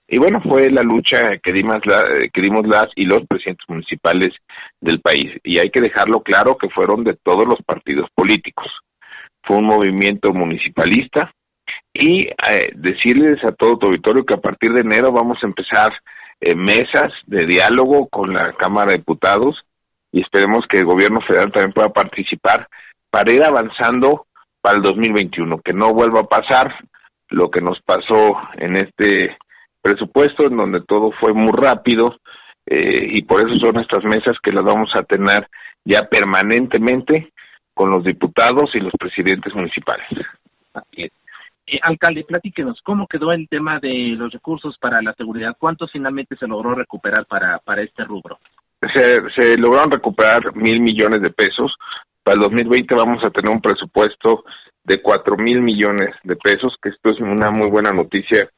Y 0.06 0.18
bueno, 0.18 0.40
fue 0.42 0.70
la 0.70 0.82
lucha 0.82 1.38
que 1.42 1.52
dimos, 1.52 1.76
la, 1.86 2.04
que 2.32 2.40
dimos 2.40 2.66
las 2.66 2.88
y 2.94 3.04
los 3.04 3.22
presidentes 3.26 3.66
municipales 3.68 4.30
del 4.80 5.00
país. 5.00 5.26
Y 5.42 5.58
hay 5.58 5.70
que 5.70 5.80
dejarlo 5.80 6.22
claro 6.22 6.56
que 6.58 6.68
fueron 6.68 7.04
de 7.04 7.16
todos 7.22 7.46
los 7.46 7.60
partidos 7.62 8.08
políticos. 8.14 8.66
Fue 9.42 9.56
un 9.56 9.66
movimiento 9.66 10.32
municipalista 10.32 11.32
y 11.92 12.26
eh, 12.26 12.72
decirles 12.74 13.42
a 13.44 13.52
todo 13.52 13.78
tu 13.78 13.86
auditorio 13.86 14.24
que 14.24 14.34
a 14.34 14.40
partir 14.40 14.72
de 14.72 14.80
enero 14.80 15.12
vamos 15.12 15.38
a 15.42 15.46
empezar 15.46 15.92
eh, 16.40 16.54
mesas 16.54 17.12
de 17.26 17.46
diálogo 17.46 18.08
con 18.08 18.32
la 18.32 18.52
Cámara 18.54 18.90
de 18.90 18.98
Diputados 18.98 19.64
y 20.12 20.20
esperemos 20.20 20.66
que 20.68 20.78
el 20.78 20.84
gobierno 20.84 21.20
federal 21.26 21.50
también 21.50 21.72
pueda 21.72 21.88
participar 21.88 22.68
para 23.10 23.32
ir 23.32 23.42
avanzando 23.42 24.26
para 24.60 24.76
el 24.76 24.82
2021, 24.82 25.60
que 25.60 25.72
no 25.72 25.92
vuelva 25.92 26.20
a 26.20 26.24
pasar 26.24 26.74
lo 27.28 27.50
que 27.50 27.60
nos 27.60 27.80
pasó 27.82 28.36
en 28.56 28.76
este 28.76 29.36
presupuesto, 29.85 30.47
en 30.47 30.57
donde 30.57 30.81
todo 30.81 31.12
fue 31.20 31.35
muy 31.35 31.53
rápido, 31.53 32.16
eh, 32.66 33.07
y 33.11 33.23
por 33.23 33.40
eso 33.40 33.53
son 33.61 33.79
estas 33.79 34.03
mesas 34.05 34.38
que 34.42 34.53
las 34.53 34.64
vamos 34.64 34.90
a 34.94 35.03
tener 35.03 35.47
ya 35.85 36.09
permanentemente 36.09 37.33
con 37.75 37.90
los 37.90 38.03
diputados 38.03 38.75
y 38.75 38.81
los 38.81 38.92
presidentes 38.99 39.55
municipales. 39.55 40.07
Así 40.73 41.11
eh, 41.66 41.79
alcalde, 41.83 42.25
platíquenos, 42.25 42.81
¿cómo 42.83 43.07
quedó 43.07 43.33
el 43.33 43.49
tema 43.49 43.79
de 43.81 44.14
los 44.16 44.33
recursos 44.33 44.77
para 44.79 45.03
la 45.03 45.14
seguridad? 45.14 45.57
¿Cuánto 45.59 45.87
finalmente 45.88 46.37
se 46.37 46.47
logró 46.47 46.75
recuperar 46.75 47.27
para, 47.27 47.59
para 47.59 47.83
este 47.83 48.05
rubro? 48.05 48.38
se, 48.92 49.57
lograron 49.59 49.90
recuperar 49.90 50.55
mil 50.55 50.81
millones 50.81 51.23
de 51.23 51.31
pesos. 51.31 51.75
Para 52.23 52.37
el 52.37 52.42
2020 52.42 52.94
vamos 52.94 53.25
a 53.25 53.31
tener 53.31 53.51
un 53.51 53.61
presupuesto 53.61 54.44
de 54.83 55.01
cuatro 55.01 55.37
mil 55.37 55.62
millones 55.62 56.11
de 56.23 56.37
pesos, 56.37 56.77
que 56.83 56.90
esto 56.90 57.11
es 57.11 57.20
una 57.20 57.51
muy 57.51 57.70
buena 57.70 57.90
noticia 57.90 58.49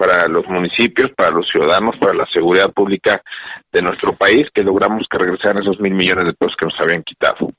para 0.00 0.26
los 0.28 0.48
municipios, 0.48 1.10
para 1.10 1.30
los 1.30 1.46
ciudadanos, 1.46 1.94
para 1.98 2.14
la 2.14 2.26
seguridad 2.32 2.72
pública 2.72 3.22
de 3.70 3.82
nuestro 3.82 4.14
país, 4.14 4.46
que 4.54 4.62
logramos 4.62 5.06
que 5.10 5.18
regresaran 5.18 5.62
esos 5.62 5.78
mil 5.78 5.92
millones 5.92 6.24
de 6.24 6.32
pesos 6.32 6.56
que 6.58 6.64
nos 6.64 6.80
habían 6.80 7.02
quitado. 7.02 7.50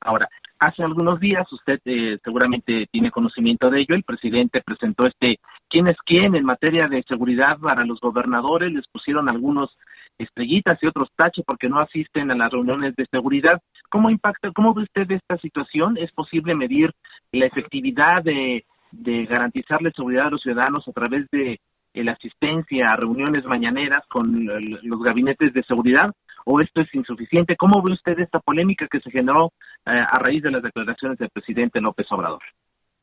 Ahora, 0.00 0.28
hace 0.58 0.82
algunos 0.82 1.20
días, 1.20 1.46
usted 1.52 1.78
eh, 1.84 2.18
seguramente 2.24 2.88
tiene 2.90 3.12
conocimiento 3.12 3.70
de 3.70 3.82
ello, 3.82 3.94
el 3.94 4.02
presidente 4.02 4.60
presentó 4.60 5.06
este 5.06 5.38
quién 5.68 5.86
es 5.86 5.96
quién 6.04 6.34
en 6.34 6.44
materia 6.44 6.88
de 6.88 7.04
seguridad 7.04 7.56
para 7.62 7.84
los 7.84 8.00
gobernadores, 8.00 8.72
les 8.72 8.88
pusieron 8.88 9.30
algunos 9.30 9.78
estrellitas 10.18 10.76
y 10.82 10.88
otros 10.88 11.10
taches 11.14 11.44
porque 11.46 11.68
no 11.68 11.78
asisten 11.78 12.32
a 12.32 12.36
las 12.36 12.50
reuniones 12.50 12.96
de 12.96 13.06
seguridad. 13.06 13.62
¿Cómo 13.88 14.10
impacta, 14.10 14.50
cómo 14.50 14.74
ve 14.74 14.82
usted 14.82 15.08
esta 15.12 15.38
situación? 15.38 15.96
¿Es 15.96 16.10
posible 16.10 16.56
medir 16.56 16.92
la 17.30 17.46
efectividad 17.46 18.20
de, 18.24 18.64
de 18.90 19.26
garantizarle 19.26 19.92
seguridad 19.92 20.26
a 20.26 20.30
los 20.30 20.42
ciudadanos 20.42 20.88
a 20.88 20.92
través 20.92 21.30
de 21.30 21.60
la 22.02 22.12
asistencia 22.12 22.90
a 22.90 22.96
reuniones 22.96 23.44
mañaneras 23.44 24.04
con 24.08 24.46
los 24.46 25.02
gabinetes 25.02 25.52
de 25.52 25.62
seguridad? 25.62 26.12
¿O 26.46 26.60
esto 26.60 26.80
es 26.80 26.94
insuficiente? 26.94 27.56
¿Cómo 27.56 27.82
ve 27.82 27.92
usted 27.92 28.18
esta 28.18 28.40
polémica 28.40 28.86
que 28.88 29.00
se 29.00 29.10
generó 29.10 29.52
eh, 29.86 29.92
a 29.92 30.18
raíz 30.18 30.42
de 30.42 30.50
las 30.50 30.62
declaraciones 30.62 31.18
del 31.18 31.30
presidente 31.30 31.80
López 31.80 32.06
Obrador? 32.10 32.42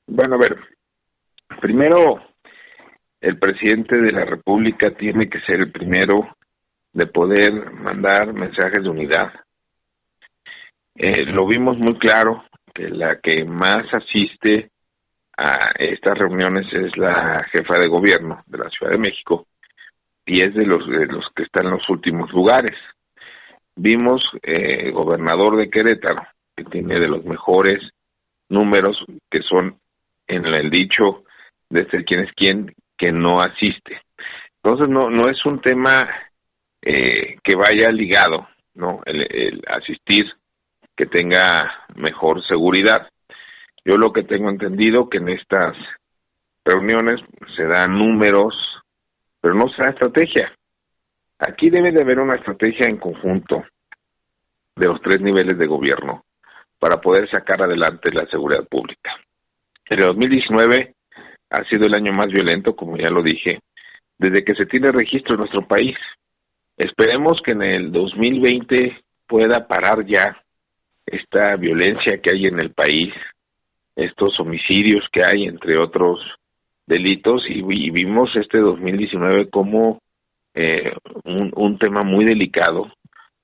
Bueno, 0.07 0.35
a 0.35 0.39
ver, 0.39 0.57
primero, 1.59 2.21
el 3.21 3.37
presidente 3.39 3.97
de 3.97 4.11
la 4.11 4.25
República 4.25 4.91
tiene 4.91 5.27
que 5.27 5.41
ser 5.41 5.61
el 5.61 5.71
primero 5.71 6.35
de 6.93 7.07
poder 7.07 7.71
mandar 7.71 8.33
mensajes 8.33 8.83
de 8.83 8.89
unidad. 8.89 9.31
Eh, 10.95 11.25
lo 11.25 11.47
vimos 11.47 11.77
muy 11.77 11.97
claro 11.97 12.43
que 12.73 12.89
la 12.89 13.19
que 13.19 13.45
más 13.45 13.85
asiste 13.93 14.70
a 15.43 15.73
estas 15.79 16.17
reuniones 16.17 16.67
es 16.71 16.95
la 16.97 17.43
jefa 17.51 17.79
de 17.79 17.87
gobierno 17.87 18.43
de 18.45 18.57
la 18.59 18.69
Ciudad 18.69 18.91
de 18.91 18.99
México 18.99 19.47
y 20.25 20.41
es 20.43 20.53
de 20.53 20.65
los 20.65 20.87
de 20.87 21.07
los 21.07 21.25
que 21.35 21.43
están 21.43 21.65
en 21.65 21.71
los 21.71 21.89
últimos 21.89 22.31
lugares. 22.31 22.77
Vimos 23.75 24.21
eh, 24.43 24.91
gobernador 24.91 25.57
de 25.57 25.69
Querétaro 25.69 26.23
que 26.55 26.63
tiene 26.65 26.95
de 26.95 27.07
los 27.07 27.25
mejores 27.25 27.79
números 28.49 29.03
que 29.29 29.41
son 29.41 29.77
en 30.27 30.53
el 30.53 30.69
dicho 30.69 31.23
de 31.69 31.89
ser 31.89 32.05
quién 32.05 32.21
es 32.21 32.31
quién 32.35 32.75
que 32.97 33.09
no 33.09 33.39
asiste. 33.39 34.01
Entonces 34.63 34.89
no 34.89 35.09
no 35.09 35.27
es 35.27 35.43
un 35.45 35.59
tema 35.59 36.07
eh, 36.81 37.37
que 37.43 37.55
vaya 37.55 37.89
ligado, 37.89 38.47
no 38.75 39.01
el 39.05 39.61
asistir 39.67 40.27
que 40.95 41.05
tenga 41.07 41.85
mejor 41.95 42.45
seguridad. 42.45 43.09
Yo 43.84 43.97
lo 43.97 44.13
que 44.13 44.23
tengo 44.23 44.49
entendido 44.49 45.09
que 45.09 45.17
en 45.17 45.29
estas 45.29 45.75
reuniones 46.63 47.19
se 47.55 47.63
dan 47.63 47.97
números, 47.97 48.55
pero 49.39 49.55
no 49.55 49.67
se 49.69 49.82
da 49.82 49.89
estrategia. 49.89 50.51
Aquí 51.39 51.69
debe 51.69 51.91
de 51.91 52.01
haber 52.01 52.19
una 52.19 52.34
estrategia 52.34 52.88
en 52.88 52.97
conjunto 52.97 53.63
de 54.75 54.88
los 54.88 55.01
tres 55.01 55.21
niveles 55.21 55.57
de 55.57 55.67
gobierno 55.67 56.23
para 56.77 57.01
poder 57.01 57.29
sacar 57.29 57.63
adelante 57.63 58.13
la 58.13 58.25
seguridad 58.27 58.67
pública. 58.67 59.11
El 59.89 59.99
2019 59.99 60.95
ha 61.49 61.63
sido 61.65 61.86
el 61.86 61.93
año 61.93 62.11
más 62.13 62.27
violento, 62.27 62.75
como 62.75 62.97
ya 62.97 63.09
lo 63.09 63.21
dije, 63.21 63.59
desde 64.17 64.43
que 64.43 64.55
se 64.55 64.65
tiene 64.65 64.91
registro 64.91 65.36
en 65.36 65.39
nuestro 65.39 65.67
país. 65.67 65.97
Esperemos 66.77 67.41
que 67.43 67.51
en 67.51 67.63
el 67.63 67.91
2020 67.91 69.03
pueda 69.27 69.67
parar 69.67 70.05
ya 70.05 70.41
esta 71.05 71.55
violencia 71.55 72.19
que 72.21 72.32
hay 72.32 72.45
en 72.45 72.59
el 72.61 72.71
país, 72.71 73.09
estos 74.05 74.39
homicidios 74.39 75.07
que 75.11 75.21
hay, 75.25 75.43
entre 75.43 75.77
otros 75.77 76.19
delitos, 76.85 77.43
y, 77.47 77.61
vimos 77.91 78.29
este 78.35 78.59
2019 78.59 79.49
como 79.49 80.01
eh, 80.53 80.93
un, 81.23 81.77
tema 81.77 82.01
muy 82.01 82.25
delicado, 82.25 82.91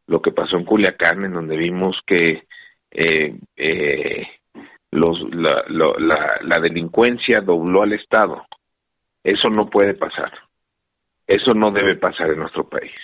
lo 0.07 0.21
que 0.21 0.31
pasó 0.31 0.57
en 0.57 0.65
Culiacán, 0.65 1.25
en 1.25 1.33
donde 1.33 1.57
vimos 1.57 1.97
que 2.05 2.43
eh, 2.91 3.35
eh, 3.55 4.23
los, 4.91 5.21
la, 5.33 5.55
la, 5.69 6.61
delincuencia 6.61 7.41
dobló 7.41 7.83
al 7.83 7.93
Estado. 7.93 8.45
Eso 9.23 9.49
no 9.49 9.69
puede 9.69 9.93
pasar. 9.93 10.31
Eso 11.25 11.51
no 11.51 11.71
debe 11.71 11.95
pasar 11.95 12.31
en 12.31 12.39
nuestro 12.39 12.67
país. 12.67 12.95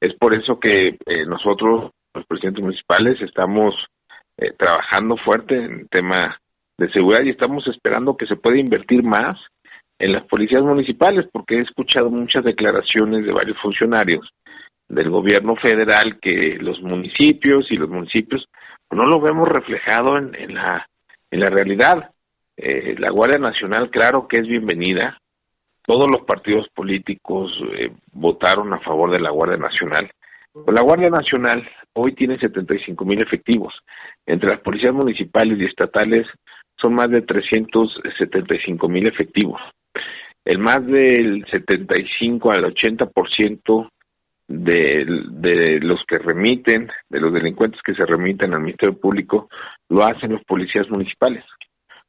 Es 0.00 0.14
por 0.14 0.34
eso 0.34 0.60
que 0.60 0.96
nosotros 1.26 1.90
los 2.14 2.26
presidentes 2.26 2.62
municipales 2.62 3.20
estamos 3.20 3.74
eh, 4.36 4.52
trabajando 4.56 5.16
fuerte 5.16 5.56
en 5.56 5.80
el 5.80 5.88
tema 5.88 6.40
de 6.78 6.90
seguridad 6.90 7.24
y 7.24 7.30
estamos 7.30 7.66
esperando 7.66 8.16
que 8.16 8.26
se 8.26 8.36
pueda 8.36 8.58
invertir 8.58 9.02
más 9.02 9.38
en 9.98 10.12
las 10.12 10.24
policías 10.26 10.62
municipales 10.62 11.26
porque 11.32 11.56
he 11.56 11.60
escuchado 11.60 12.10
muchas 12.10 12.44
declaraciones 12.44 13.26
de 13.26 13.32
varios 13.32 13.58
funcionarios 13.58 14.32
del 14.88 15.10
gobierno 15.10 15.56
federal 15.56 16.18
que 16.20 16.56
los 16.60 16.80
municipios 16.80 17.70
y 17.70 17.76
los 17.76 17.88
municipios 17.88 18.48
no 18.90 19.04
lo 19.04 19.20
vemos 19.20 19.48
reflejado 19.48 20.16
en, 20.16 20.32
en 20.38 20.54
la 20.54 20.86
en 21.30 21.40
la 21.40 21.50
realidad. 21.50 22.10
Eh, 22.56 22.96
la 22.98 23.10
Guardia 23.10 23.38
Nacional 23.38 23.90
claro 23.90 24.26
que 24.26 24.38
es 24.38 24.48
bienvenida. 24.48 25.20
Todos 25.86 26.06
los 26.10 26.22
partidos 26.22 26.68
políticos 26.74 27.52
eh, 27.74 27.90
votaron 28.12 28.72
a 28.74 28.80
favor 28.80 29.10
de 29.10 29.20
la 29.20 29.30
Guardia 29.30 29.58
Nacional. 29.58 30.10
Pues 30.52 30.74
la 30.74 30.82
Guardia 30.82 31.08
Nacional 31.08 31.68
hoy 31.94 32.12
tiene 32.12 32.34
75 32.34 33.04
mil 33.04 33.22
efectivos. 33.22 33.74
Entre 34.26 34.50
las 34.50 34.60
policías 34.60 34.92
municipales 34.92 35.58
y 35.58 35.64
estatales 35.64 36.26
son 36.80 36.94
más 36.94 37.10
de 37.10 37.22
375 37.22 38.88
mil 38.88 39.06
efectivos. 39.06 39.60
El 40.44 40.58
más 40.60 40.86
del 40.86 41.44
75 41.50 42.52
al 42.52 42.64
80% 42.74 43.90
de, 44.48 45.04
de 45.30 45.80
los 45.80 46.02
que 46.08 46.18
remiten, 46.18 46.88
de 47.08 47.20
los 47.20 47.32
delincuentes 47.32 47.82
que 47.82 47.94
se 47.94 48.06
remiten 48.06 48.54
al 48.54 48.60
Ministerio 48.60 48.98
Público, 48.98 49.48
lo 49.88 50.04
hacen 50.04 50.32
los 50.32 50.44
policías 50.44 50.88
municipales. 50.88 51.44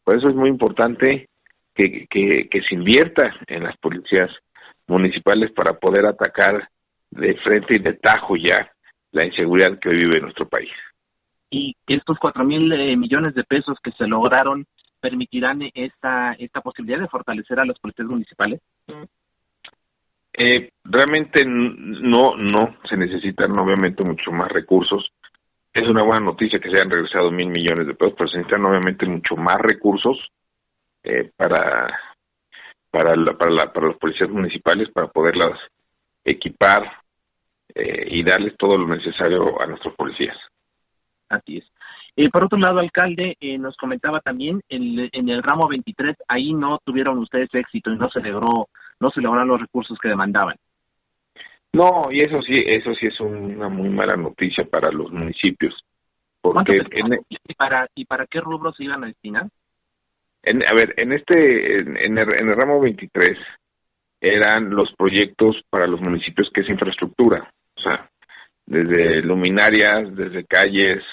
Por 0.04 0.18
eso 0.18 0.28
es 0.28 0.36
muy 0.36 0.50
importante 0.50 1.28
que, 1.76 2.08
que, 2.10 2.48
que 2.50 2.62
se 2.62 2.76
invierta 2.76 3.24
en 3.48 3.64
las 3.64 3.76
policías 3.78 4.30
municipales 4.88 5.52
para 5.52 5.74
poder 5.74 6.06
atacar 6.06 6.70
de 7.12 7.36
frente 7.36 7.76
y 7.76 7.80
de 7.80 7.94
tajo 7.94 8.36
ya 8.36 8.72
la 9.12 9.26
inseguridad 9.26 9.80
que 9.80 9.90
vive 9.90 10.22
nuestro 10.22 10.48
país. 10.48 10.72
Y 11.50 11.76
estos 11.88 12.18
cuatro 12.20 12.44
mil 12.44 12.72
eh, 12.74 12.96
millones 12.96 13.34
de 13.34 13.44
pesos 13.44 13.78
que 13.84 13.92
se 13.94 14.08
lograron 14.08 14.66
permitirán 15.00 15.62
esta 15.74 16.34
esta 16.34 16.62
posibilidad 16.62 17.00
de 17.00 17.08
fortalecer 17.08 17.60
a 17.60 17.66
los 17.66 17.80
policías 17.80 18.08
municipales. 18.08 18.62
Eh, 20.34 20.72
realmente 20.84 21.44
no 21.46 22.36
no 22.38 22.78
se 22.88 22.98
necesitan 22.98 23.58
obviamente 23.58 24.06
mucho 24.06 24.32
más 24.32 24.50
recursos. 24.52 25.12
Es 25.74 25.88
una 25.88 26.04
buena 26.04 26.26
noticia 26.26 26.60
que 26.60 26.70
se 26.70 26.76
hayan 26.76 26.90
regresado 26.90 27.32
mil 27.32 27.48
millones 27.48 27.88
de 27.88 27.94
pesos, 27.94 28.16
pero 28.18 28.30
se 28.30 28.38
necesitan 28.38 28.66
obviamente 28.66 29.06
mucho 29.06 29.36
más 29.36 29.58
recursos 29.58 30.32
eh, 31.04 31.32
para 31.36 31.88
para 32.92 33.16
para, 33.36 33.74
para 33.74 33.88
los 33.88 33.98
policías 33.98 34.30
municipales 34.30 34.90
para 34.92 35.08
poderlas 35.08 35.60
equipar 36.24 37.02
eh, 37.76 38.08
y 38.08 38.24
darles 38.24 38.56
todo 38.58 38.78
lo 38.78 38.88
necesario 38.88 39.62
a 39.62 39.68
nuestros 39.68 39.94
policías. 39.96 40.38
Así 41.30 41.58
es. 41.58 41.66
Eh, 42.16 42.30
por 42.30 42.44
otro 42.44 42.60
lado, 42.60 42.80
alcalde, 42.80 43.38
eh, 43.40 43.58
nos 43.58 43.78
comentaba 43.78 44.20
también 44.20 44.62
en, 44.68 45.10
en, 45.12 45.30
el 45.30 45.42
ramo 45.42 45.68
23, 45.70 46.18
ahí 46.28 46.54
no 46.54 46.80
tuvieron 46.84 47.20
ustedes 47.20 47.50
éxito 47.54 47.92
y 47.92 47.98
no 47.98 48.10
se 48.10 48.20
logró, 48.20 48.68
no 49.00 49.10
se 49.12 49.22
lograron 49.22 49.48
los 49.48 49.62
recursos 49.62 49.98
que 50.00 50.10
demandaban. 50.10 50.56
No, 51.72 52.04
y 52.12 52.18
eso 52.18 52.42
sí, 52.42 52.54
eso 52.66 52.94
sí 52.96 53.06
es 53.06 53.20
una 53.20 53.70
muy 53.70 53.90
mala 53.90 54.18
noticia 54.18 54.66
para 54.66 54.92
los 54.92 55.12
municipios. 55.12 55.86
Porque 56.42 56.82
¿Y, 57.30 57.54
para, 57.54 57.88
¿Y 57.94 58.06
para 58.06 58.26
qué 58.26 58.42
rubros 58.42 58.76
se 58.76 58.86
iban 58.86 59.04
a 59.04 59.08
destinar? 59.08 59.48
En, 60.42 60.60
a 60.70 60.74
ver, 60.74 60.96
en 60.98 61.14
este, 61.14 61.76
en, 61.76 62.18
el, 62.18 62.28
en 62.40 62.50
el 62.50 62.56
ramo 62.56 62.80
23, 62.80 63.38
eran 64.22 64.70
los 64.72 64.94
proyectos 64.94 65.64
para 65.70 65.88
los 65.88 66.02
municipios 66.02 66.50
que 66.54 66.62
es 66.62 66.70
infraestructura, 66.70 67.52
o 67.76 67.82
sea, 67.82 68.10
desde 68.66 69.22
luminarias, 69.22 70.16
desde 70.16 70.46
calles, 70.46 71.04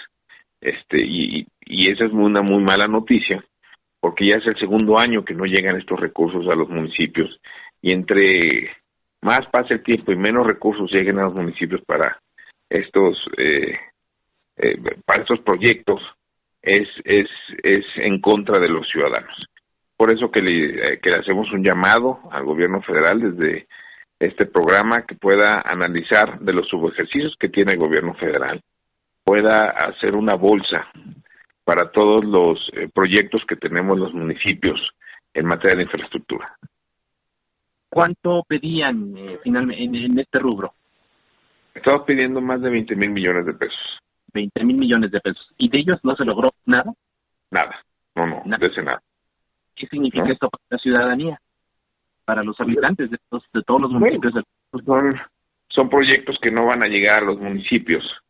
este, 0.66 1.00
y, 1.00 1.46
y 1.60 1.90
esa 1.90 2.04
es 2.04 2.12
una 2.12 2.42
muy 2.42 2.62
mala 2.62 2.86
noticia, 2.86 3.44
porque 4.00 4.28
ya 4.28 4.38
es 4.38 4.46
el 4.46 4.56
segundo 4.58 4.98
año 4.98 5.24
que 5.24 5.34
no 5.34 5.44
llegan 5.44 5.76
estos 5.76 5.98
recursos 6.00 6.46
a 6.48 6.54
los 6.54 6.68
municipios, 6.68 7.40
y 7.80 7.92
entre 7.92 8.70
más 9.22 9.40
pase 9.50 9.74
el 9.74 9.82
tiempo 9.82 10.12
y 10.12 10.16
menos 10.16 10.46
recursos 10.46 10.90
lleguen 10.92 11.18
a 11.18 11.24
los 11.24 11.34
municipios 11.34 11.80
para 11.86 12.20
estos 12.68 13.16
eh, 13.38 13.74
eh, 14.56 14.78
para 15.04 15.22
estos 15.22 15.40
proyectos 15.40 16.00
es, 16.62 16.88
es, 17.04 17.28
es 17.62 17.84
en 17.96 18.20
contra 18.20 18.58
de 18.58 18.68
los 18.68 18.88
ciudadanos. 18.88 19.36
Por 19.96 20.12
eso 20.12 20.30
que 20.30 20.40
le, 20.40 20.58
eh, 20.58 21.00
que 21.00 21.10
le 21.10 21.18
hacemos 21.18 21.50
un 21.52 21.62
llamado 21.62 22.20
al 22.30 22.44
gobierno 22.44 22.82
federal 22.82 23.20
desde 23.20 23.66
este 24.18 24.46
programa 24.46 25.04
que 25.06 25.14
pueda 25.14 25.60
analizar 25.60 26.40
de 26.40 26.52
los 26.52 26.68
subejercicios 26.68 27.36
que 27.38 27.48
tiene 27.48 27.72
el 27.74 27.78
gobierno 27.78 28.14
federal, 28.14 28.60
pueda 29.26 29.70
hacer 29.70 30.16
una 30.16 30.36
bolsa 30.36 30.86
para 31.64 31.90
todos 31.90 32.24
los 32.24 32.70
eh, 32.74 32.88
proyectos 32.94 33.44
que 33.44 33.56
tenemos 33.56 33.98
los 33.98 34.14
municipios 34.14 34.80
en 35.34 35.48
materia 35.48 35.78
de 35.78 35.82
infraestructura. 35.82 36.56
¿Cuánto 37.90 38.44
pedían 38.46 39.16
eh, 39.16 39.40
finalmente 39.42 40.04
en, 40.04 40.16
este 40.16 40.38
rubro? 40.38 40.72
Estamos 41.74 42.02
pidiendo 42.02 42.40
más 42.40 42.62
de 42.62 42.70
20 42.70 42.94
mil 42.94 43.10
millones 43.10 43.46
de 43.46 43.54
pesos. 43.54 43.98
20 44.32 44.64
mil 44.64 44.76
millones 44.76 45.10
de 45.10 45.18
pesos. 45.18 45.52
¿Y 45.58 45.68
de 45.70 45.78
ellos 45.80 45.96
no 46.04 46.14
se 46.14 46.24
logró 46.24 46.50
nada? 46.64 46.92
Nada, 47.50 47.84
no, 48.14 48.26
no, 48.26 48.42
nada. 48.44 48.58
de 48.60 48.66
ese 48.68 48.82
nada. 48.84 49.02
¿Qué 49.74 49.88
significa 49.88 50.28
esto 50.28 50.48
para 50.48 50.62
la 50.70 50.78
ciudadanía? 50.78 51.40
Para 52.24 52.44
los 52.44 52.58
habitantes 52.60 53.10
de, 53.10 53.18
todos 53.66 53.80
los 53.80 53.90
municipios. 53.90 54.34
Pues 54.70 54.84
son, 54.84 55.10
son 55.68 55.88
proyectos 55.88 56.38
que 56.38 56.52
no 56.52 56.66
van 56.66 56.84
a 56.84 56.86
llegar 56.86 57.22
a 57.22 57.26
los 57.26 57.40
municipios, 57.40 58.22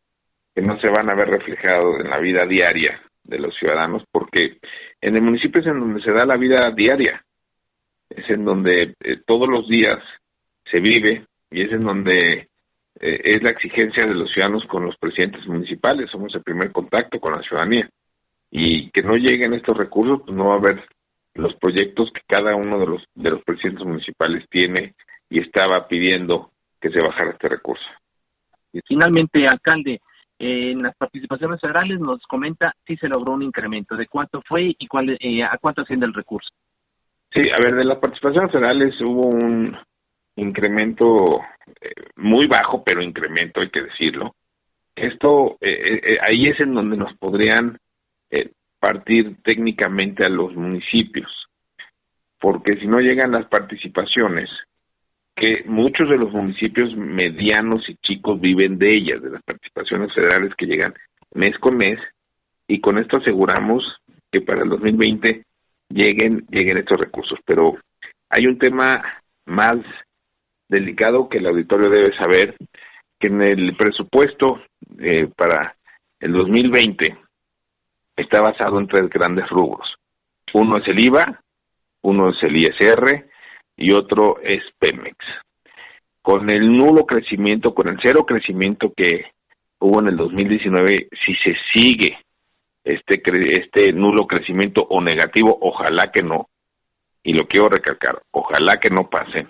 que 0.57 0.63
no 0.63 0.79
se 0.79 0.87
van 0.89 1.07
a 1.07 1.13
ver 1.13 1.27
reflejados 1.27 1.99
en 1.99 2.09
la 2.09 2.17
vida 2.17 2.43
diaria 2.49 2.99
de 3.23 3.37
los 3.37 3.55
ciudadanos, 3.55 4.01
porque 4.11 4.57
en 4.99 5.15
el 5.15 5.21
municipio 5.21 5.61
es 5.61 5.67
en 5.67 5.79
donde 5.79 6.01
se 6.01 6.11
da 6.11 6.25
la 6.25 6.35
vida 6.35 6.71
diaria, 6.75 7.23
es 8.09 8.27
en 8.31 8.43
donde 8.43 8.95
eh, 8.99 9.17
todos 9.23 9.47
los 9.47 9.67
días 9.67 9.99
se 10.65 10.79
vive 10.79 11.27
y 11.51 11.61
es 11.61 11.71
en 11.73 11.81
donde 11.81 12.49
eh, 12.99 13.21
es 13.23 13.43
la 13.43 13.51
exigencia 13.51 14.03
de 14.07 14.15
los 14.15 14.31
ciudadanos 14.31 14.65
con 14.65 14.83
los 14.83 14.97
presidentes 14.97 15.45
municipales, 15.45 16.09
somos 16.09 16.33
el 16.33 16.41
primer 16.41 16.71
contacto 16.71 17.19
con 17.19 17.33
la 17.33 17.43
ciudadanía 17.43 17.87
y 18.49 18.89
que 18.89 19.03
no 19.03 19.15
lleguen 19.15 19.53
estos 19.53 19.77
recursos, 19.77 20.23
pues 20.25 20.35
no 20.35 20.47
va 20.47 20.55
a 20.55 20.57
haber 20.57 20.83
los 21.35 21.53
proyectos 21.57 22.09
que 22.11 22.21
cada 22.27 22.55
uno 22.55 22.79
de 22.79 22.87
los 22.87 23.03
de 23.13 23.29
los 23.29 23.43
presidentes 23.43 23.85
municipales 23.85 24.43
tiene 24.49 24.95
y 25.29 25.39
estaba 25.39 25.87
pidiendo 25.87 26.49
que 26.81 26.89
se 26.89 26.99
bajara 26.99 27.29
este 27.29 27.47
recurso. 27.47 27.85
Finalmente, 28.87 29.45
alcalde, 29.47 30.01
en 30.39 30.83
las 30.83 30.95
participaciones 30.95 31.59
federales 31.59 31.99
nos 31.99 32.21
comenta 32.27 32.73
si 32.85 32.95
se 32.97 33.09
logró 33.09 33.33
un 33.33 33.43
incremento, 33.43 33.95
de 33.95 34.07
cuánto 34.07 34.41
fue 34.47 34.75
y 34.77 34.87
cuál, 34.87 35.17
eh, 35.19 35.43
a 35.43 35.57
cuánto 35.59 35.81
asciende 35.81 36.05
el 36.05 36.13
recurso. 36.13 36.49
Sí, 37.33 37.41
a 37.49 37.61
ver, 37.61 37.75
de 37.75 37.85
las 37.85 37.97
participaciones 37.97 38.51
federales 38.51 38.95
hubo 39.01 39.27
un 39.27 39.77
incremento 40.35 41.25
eh, 41.81 42.09
muy 42.17 42.47
bajo, 42.47 42.83
pero 42.83 43.01
incremento, 43.01 43.61
hay 43.61 43.69
que 43.69 43.83
decirlo. 43.83 44.35
Esto, 44.95 45.57
eh, 45.61 46.17
ahí 46.21 46.47
es 46.47 46.59
en 46.59 46.73
donde 46.73 46.97
nos 46.97 47.13
podrían 47.13 47.77
partir 48.79 49.37
técnicamente 49.43 50.23
a 50.23 50.29
los 50.29 50.55
municipios, 50.55 51.47
porque 52.39 52.73
si 52.73 52.87
no 52.87 52.99
llegan 52.99 53.31
las 53.31 53.47
participaciones, 53.47 54.49
que 55.37 55.63
muchos 55.67 56.09
de 56.09 56.17
los 56.17 56.33
municipios 56.33 56.95
medianos 56.95 57.87
y 57.87 57.95
chicos 57.97 58.41
viven 58.41 58.79
de 58.79 58.91
ellas, 58.91 59.21
de 59.21 59.29
las 59.29 59.43
participaciones 59.43 60.11
federales 60.13 60.55
que 60.55 60.65
llegan 60.65 60.95
mes 61.35 61.57
con 61.59 61.77
mes, 61.77 61.99
y 62.67 62.81
con 62.81 62.97
esto 62.97 63.17
aseguramos 63.17 63.83
que 64.31 64.41
para 64.41 64.63
el 64.63 64.69
2020 64.69 65.45
lleguen, 65.89 66.43
lleguen 66.49 66.79
estos 66.79 66.97
recursos. 66.97 67.37
Pero 67.45 67.77
hay 68.29 68.47
un 68.47 68.57
tema 68.57 69.03
más 69.45 69.77
delicado 70.67 71.29
que 71.29 71.37
el 71.37 71.45
auditorio 71.45 71.89
debe 71.89 72.17
saber, 72.17 72.55
que 73.19 73.27
en 73.27 73.43
el 73.43 73.77
presupuesto 73.77 74.59
eh, 74.99 75.27
para 75.35 75.75
el 76.19 76.33
2020 76.33 77.15
está 78.15 78.41
basado 78.41 78.79
en 78.79 78.87
tres 78.87 79.07
grandes 79.07 79.47
rubros. 79.49 79.95
Uno 80.53 80.79
es 80.79 80.87
el 80.87 80.99
IVA, 80.99 81.39
uno 82.01 82.31
es 82.31 82.43
el 82.43 82.57
ISR 82.57 83.27
y 83.77 83.93
otro 83.93 84.39
es 84.41 84.63
Pemex. 84.79 85.15
Con 86.21 86.49
el 86.49 86.69
nulo 86.69 87.05
crecimiento, 87.05 87.73
con 87.73 87.89
el 87.89 87.97
cero 88.01 88.25
crecimiento 88.25 88.91
que 88.95 89.31
hubo 89.79 90.01
en 90.01 90.07
el 90.07 90.17
2019, 90.17 91.07
si 91.25 91.35
se 91.35 91.57
sigue 91.71 92.17
este, 92.83 93.21
este 93.51 93.93
nulo 93.93 94.25
crecimiento 94.25 94.85
o 94.89 95.01
negativo, 95.01 95.57
ojalá 95.61 96.11
que 96.11 96.23
no, 96.23 96.49
y 97.23 97.33
lo 97.33 97.47
quiero 97.47 97.69
recalcar, 97.69 98.21
ojalá 98.31 98.77
que 98.77 98.89
no 98.89 99.09
pase, 99.09 99.47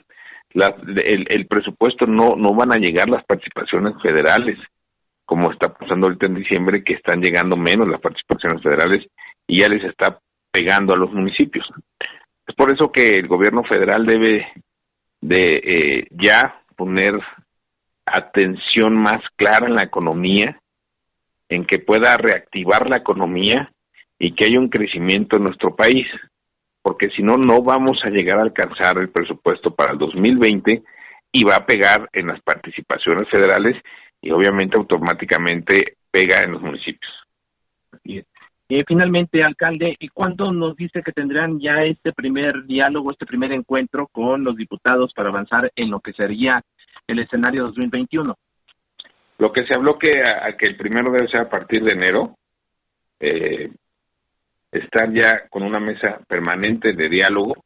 el, 0.53 1.25
el, 1.29 1.47
presupuesto 1.47 2.05
no, 2.05 2.35
no 2.35 2.53
van 2.55 2.73
a 2.73 2.77
llegar 2.77 3.09
las 3.09 3.23
participaciones 3.23 3.93
federales, 4.01 4.57
como 5.25 5.51
está 5.51 5.73
pasando 5.73 6.07
ahorita 6.07 6.27
en 6.27 6.35
diciembre, 6.35 6.83
que 6.83 6.93
están 6.93 7.21
llegando 7.21 7.57
menos 7.57 7.87
las 7.87 8.01
participaciones 8.01 8.63
federales 8.63 9.05
y 9.45 9.59
ya 9.59 9.69
les 9.69 9.83
está 9.83 10.19
pegando 10.51 10.93
a 10.93 10.97
los 10.97 11.11
municipios. 11.11 11.67
Es 12.47 12.55
por 12.55 12.71
eso 12.71 12.91
que 12.91 13.17
el 13.17 13.27
gobierno 13.27 13.63
federal 13.63 14.05
debe 14.05 14.47
de 15.19 15.53
eh, 15.53 16.07
ya 16.11 16.61
poner 16.75 17.11
atención 18.05 18.95
más 18.95 19.17
clara 19.35 19.67
en 19.67 19.73
la 19.73 19.83
economía, 19.83 20.59
en 21.49 21.65
que 21.65 21.79
pueda 21.79 22.15
reactivar 22.17 22.89
la 22.89 22.97
economía 22.97 23.71
y 24.17 24.33
que 24.33 24.45
haya 24.45 24.59
un 24.59 24.69
crecimiento 24.69 25.35
en 25.35 25.43
nuestro 25.43 25.75
país, 25.75 26.07
porque 26.81 27.09
si 27.09 27.21
no, 27.21 27.35
no 27.35 27.61
vamos 27.61 27.99
a 28.05 28.09
llegar 28.09 28.39
a 28.39 28.43
alcanzar 28.43 28.97
el 28.97 29.09
presupuesto 29.09 29.75
para 29.75 29.91
el 29.91 29.99
2020 29.99 30.83
y 31.33 31.43
va 31.43 31.55
a 31.55 31.65
pegar 31.65 32.09
en 32.13 32.27
las 32.27 32.41
participaciones 32.41 33.27
federales 33.29 33.75
y 34.21 34.31
obviamente 34.31 34.77
automáticamente 34.77 35.97
pega 36.09 36.41
en 36.43 36.53
los 36.53 36.61
municipios. 36.61 37.26
Y 38.69 38.83
finalmente, 38.85 39.43
alcalde, 39.43 39.95
¿y 39.97 40.09
cuándo 40.09 40.51
nos 40.51 40.75
dice 40.75 41.01
que 41.01 41.13
tendrán 41.13 41.59
ya 41.59 41.77
este 41.79 42.11
primer 42.11 42.65
diálogo, 42.65 43.11
este 43.11 43.25
primer 43.25 43.53
encuentro 43.53 44.07
con 44.07 44.43
los 44.43 44.57
diputados 44.57 45.13
para 45.13 45.29
avanzar 45.29 45.71
en 45.73 45.89
lo 45.89 46.01
que 46.01 46.11
sería 46.11 46.61
el 47.07 47.19
escenario 47.19 47.63
2021? 47.63 48.35
Lo 49.37 49.53
que 49.53 49.65
se 49.65 49.73
habló 49.73 49.97
que, 49.97 50.19
a, 50.19 50.57
que 50.57 50.65
el 50.65 50.75
primero 50.75 51.11
debe 51.11 51.29
ser 51.29 51.41
a 51.41 51.49
partir 51.49 51.81
de 51.81 51.93
enero, 51.93 52.35
eh, 53.19 53.69
estar 54.69 55.13
ya 55.13 55.47
con 55.49 55.63
una 55.63 55.79
mesa 55.79 56.19
permanente 56.27 56.91
de 56.91 57.07
diálogo 57.07 57.63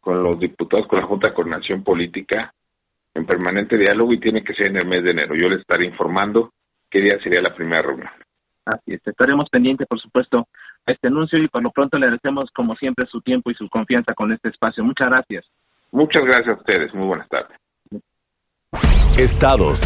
con 0.00 0.22
los 0.22 0.38
diputados, 0.38 0.86
con 0.86 1.00
la 1.00 1.06
Junta 1.06 1.28
de 1.28 1.34
Coordinación 1.34 1.82
Política, 1.82 2.52
en 3.14 3.24
permanente 3.24 3.76
diálogo 3.76 4.12
y 4.12 4.20
tiene 4.20 4.42
que 4.42 4.54
ser 4.54 4.68
en 4.68 4.78
el 4.78 4.86
mes 4.86 5.02
de 5.02 5.10
enero. 5.10 5.34
Yo 5.34 5.48
le 5.48 5.56
estaré 5.56 5.86
informando 5.86 6.52
qué 6.90 7.00
día 7.00 7.18
sería 7.22 7.40
la 7.40 7.54
primera 7.54 7.82
reunión. 7.82 8.10
Así 8.64 8.92
es, 8.92 9.00
estaremos 9.04 9.48
pendientes, 9.50 9.86
por 9.86 10.00
supuesto, 10.00 10.46
a 10.86 10.92
este 10.92 11.08
anuncio 11.08 11.38
y 11.42 11.48
por 11.48 11.62
lo 11.62 11.70
pronto 11.70 11.98
le 11.98 12.06
agradecemos, 12.06 12.50
como 12.54 12.74
siempre, 12.76 13.06
su 13.10 13.20
tiempo 13.20 13.50
y 13.50 13.54
su 13.54 13.68
confianza 13.68 14.14
con 14.14 14.32
este 14.32 14.48
espacio. 14.48 14.84
Muchas 14.84 15.08
gracias. 15.08 15.44
Muchas 15.92 16.24
gracias 16.24 16.48
a 16.48 16.58
ustedes. 16.60 16.94
Muy 16.94 17.06
buenas 17.06 17.28
tardes. 17.28 17.56
Estados. 19.18 19.82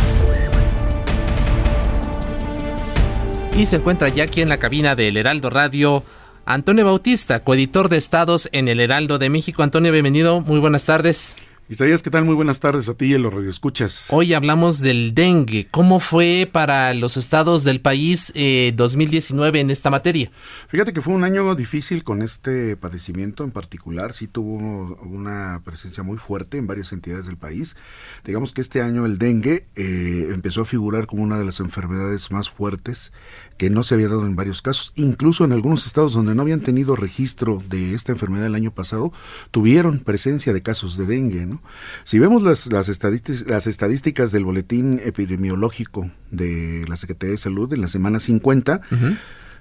Y 3.56 3.66
se 3.66 3.76
encuentra 3.76 4.08
ya 4.08 4.24
aquí 4.24 4.42
en 4.42 4.48
la 4.48 4.58
cabina 4.58 4.96
del 4.96 5.16
Heraldo 5.16 5.48
Radio 5.48 6.02
Antonio 6.46 6.84
Bautista, 6.84 7.42
coeditor 7.42 7.88
de 7.88 7.96
Estados 7.96 8.50
en 8.52 8.68
el 8.68 8.80
Heraldo 8.80 9.18
de 9.18 9.30
México. 9.30 9.62
Antonio, 9.62 9.92
bienvenido. 9.92 10.40
Muy 10.42 10.60
buenas 10.60 10.84
tardes. 10.84 11.36
Isaías, 11.66 12.02
¿qué 12.02 12.10
tal? 12.10 12.26
Muy 12.26 12.34
buenas 12.34 12.60
tardes 12.60 12.90
a 12.90 12.94
ti 12.94 13.06
y 13.06 13.14
a 13.14 13.18
los 13.18 13.32
radioescuchas. 13.32 14.08
Hoy 14.10 14.34
hablamos 14.34 14.80
del 14.80 15.14
dengue. 15.14 15.66
¿Cómo 15.70 15.98
fue 15.98 16.46
para 16.52 16.92
los 16.92 17.16
estados 17.16 17.64
del 17.64 17.80
país 17.80 18.32
eh, 18.34 18.74
2019 18.76 19.60
en 19.60 19.70
esta 19.70 19.88
materia? 19.88 20.30
Fíjate 20.68 20.92
que 20.92 21.00
fue 21.00 21.14
un 21.14 21.24
año 21.24 21.54
difícil 21.54 22.04
con 22.04 22.20
este 22.20 22.76
padecimiento 22.76 23.44
en 23.44 23.50
particular. 23.50 24.12
Sí 24.12 24.26
tuvo 24.26 24.98
una 25.04 25.62
presencia 25.64 26.02
muy 26.02 26.18
fuerte 26.18 26.58
en 26.58 26.66
varias 26.66 26.92
entidades 26.92 27.24
del 27.24 27.38
país. 27.38 27.78
Digamos 28.26 28.52
que 28.52 28.60
este 28.60 28.82
año 28.82 29.06
el 29.06 29.16
dengue 29.16 29.64
eh, 29.74 30.28
empezó 30.32 30.60
a 30.60 30.66
figurar 30.66 31.06
como 31.06 31.22
una 31.22 31.38
de 31.38 31.46
las 31.46 31.60
enfermedades 31.60 32.30
más 32.30 32.50
fuertes 32.50 33.10
que 33.56 33.70
no 33.70 33.84
se 33.84 33.94
había 33.94 34.08
dado 34.08 34.26
en 34.26 34.36
varios 34.36 34.60
casos. 34.60 34.92
Incluso 34.96 35.46
en 35.46 35.52
algunos 35.52 35.86
estados 35.86 36.12
donde 36.12 36.34
no 36.34 36.42
habían 36.42 36.60
tenido 36.60 36.94
registro 36.94 37.62
de 37.70 37.94
esta 37.94 38.12
enfermedad 38.12 38.48
el 38.48 38.54
año 38.54 38.70
pasado, 38.70 39.14
tuvieron 39.50 40.00
presencia 40.00 40.52
de 40.52 40.60
casos 40.60 40.98
de 40.98 41.06
dengue. 41.06 41.46
¿no? 41.46 41.53
Si 42.04 42.18
vemos 42.18 42.42
las, 42.42 42.72
las, 42.72 42.88
estadísticas, 42.88 43.46
las 43.46 43.66
estadísticas 43.66 44.32
del 44.32 44.44
boletín 44.44 44.98
epidemiológico 45.04 46.10
de 46.30 46.86
la 46.88 46.96
Secretaría 46.96 47.32
de 47.32 47.38
Salud 47.38 47.70
en 47.72 47.80
la 47.80 47.88
semana 47.88 48.20
50, 48.20 48.82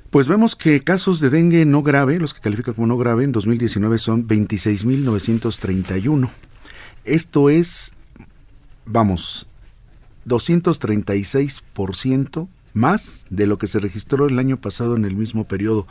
Pues 0.09 0.27
vemos 0.27 0.55
que 0.55 0.83
casos 0.83 1.21
de 1.21 1.29
dengue 1.31 1.65
no 1.65 1.81
grave, 1.81 2.19
los 2.19 2.35
que 2.35 2.41
califican 2.41 2.75
como 2.75 2.85
no 2.85 2.97
grave, 2.97 3.23
en 3.23 3.31
2019 3.31 3.97
son 3.97 4.27
26.931. 4.27 6.29
Esto 7.03 7.49
es, 7.49 7.93
vamos, 8.85 9.47
236% 10.27 12.47
más 12.73 13.25
de 13.29 13.47
lo 13.47 13.57
que 13.57 13.67
se 13.67 13.79
registró 13.79 14.27
el 14.27 14.39
año 14.39 14.61
pasado 14.61 14.95
en 14.95 15.03
el 15.05 15.15
mismo 15.15 15.45
periodo, 15.45 15.87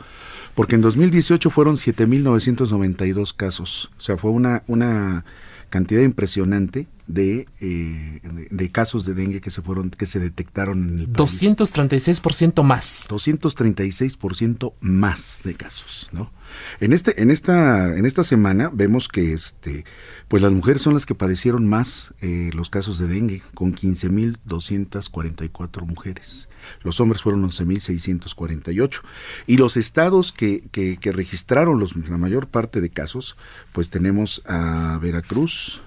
porque 0.55 0.75
en 0.75 0.81
2018 0.81 1.49
fueron 1.49 1.75
7.992 1.75 3.35
casos, 3.35 3.89
o 3.97 4.01
sea, 4.01 4.17
fue 4.17 4.31
una, 4.31 4.63
una 4.67 5.25
cantidad 5.73 6.03
impresionante 6.03 6.85
de, 7.07 7.47
eh, 7.59 8.21
de, 8.51 8.69
casos 8.69 9.05
de 9.05 9.15
dengue 9.15 9.41
que 9.41 9.49
se 9.49 9.63
fueron 9.63 9.89
que 9.89 10.05
se 10.05 10.19
detectaron 10.19 10.87
en 10.87 10.99
el 10.99 11.07
país. 11.07 11.41
236% 11.41 12.61
más. 12.61 13.07
236% 13.09 14.73
más 14.81 15.41
de 15.43 15.55
casos, 15.55 16.09
¿no? 16.11 16.29
En 16.79 16.93
este 16.93 17.21
en 17.21 17.31
esta 17.31 17.95
en 17.95 18.05
esta 18.05 18.23
semana 18.23 18.69
vemos 18.73 19.07
que 19.07 19.33
este 19.33 19.85
pues 20.27 20.41
las 20.41 20.51
mujeres 20.51 20.81
son 20.81 20.93
las 20.93 21.05
que 21.05 21.15
padecieron 21.15 21.67
más 21.67 22.13
eh, 22.21 22.49
los 22.53 22.69
casos 22.69 22.97
de 22.97 23.07
dengue 23.07 23.41
con 23.53 23.75
15.244 23.75 25.85
mujeres. 25.85 26.49
Los 26.81 26.99
hombres 26.99 27.21
fueron 27.21 27.47
11.648 27.47 29.01
y 29.47 29.57
los 29.57 29.77
estados 29.77 30.31
que, 30.31 30.63
que, 30.71 30.97
que 30.97 31.11
registraron 31.11 31.79
los, 31.79 31.95
la 31.95 32.17
mayor 32.17 32.47
parte 32.47 32.81
de 32.81 32.89
casos, 32.89 33.37
pues 33.73 33.89
tenemos 33.89 34.41
a 34.45 34.97
Veracruz, 35.01 35.81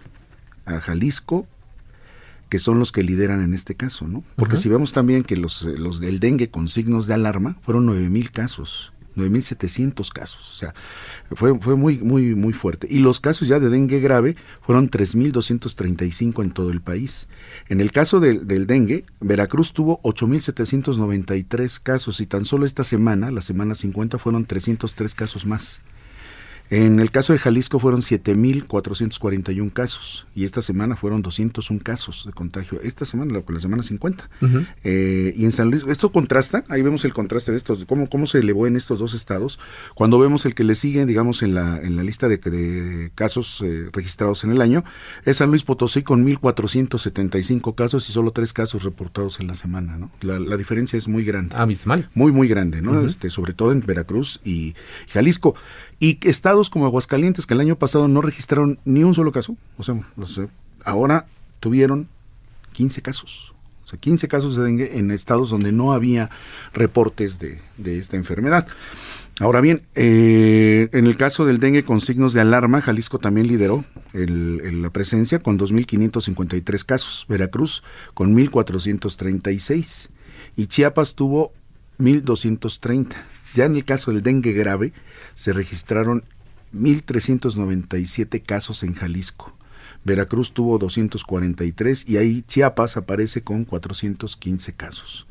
a 0.65 0.81
Jalisco, 0.81 1.47
que 2.49 2.59
son 2.59 2.79
los 2.79 2.93
que 2.93 3.03
lideran 3.03 3.43
en 3.43 3.55
este 3.55 3.75
caso, 3.75 4.07
¿no? 4.07 4.23
Porque 4.37 4.57
si 4.57 4.69
vemos 4.69 4.93
también 4.93 5.25
que 5.25 5.37
los, 5.37 5.63
los 5.63 5.99
del 5.99 6.21
dengue 6.21 6.51
con 6.51 6.69
signos 6.69 7.07
de 7.07 7.15
alarma 7.15 7.57
fueron 7.63 7.89
9.000 7.89 8.31
casos. 8.31 8.93
9.700 9.17 10.13
casos, 10.13 10.51
o 10.51 10.55
sea, 10.55 10.75
fue, 11.35 11.59
fue 11.59 11.77
muy, 11.77 11.99
muy, 11.99 12.35
muy 12.35 12.53
fuerte. 12.53 12.87
Y 12.91 12.99
los 12.99 13.21
casos 13.21 13.49
ya 13.49 13.59
de 13.59 13.69
dengue 13.69 14.01
grave 14.01 14.37
fueron 14.61 14.91
3.235 14.91 16.43
en 16.43 16.51
todo 16.53 16.71
el 16.71 16.81
país. 16.81 17.29
En 17.69 17.81
el 17.81 17.93
caso 17.93 18.21
del, 18.21 18.47
del 18.47 18.67
dengue, 18.67 19.05
Veracruz 19.21 19.73
tuvo 19.73 20.01
8.793 20.03 21.81
casos 21.83 22.21
y 22.21 22.27
tan 22.27 22.45
solo 22.45 22.67
esta 22.67 22.85
semana, 22.85 23.31
la 23.31 23.41
semana 23.41 23.75
50, 23.75 24.19
fueron 24.19 24.45
303 24.45 25.15
casos 25.15 25.47
más. 25.47 25.81
En 26.71 26.99
el 26.99 27.11
caso 27.11 27.33
de 27.33 27.39
Jalisco 27.39 27.79
fueron 27.79 28.01
7.441 28.01 29.73
casos 29.73 30.27
y 30.35 30.45
esta 30.45 30.63
semana 30.63 30.97
fueron 30.97 31.23
201 31.23 31.81
casos 31.83 32.25
de 32.27 32.33
contagio. 32.33 32.81
Esta 32.83 33.05
semana, 33.05 33.41
con 33.43 33.55
la 33.55 33.61
semana 33.61 33.83
50. 33.83 34.29
Eh, 34.83 35.33
y 35.37 35.45
en 35.45 35.53
San 35.53 35.71
Luis, 35.71 35.85
esto 35.89 36.11
contrasta, 36.11 36.65
ahí 36.69 36.83
vemos 36.83 37.05
el 37.05 37.13
contraste 37.13 37.53
de 37.53 37.59
estos, 37.59 37.85
cómo, 37.85 38.09
cómo 38.09 38.27
se 38.27 38.39
elevó 38.39 38.67
en 38.67 38.77
estos 38.77 38.99
dos 38.99 39.15
estados. 39.15 39.59
Cuando 39.95 40.19
vemos 40.19 40.45
el 40.45 40.55
que 40.55 40.65
le 40.65 40.75
sigue, 40.75 41.07
digamos, 41.07 41.43
en 41.43 41.55
la, 41.55 41.81
en 41.81 41.97
la 41.97 42.03
lista 42.03 42.29
de, 42.29 42.39
de 42.39 43.11
casos 43.15 43.63
eh, 43.65 43.89
registrados 43.93 44.45
en 44.45 44.51
el 44.51 44.61
año, 44.61 44.85
es 45.25 45.39
San 45.39 45.51
Luis 45.51 45.63
Potosí 45.63 46.03
con 46.03 46.27
1.475 46.27 47.75
casos 47.75 48.09
y 48.09 48.13
solo 48.13 48.33
tres 48.33 48.53
casos 48.53 48.83
reportados 48.83 49.41
en 49.41 49.47
la 49.47 49.55
semana. 49.55 49.97
¿no? 49.97 50.11
La, 50.21 50.57
diferencia 50.57 50.97
es 50.97 51.07
muy 51.07 51.25
grande. 51.25 51.55
Abismal. 51.55 52.09
Muy, 52.15 52.33
muy 52.33 52.49
grande, 52.49 52.83
¿no? 52.83 53.05
este, 53.05 53.31
sobre 53.31 53.53
todo 53.53 53.73
en 53.73 53.81
Veracruz 53.81 54.41
y 54.45 54.75
Jalisco. 55.09 55.55
Y 55.99 56.19
estados 56.29 56.69
como 56.71 56.87
Aguascalientes, 56.87 57.47
que 57.47 57.55
el 57.55 57.61
año 57.61 57.77
pasado 57.77 58.09
no 58.09 58.21
registraron 58.21 58.79
ni 58.85 59.03
un 59.03 59.15
solo 59.15 59.33
caso, 59.33 59.57
o 59.79 59.83
sea, 59.83 59.97
ahora 60.85 61.27
tuvieron 61.61 62.09
15 62.73 63.03
casos. 63.03 63.55
O 63.85 63.89
sea, 63.89 64.01
15 64.01 64.27
casos 64.27 64.57
de 64.57 64.65
dengue 64.65 64.99
en 64.99 65.13
estados 65.13 65.49
donde 65.49 65.71
no 65.71 65.93
había 65.93 66.29
reportes 66.75 67.39
de, 67.39 67.61
esta 67.99 68.17
enfermedad. 68.17 68.67
Ahora 69.39 69.61
bien, 69.61 69.83
eh, 69.95 70.89
en 70.93 71.07
el 71.07 71.17
caso 71.17 71.45
del 71.45 71.61
dengue 71.61 71.85
con 71.85 72.01
signos 72.01 72.33
de 72.33 72.41
alarma, 72.41 72.81
Jalisco 72.81 73.19
también 73.19 73.47
lideró 73.47 73.85
la 74.13 74.91
presencia 74.91 75.39
con 75.39 75.59
2.553 75.59 76.85
casos, 76.85 77.27
Veracruz 77.29 77.85
con 78.13 78.35
1.436 78.35 80.09
y 80.57 80.67
Chiapas 80.67 81.15
tuvo 81.15 81.53
1.230. 82.01 83.15
Ya 83.55 83.65
en 83.65 83.77
el 83.77 83.85
caso 83.85 84.13
del 84.13 84.23
dengue 84.23 84.53
grave, 84.53 84.93
se 85.35 85.53
registraron 85.53 86.25
1.397 86.75 88.43
casos 88.43 88.83
en 88.83 88.95
Jalisco. 88.95 89.57
Veracruz 90.05 90.53
tuvo 90.53 90.79
243 90.79 92.09
y 92.09 92.17
ahí 92.17 92.43
Chiapas 92.43 92.97
aparece 92.97 93.43
con 93.43 93.65
415 93.65 94.73
casos. 94.75 95.27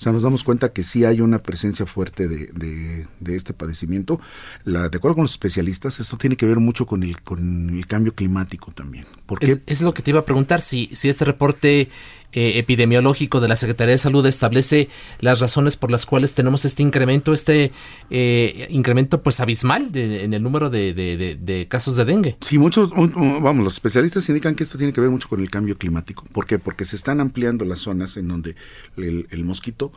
O 0.00 0.02
sea, 0.02 0.12
nos 0.12 0.22
damos 0.22 0.44
cuenta 0.44 0.72
que 0.72 0.82
sí 0.82 1.04
hay 1.04 1.20
una 1.20 1.40
presencia 1.40 1.84
fuerte 1.84 2.26
de, 2.26 3.06
este 3.26 3.52
padecimiento. 3.52 4.18
La, 4.64 4.88
de 4.88 4.96
acuerdo 4.96 5.16
con 5.16 5.24
los 5.24 5.32
especialistas, 5.32 6.00
esto 6.00 6.16
tiene 6.16 6.38
que 6.38 6.46
ver 6.46 6.58
mucho 6.58 6.86
con 6.86 7.02
el, 7.02 7.20
con 7.20 7.68
el 7.68 7.86
cambio 7.86 8.14
climático 8.14 8.72
también. 8.72 9.04
Porque 9.26 9.52
es, 9.52 9.60
es, 9.66 9.82
lo 9.82 9.92
que 9.92 10.00
te 10.00 10.12
iba 10.12 10.20
a 10.20 10.24
preguntar, 10.24 10.62
si, 10.62 10.88
si 10.94 11.10
este 11.10 11.26
reporte 11.26 11.90
eh, 12.32 12.58
epidemiológico 12.58 13.40
de 13.40 13.48
la 13.48 13.56
Secretaría 13.56 13.92
de 13.92 13.98
Salud 13.98 14.24
establece 14.24 14.88
las 15.18 15.40
razones 15.40 15.76
por 15.76 15.90
las 15.90 16.06
cuales 16.06 16.34
tenemos 16.34 16.64
este 16.64 16.82
incremento, 16.82 17.32
este 17.32 17.72
eh, 18.10 18.68
incremento 18.70 19.22
pues 19.22 19.40
abismal 19.40 19.90
en 19.94 20.32
el 20.32 20.42
número 20.42 20.70
de, 20.70 21.66
casos 21.68 21.96
de 21.96 22.04
dengue. 22.04 22.36
Sí, 22.40 22.58
muchos, 22.58 22.90
vamos, 22.90 23.64
los 23.64 23.74
especialistas 23.74 24.28
indican 24.28 24.54
que 24.54 24.62
esto 24.62 24.78
tiene 24.78 24.92
que 24.92 25.00
ver 25.00 25.10
mucho 25.10 25.28
con 25.28 25.40
el 25.40 25.50
cambio 25.50 25.76
climático. 25.76 26.24
¿Por 26.32 26.46
qué? 26.46 26.58
Porque 26.58 26.84
se 26.84 26.96
están 26.96 27.20
ampliando 27.20 27.64
las 27.64 27.80
zonas 27.80 28.16
en 28.16 28.28
donde 28.28 28.54
el, 28.96 29.44
mosquito 29.44 29.92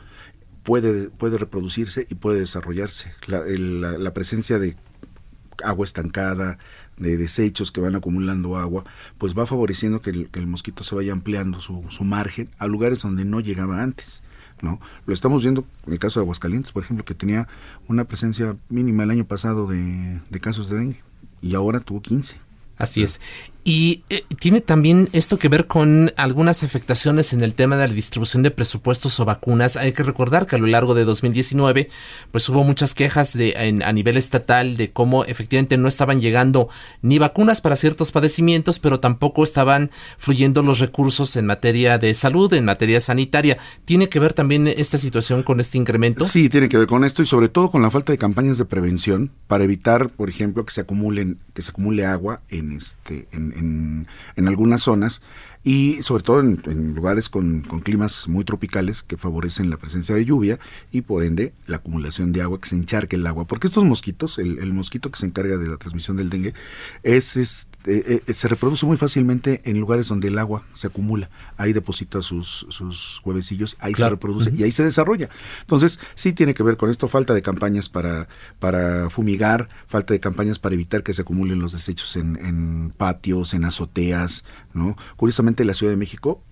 puede, 0.63 1.09
puede 1.09 1.37
reproducirse 1.37 2.07
y 2.09 2.15
puede 2.15 2.39
desarrollarse. 2.39 3.11
la 3.27 4.13
presencia 4.13 4.57
de 4.57 4.75
agua 5.63 5.85
estancada, 5.85 6.57
de 6.97 7.17
desechos 7.17 7.71
que 7.71 7.81
van 7.81 7.95
acumulando 7.95 8.57
agua, 8.57 8.83
pues 9.17 9.37
va 9.37 9.45
favoreciendo 9.45 10.01
que 10.01 10.09
el, 10.11 10.47
mosquito 10.47 10.83
se 10.83 10.95
vaya 10.95 11.11
ampliando 11.11 11.59
su, 11.59 11.83
su, 11.89 12.03
margen 12.03 12.49
a 12.57 12.67
lugares 12.67 13.01
donde 13.01 13.25
no 13.25 13.39
llegaba 13.39 13.81
antes. 13.81 14.21
¿no? 14.61 14.79
Lo 15.05 15.13
estamos 15.13 15.43
viendo 15.43 15.65
en 15.87 15.93
el 15.93 15.99
caso 15.99 16.19
de 16.19 16.23
Aguascalientes, 16.23 16.71
por 16.71 16.83
ejemplo, 16.83 17.03
que 17.03 17.13
tenía 17.13 17.47
una 17.87 18.05
presencia 18.05 18.55
mínima 18.69 19.03
el 19.03 19.11
año 19.11 19.25
pasado 19.25 19.67
de, 19.67 20.21
de 20.29 20.39
casos 20.39 20.69
de 20.69 20.77
dengue 20.77 21.03
y 21.41 21.55
ahora 21.55 21.79
tuvo 21.79 22.01
15. 22.01 22.37
Así 22.77 23.03
es. 23.03 23.21
Y 23.63 24.03
eh, 24.09 24.23
tiene 24.39 24.59
también 24.59 25.07
esto 25.13 25.39
que 25.39 25.47
ver 25.47 25.67
con 25.67 26.11
algunas 26.17 26.63
afectaciones 26.63 27.31
en 27.31 27.41
el 27.41 27.53
tema 27.53 27.77
de 27.77 27.87
la 27.87 27.93
distribución 27.93 28.43
de 28.43 28.51
presupuestos 28.51 29.19
o 29.21 29.25
vacunas. 29.25 29.77
Hay 29.77 29.93
que 29.93 30.03
recordar 30.03 30.47
que 30.47 30.57
a 30.57 30.59
lo 30.59 30.67
largo 30.67 30.93
de 30.93 31.05
2019, 31.05 31.89
pues 32.31 32.49
hubo 32.49 32.63
muchas 32.65 32.93
quejas 32.93 33.37
de, 33.37 33.81
a 33.83 33.93
nivel 33.93 34.17
estatal 34.17 34.75
de 34.75 34.91
cómo 34.91 35.23
efectivamente 35.23 35.77
no 35.77 35.87
estaban 35.87 36.19
llegando 36.19 36.67
ni 37.01 37.19
vacunas 37.19 37.61
para 37.61 37.77
ciertos 37.77 38.11
padecimientos, 38.11 38.79
pero 38.79 38.99
tampoco 38.99 39.45
estaban 39.45 39.91
fluyendo 40.17 40.61
los 40.61 40.79
recursos 40.79 41.35
en 41.37 41.45
materia 41.45 41.97
de 41.97 42.13
salud, 42.13 42.53
en 42.53 42.65
materia 42.65 42.99
sanitaria. 42.99 43.57
¿Tiene 43.85 44.09
que 44.09 44.19
ver 44.19 44.33
también 44.33 44.67
esta 44.67 44.97
situación 44.97 45.41
con 45.41 45.61
este 45.61 45.77
incremento? 45.77 46.25
Sí, 46.25 46.49
tiene 46.49 46.67
que 46.67 46.77
ver 46.77 46.87
con 46.87 47.05
esto 47.05 47.21
y 47.21 47.25
sobre 47.25 47.47
todo 47.47 47.71
con 47.71 47.81
la 47.81 47.91
falta 47.91 48.11
de 48.11 48.17
campañas 48.17 48.57
de 48.57 48.65
prevención 48.65 49.31
para 49.47 49.63
evitar, 49.63 50.09
por 50.09 50.29
ejemplo, 50.29 50.65
que 50.65 50.73
se 50.73 50.81
acumulen, 50.81 51.39
que 51.53 51.61
se 51.61 51.71
acumule 51.71 52.05
agua 52.05 52.41
en 52.49 52.73
este, 52.73 53.27
en, 53.31 53.52
en, 53.55 54.07
algunas 54.47 54.81
zonas 54.81 55.21
y 55.63 56.01
sobre 56.01 56.23
todo 56.23 56.41
en, 56.41 56.93
lugares 56.93 57.29
con, 57.29 57.61
climas 57.61 58.27
muy 58.27 58.43
tropicales 58.43 59.01
que 59.01 59.17
favorecen 59.17 59.69
la 59.69 59.77
presencia 59.77 60.13
de 60.13 60.25
lluvia 60.25 60.59
y 60.91 61.01
por 61.01 61.23
ende 61.23 61.53
la 61.67 61.77
acumulación 61.77 62.33
de 62.33 62.41
agua, 62.41 62.59
que 62.59 62.67
se 62.67 62.75
encharque 62.75 63.15
el 63.15 63.25
agua. 63.25 63.45
Porque 63.45 63.67
estos 63.67 63.85
mosquitos, 63.85 64.39
el, 64.39 64.73
mosquito 64.73 65.09
que 65.09 65.17
se 65.17 65.25
encarga 65.25 65.57
de 65.57 65.67
la 65.67 65.77
transmisión 65.77 66.17
del 66.17 66.29
dengue, 66.29 66.53
es, 67.03 67.37
eh, 67.37 68.21
eh, 68.27 68.33
se 68.33 68.47
reproduce 68.47 68.85
muy 68.85 68.97
fácilmente 68.97 69.61
en 69.63 69.79
lugares 69.79 70.09
donde 70.09 70.27
el 70.27 70.37
agua 70.37 70.63
se 70.73 70.87
acumula. 70.87 71.29
Ahí 71.57 71.71
deposita 71.71 72.21
sus, 72.21 72.65
sus 72.69 73.21
huevecillos, 73.23 73.77
ahí 73.79 73.93
se 73.93 74.09
reproduce 74.09 74.51
y 74.53 74.63
ahí 74.63 74.71
se 74.71 74.83
desarrolla. 74.83 75.29
Entonces, 75.61 75.99
sí 76.15 76.33
tiene 76.33 76.53
que 76.53 76.63
ver 76.63 76.75
con 76.75 76.89
esto, 76.89 77.07
falta 77.07 77.33
de 77.33 77.41
campañas 77.41 77.87
para, 77.87 78.27
para 78.59 79.09
fumigar, 79.09 79.69
falta 79.87 80.13
de 80.13 80.19
campañas 80.19 80.59
para 80.59 80.75
evitar 80.75 81.03
que 81.03 81.13
se 81.13 81.21
acumulen 81.21 81.59
los 81.59 81.71
desechos 81.71 82.17
en, 82.17 82.35
en 82.45 82.91
patios, 82.95 83.53
en 83.53 83.63
azoteas, 83.63 84.43
¿no? 84.73 84.97
Curiosamente, 85.15 85.52
la 85.59 85.73
Ciudad 85.73 85.91
de 85.91 85.97
México 85.97 86.43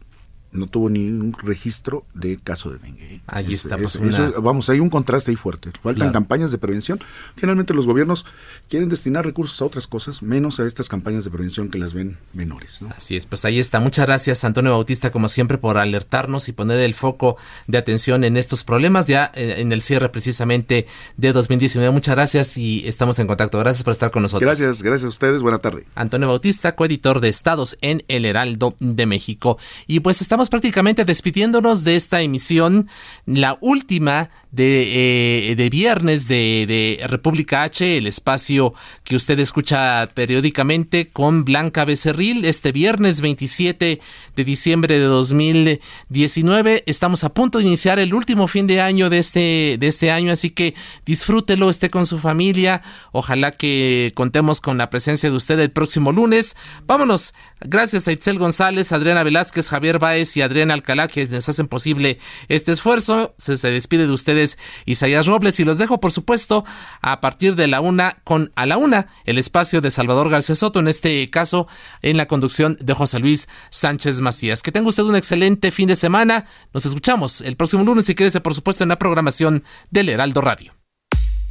no 0.51 0.67
tuvo 0.67 0.89
ningún 0.89 1.33
registro 1.33 2.05
de 2.13 2.37
caso 2.37 2.71
de 2.71 2.79
dengue. 2.79 3.15
¿eh? 3.15 3.21
Ahí 3.27 3.53
está. 3.53 3.77
Pues 3.77 3.99
vamos, 4.41 4.69
hay 4.69 4.79
un 4.79 4.89
contraste 4.89 5.31
ahí 5.31 5.37
fuerte. 5.37 5.71
Faltan 5.81 6.11
campañas 6.11 6.51
de 6.51 6.57
prevención. 6.57 6.99
Finalmente 7.35 7.73
los 7.73 7.87
gobiernos 7.87 8.25
quieren 8.69 8.89
destinar 8.89 9.25
recursos 9.25 9.61
a 9.61 9.65
otras 9.65 9.87
cosas, 9.87 10.21
menos 10.21 10.59
a 10.59 10.65
estas 10.65 10.89
campañas 10.89 11.23
de 11.23 11.31
prevención 11.31 11.69
que 11.69 11.77
las 11.77 11.93
ven 11.93 12.17
menores. 12.33 12.83
Así 12.95 13.15
es, 13.15 13.25
pues 13.25 13.45
ahí 13.45 13.59
está. 13.59 13.79
Muchas 13.79 14.05
gracias 14.05 14.43
Antonio 14.43 14.71
Bautista, 14.71 15.11
como 15.11 15.29
siempre, 15.29 15.57
por 15.57 15.77
alertarnos 15.77 16.49
y 16.49 16.51
poner 16.51 16.79
el 16.79 16.93
foco 16.93 17.37
de 17.67 17.77
atención 17.77 18.23
en 18.23 18.37
estos 18.37 18.63
problemas 18.63 19.07
ya 19.07 19.31
eh, 19.35 19.55
en 19.57 19.71
el 19.71 19.81
cierre 19.81 20.09
precisamente 20.09 20.87
de 21.17 21.33
2019. 21.33 21.91
Muchas 21.91 22.15
gracias 22.15 22.57
y 22.57 22.87
estamos 22.87 23.19
en 23.19 23.27
contacto. 23.27 23.59
Gracias 23.59 23.83
por 23.83 23.93
estar 23.93 24.11
con 24.11 24.23
nosotros. 24.23 24.47
Gracias, 24.47 24.81
gracias 24.81 25.05
a 25.05 25.09
ustedes. 25.09 25.41
Buena 25.41 25.59
tarde. 25.59 25.85
Antonio 25.95 26.27
Bautista, 26.27 26.75
coeditor 26.75 27.19
de 27.19 27.29
Estados 27.29 27.77
en 27.81 28.03
El 28.07 28.25
Heraldo 28.25 28.75
de 28.79 29.05
México. 29.05 29.57
Y 29.87 30.01
pues 30.01 30.21
estamos 30.21 30.40
prácticamente 30.49 31.05
despidiéndonos 31.05 31.83
de 31.83 31.95
esta 31.95 32.21
emisión, 32.21 32.87
la 33.25 33.57
última 33.61 34.29
de, 34.51 35.51
eh, 35.51 35.69
viernes 35.69 36.27
de, 36.27 36.99
República 37.07 37.63
H, 37.63 37.97
el 37.97 38.07
espacio 38.07 38.73
que 39.03 39.15
usted 39.15 39.39
escucha 39.39 40.09
periódicamente 40.13 41.09
con 41.09 41.45
Blanca 41.45 41.85
Becerril. 41.85 42.45
Este 42.45 42.71
viernes 42.71 43.21
27 43.21 44.01
de 44.35 44.43
diciembre 44.43 44.99
de 44.99 45.05
2019 45.05 46.83
estamos 46.85 47.23
a 47.23 47.33
punto 47.33 47.57
de 47.59 47.65
iniciar 47.65 47.99
el 47.99 48.13
último 48.13 48.47
fin 48.47 48.67
de 48.67 48.81
año 48.81 49.09
de 49.09 49.19
este, 49.19 49.77
de 49.79 49.87
este 49.87 50.11
año, 50.11 50.31
así 50.31 50.49
que 50.49 50.75
disfrútelo, 51.05 51.69
esté 51.69 51.89
con 51.89 52.05
su 52.05 52.19
familia. 52.19 52.81
Ojalá 53.11 53.51
que 53.51 54.11
contemos 54.15 54.59
con 54.59 54.77
la 54.77 54.89
presencia 54.89 55.29
de 55.29 55.35
usted 55.35 55.59
el 55.59 55.71
próximo 55.71 56.11
lunes. 56.11 56.55
Vámonos. 56.85 57.33
Gracias 57.61 58.07
a 58.07 58.11
Itzel 58.11 58.39
González, 58.39 58.91
Adriana 58.91 59.23
Velázquez, 59.23 59.69
Javier 59.69 59.99
Baez 59.99 60.30
y 60.37 60.41
Adriana 60.41 60.73
Alcalá 60.73 61.07
que 61.07 61.25
les 61.25 61.49
hacen 61.49 61.67
posible 61.67 62.19
este 62.47 62.71
esfuerzo. 62.71 63.33
Se, 63.37 63.57
se 63.57 63.71
despide 63.71 64.07
de 64.07 64.13
ustedes 64.13 64.57
Isaías 64.85 65.27
Robles 65.27 65.59
y 65.59 65.63
los 65.63 65.77
dejo 65.77 65.99
por 65.99 66.11
supuesto 66.11 66.65
a 67.01 67.21
partir 67.21 67.55
de 67.55 67.67
la 67.67 67.81
una 67.81 68.17
con 68.23 68.51
a 68.55 68.65
la 68.65 68.77
una 68.77 69.07
el 69.25 69.37
espacio 69.37 69.81
de 69.81 69.91
Salvador 69.91 70.29
García 70.29 70.55
Soto, 70.55 70.79
en 70.79 70.87
este 70.87 71.29
caso 71.29 71.67
en 72.01 72.17
la 72.17 72.27
conducción 72.27 72.77
de 72.81 72.93
José 72.93 73.19
Luis 73.19 73.47
Sánchez 73.69 74.21
Macías. 74.21 74.61
Que 74.61 74.71
tenga 74.71 74.89
usted 74.89 75.03
un 75.03 75.15
excelente 75.15 75.71
fin 75.71 75.87
de 75.87 75.95
semana. 75.95 76.45
Nos 76.73 76.85
escuchamos 76.85 77.41
el 77.41 77.55
próximo 77.55 77.83
lunes 77.83 78.09
y 78.09 78.15
quédese 78.15 78.41
por 78.41 78.55
supuesto 78.55 78.83
en 78.83 78.89
la 78.89 78.99
programación 78.99 79.63
del 79.89 80.09
Heraldo 80.09 80.41
Radio. 80.41 80.80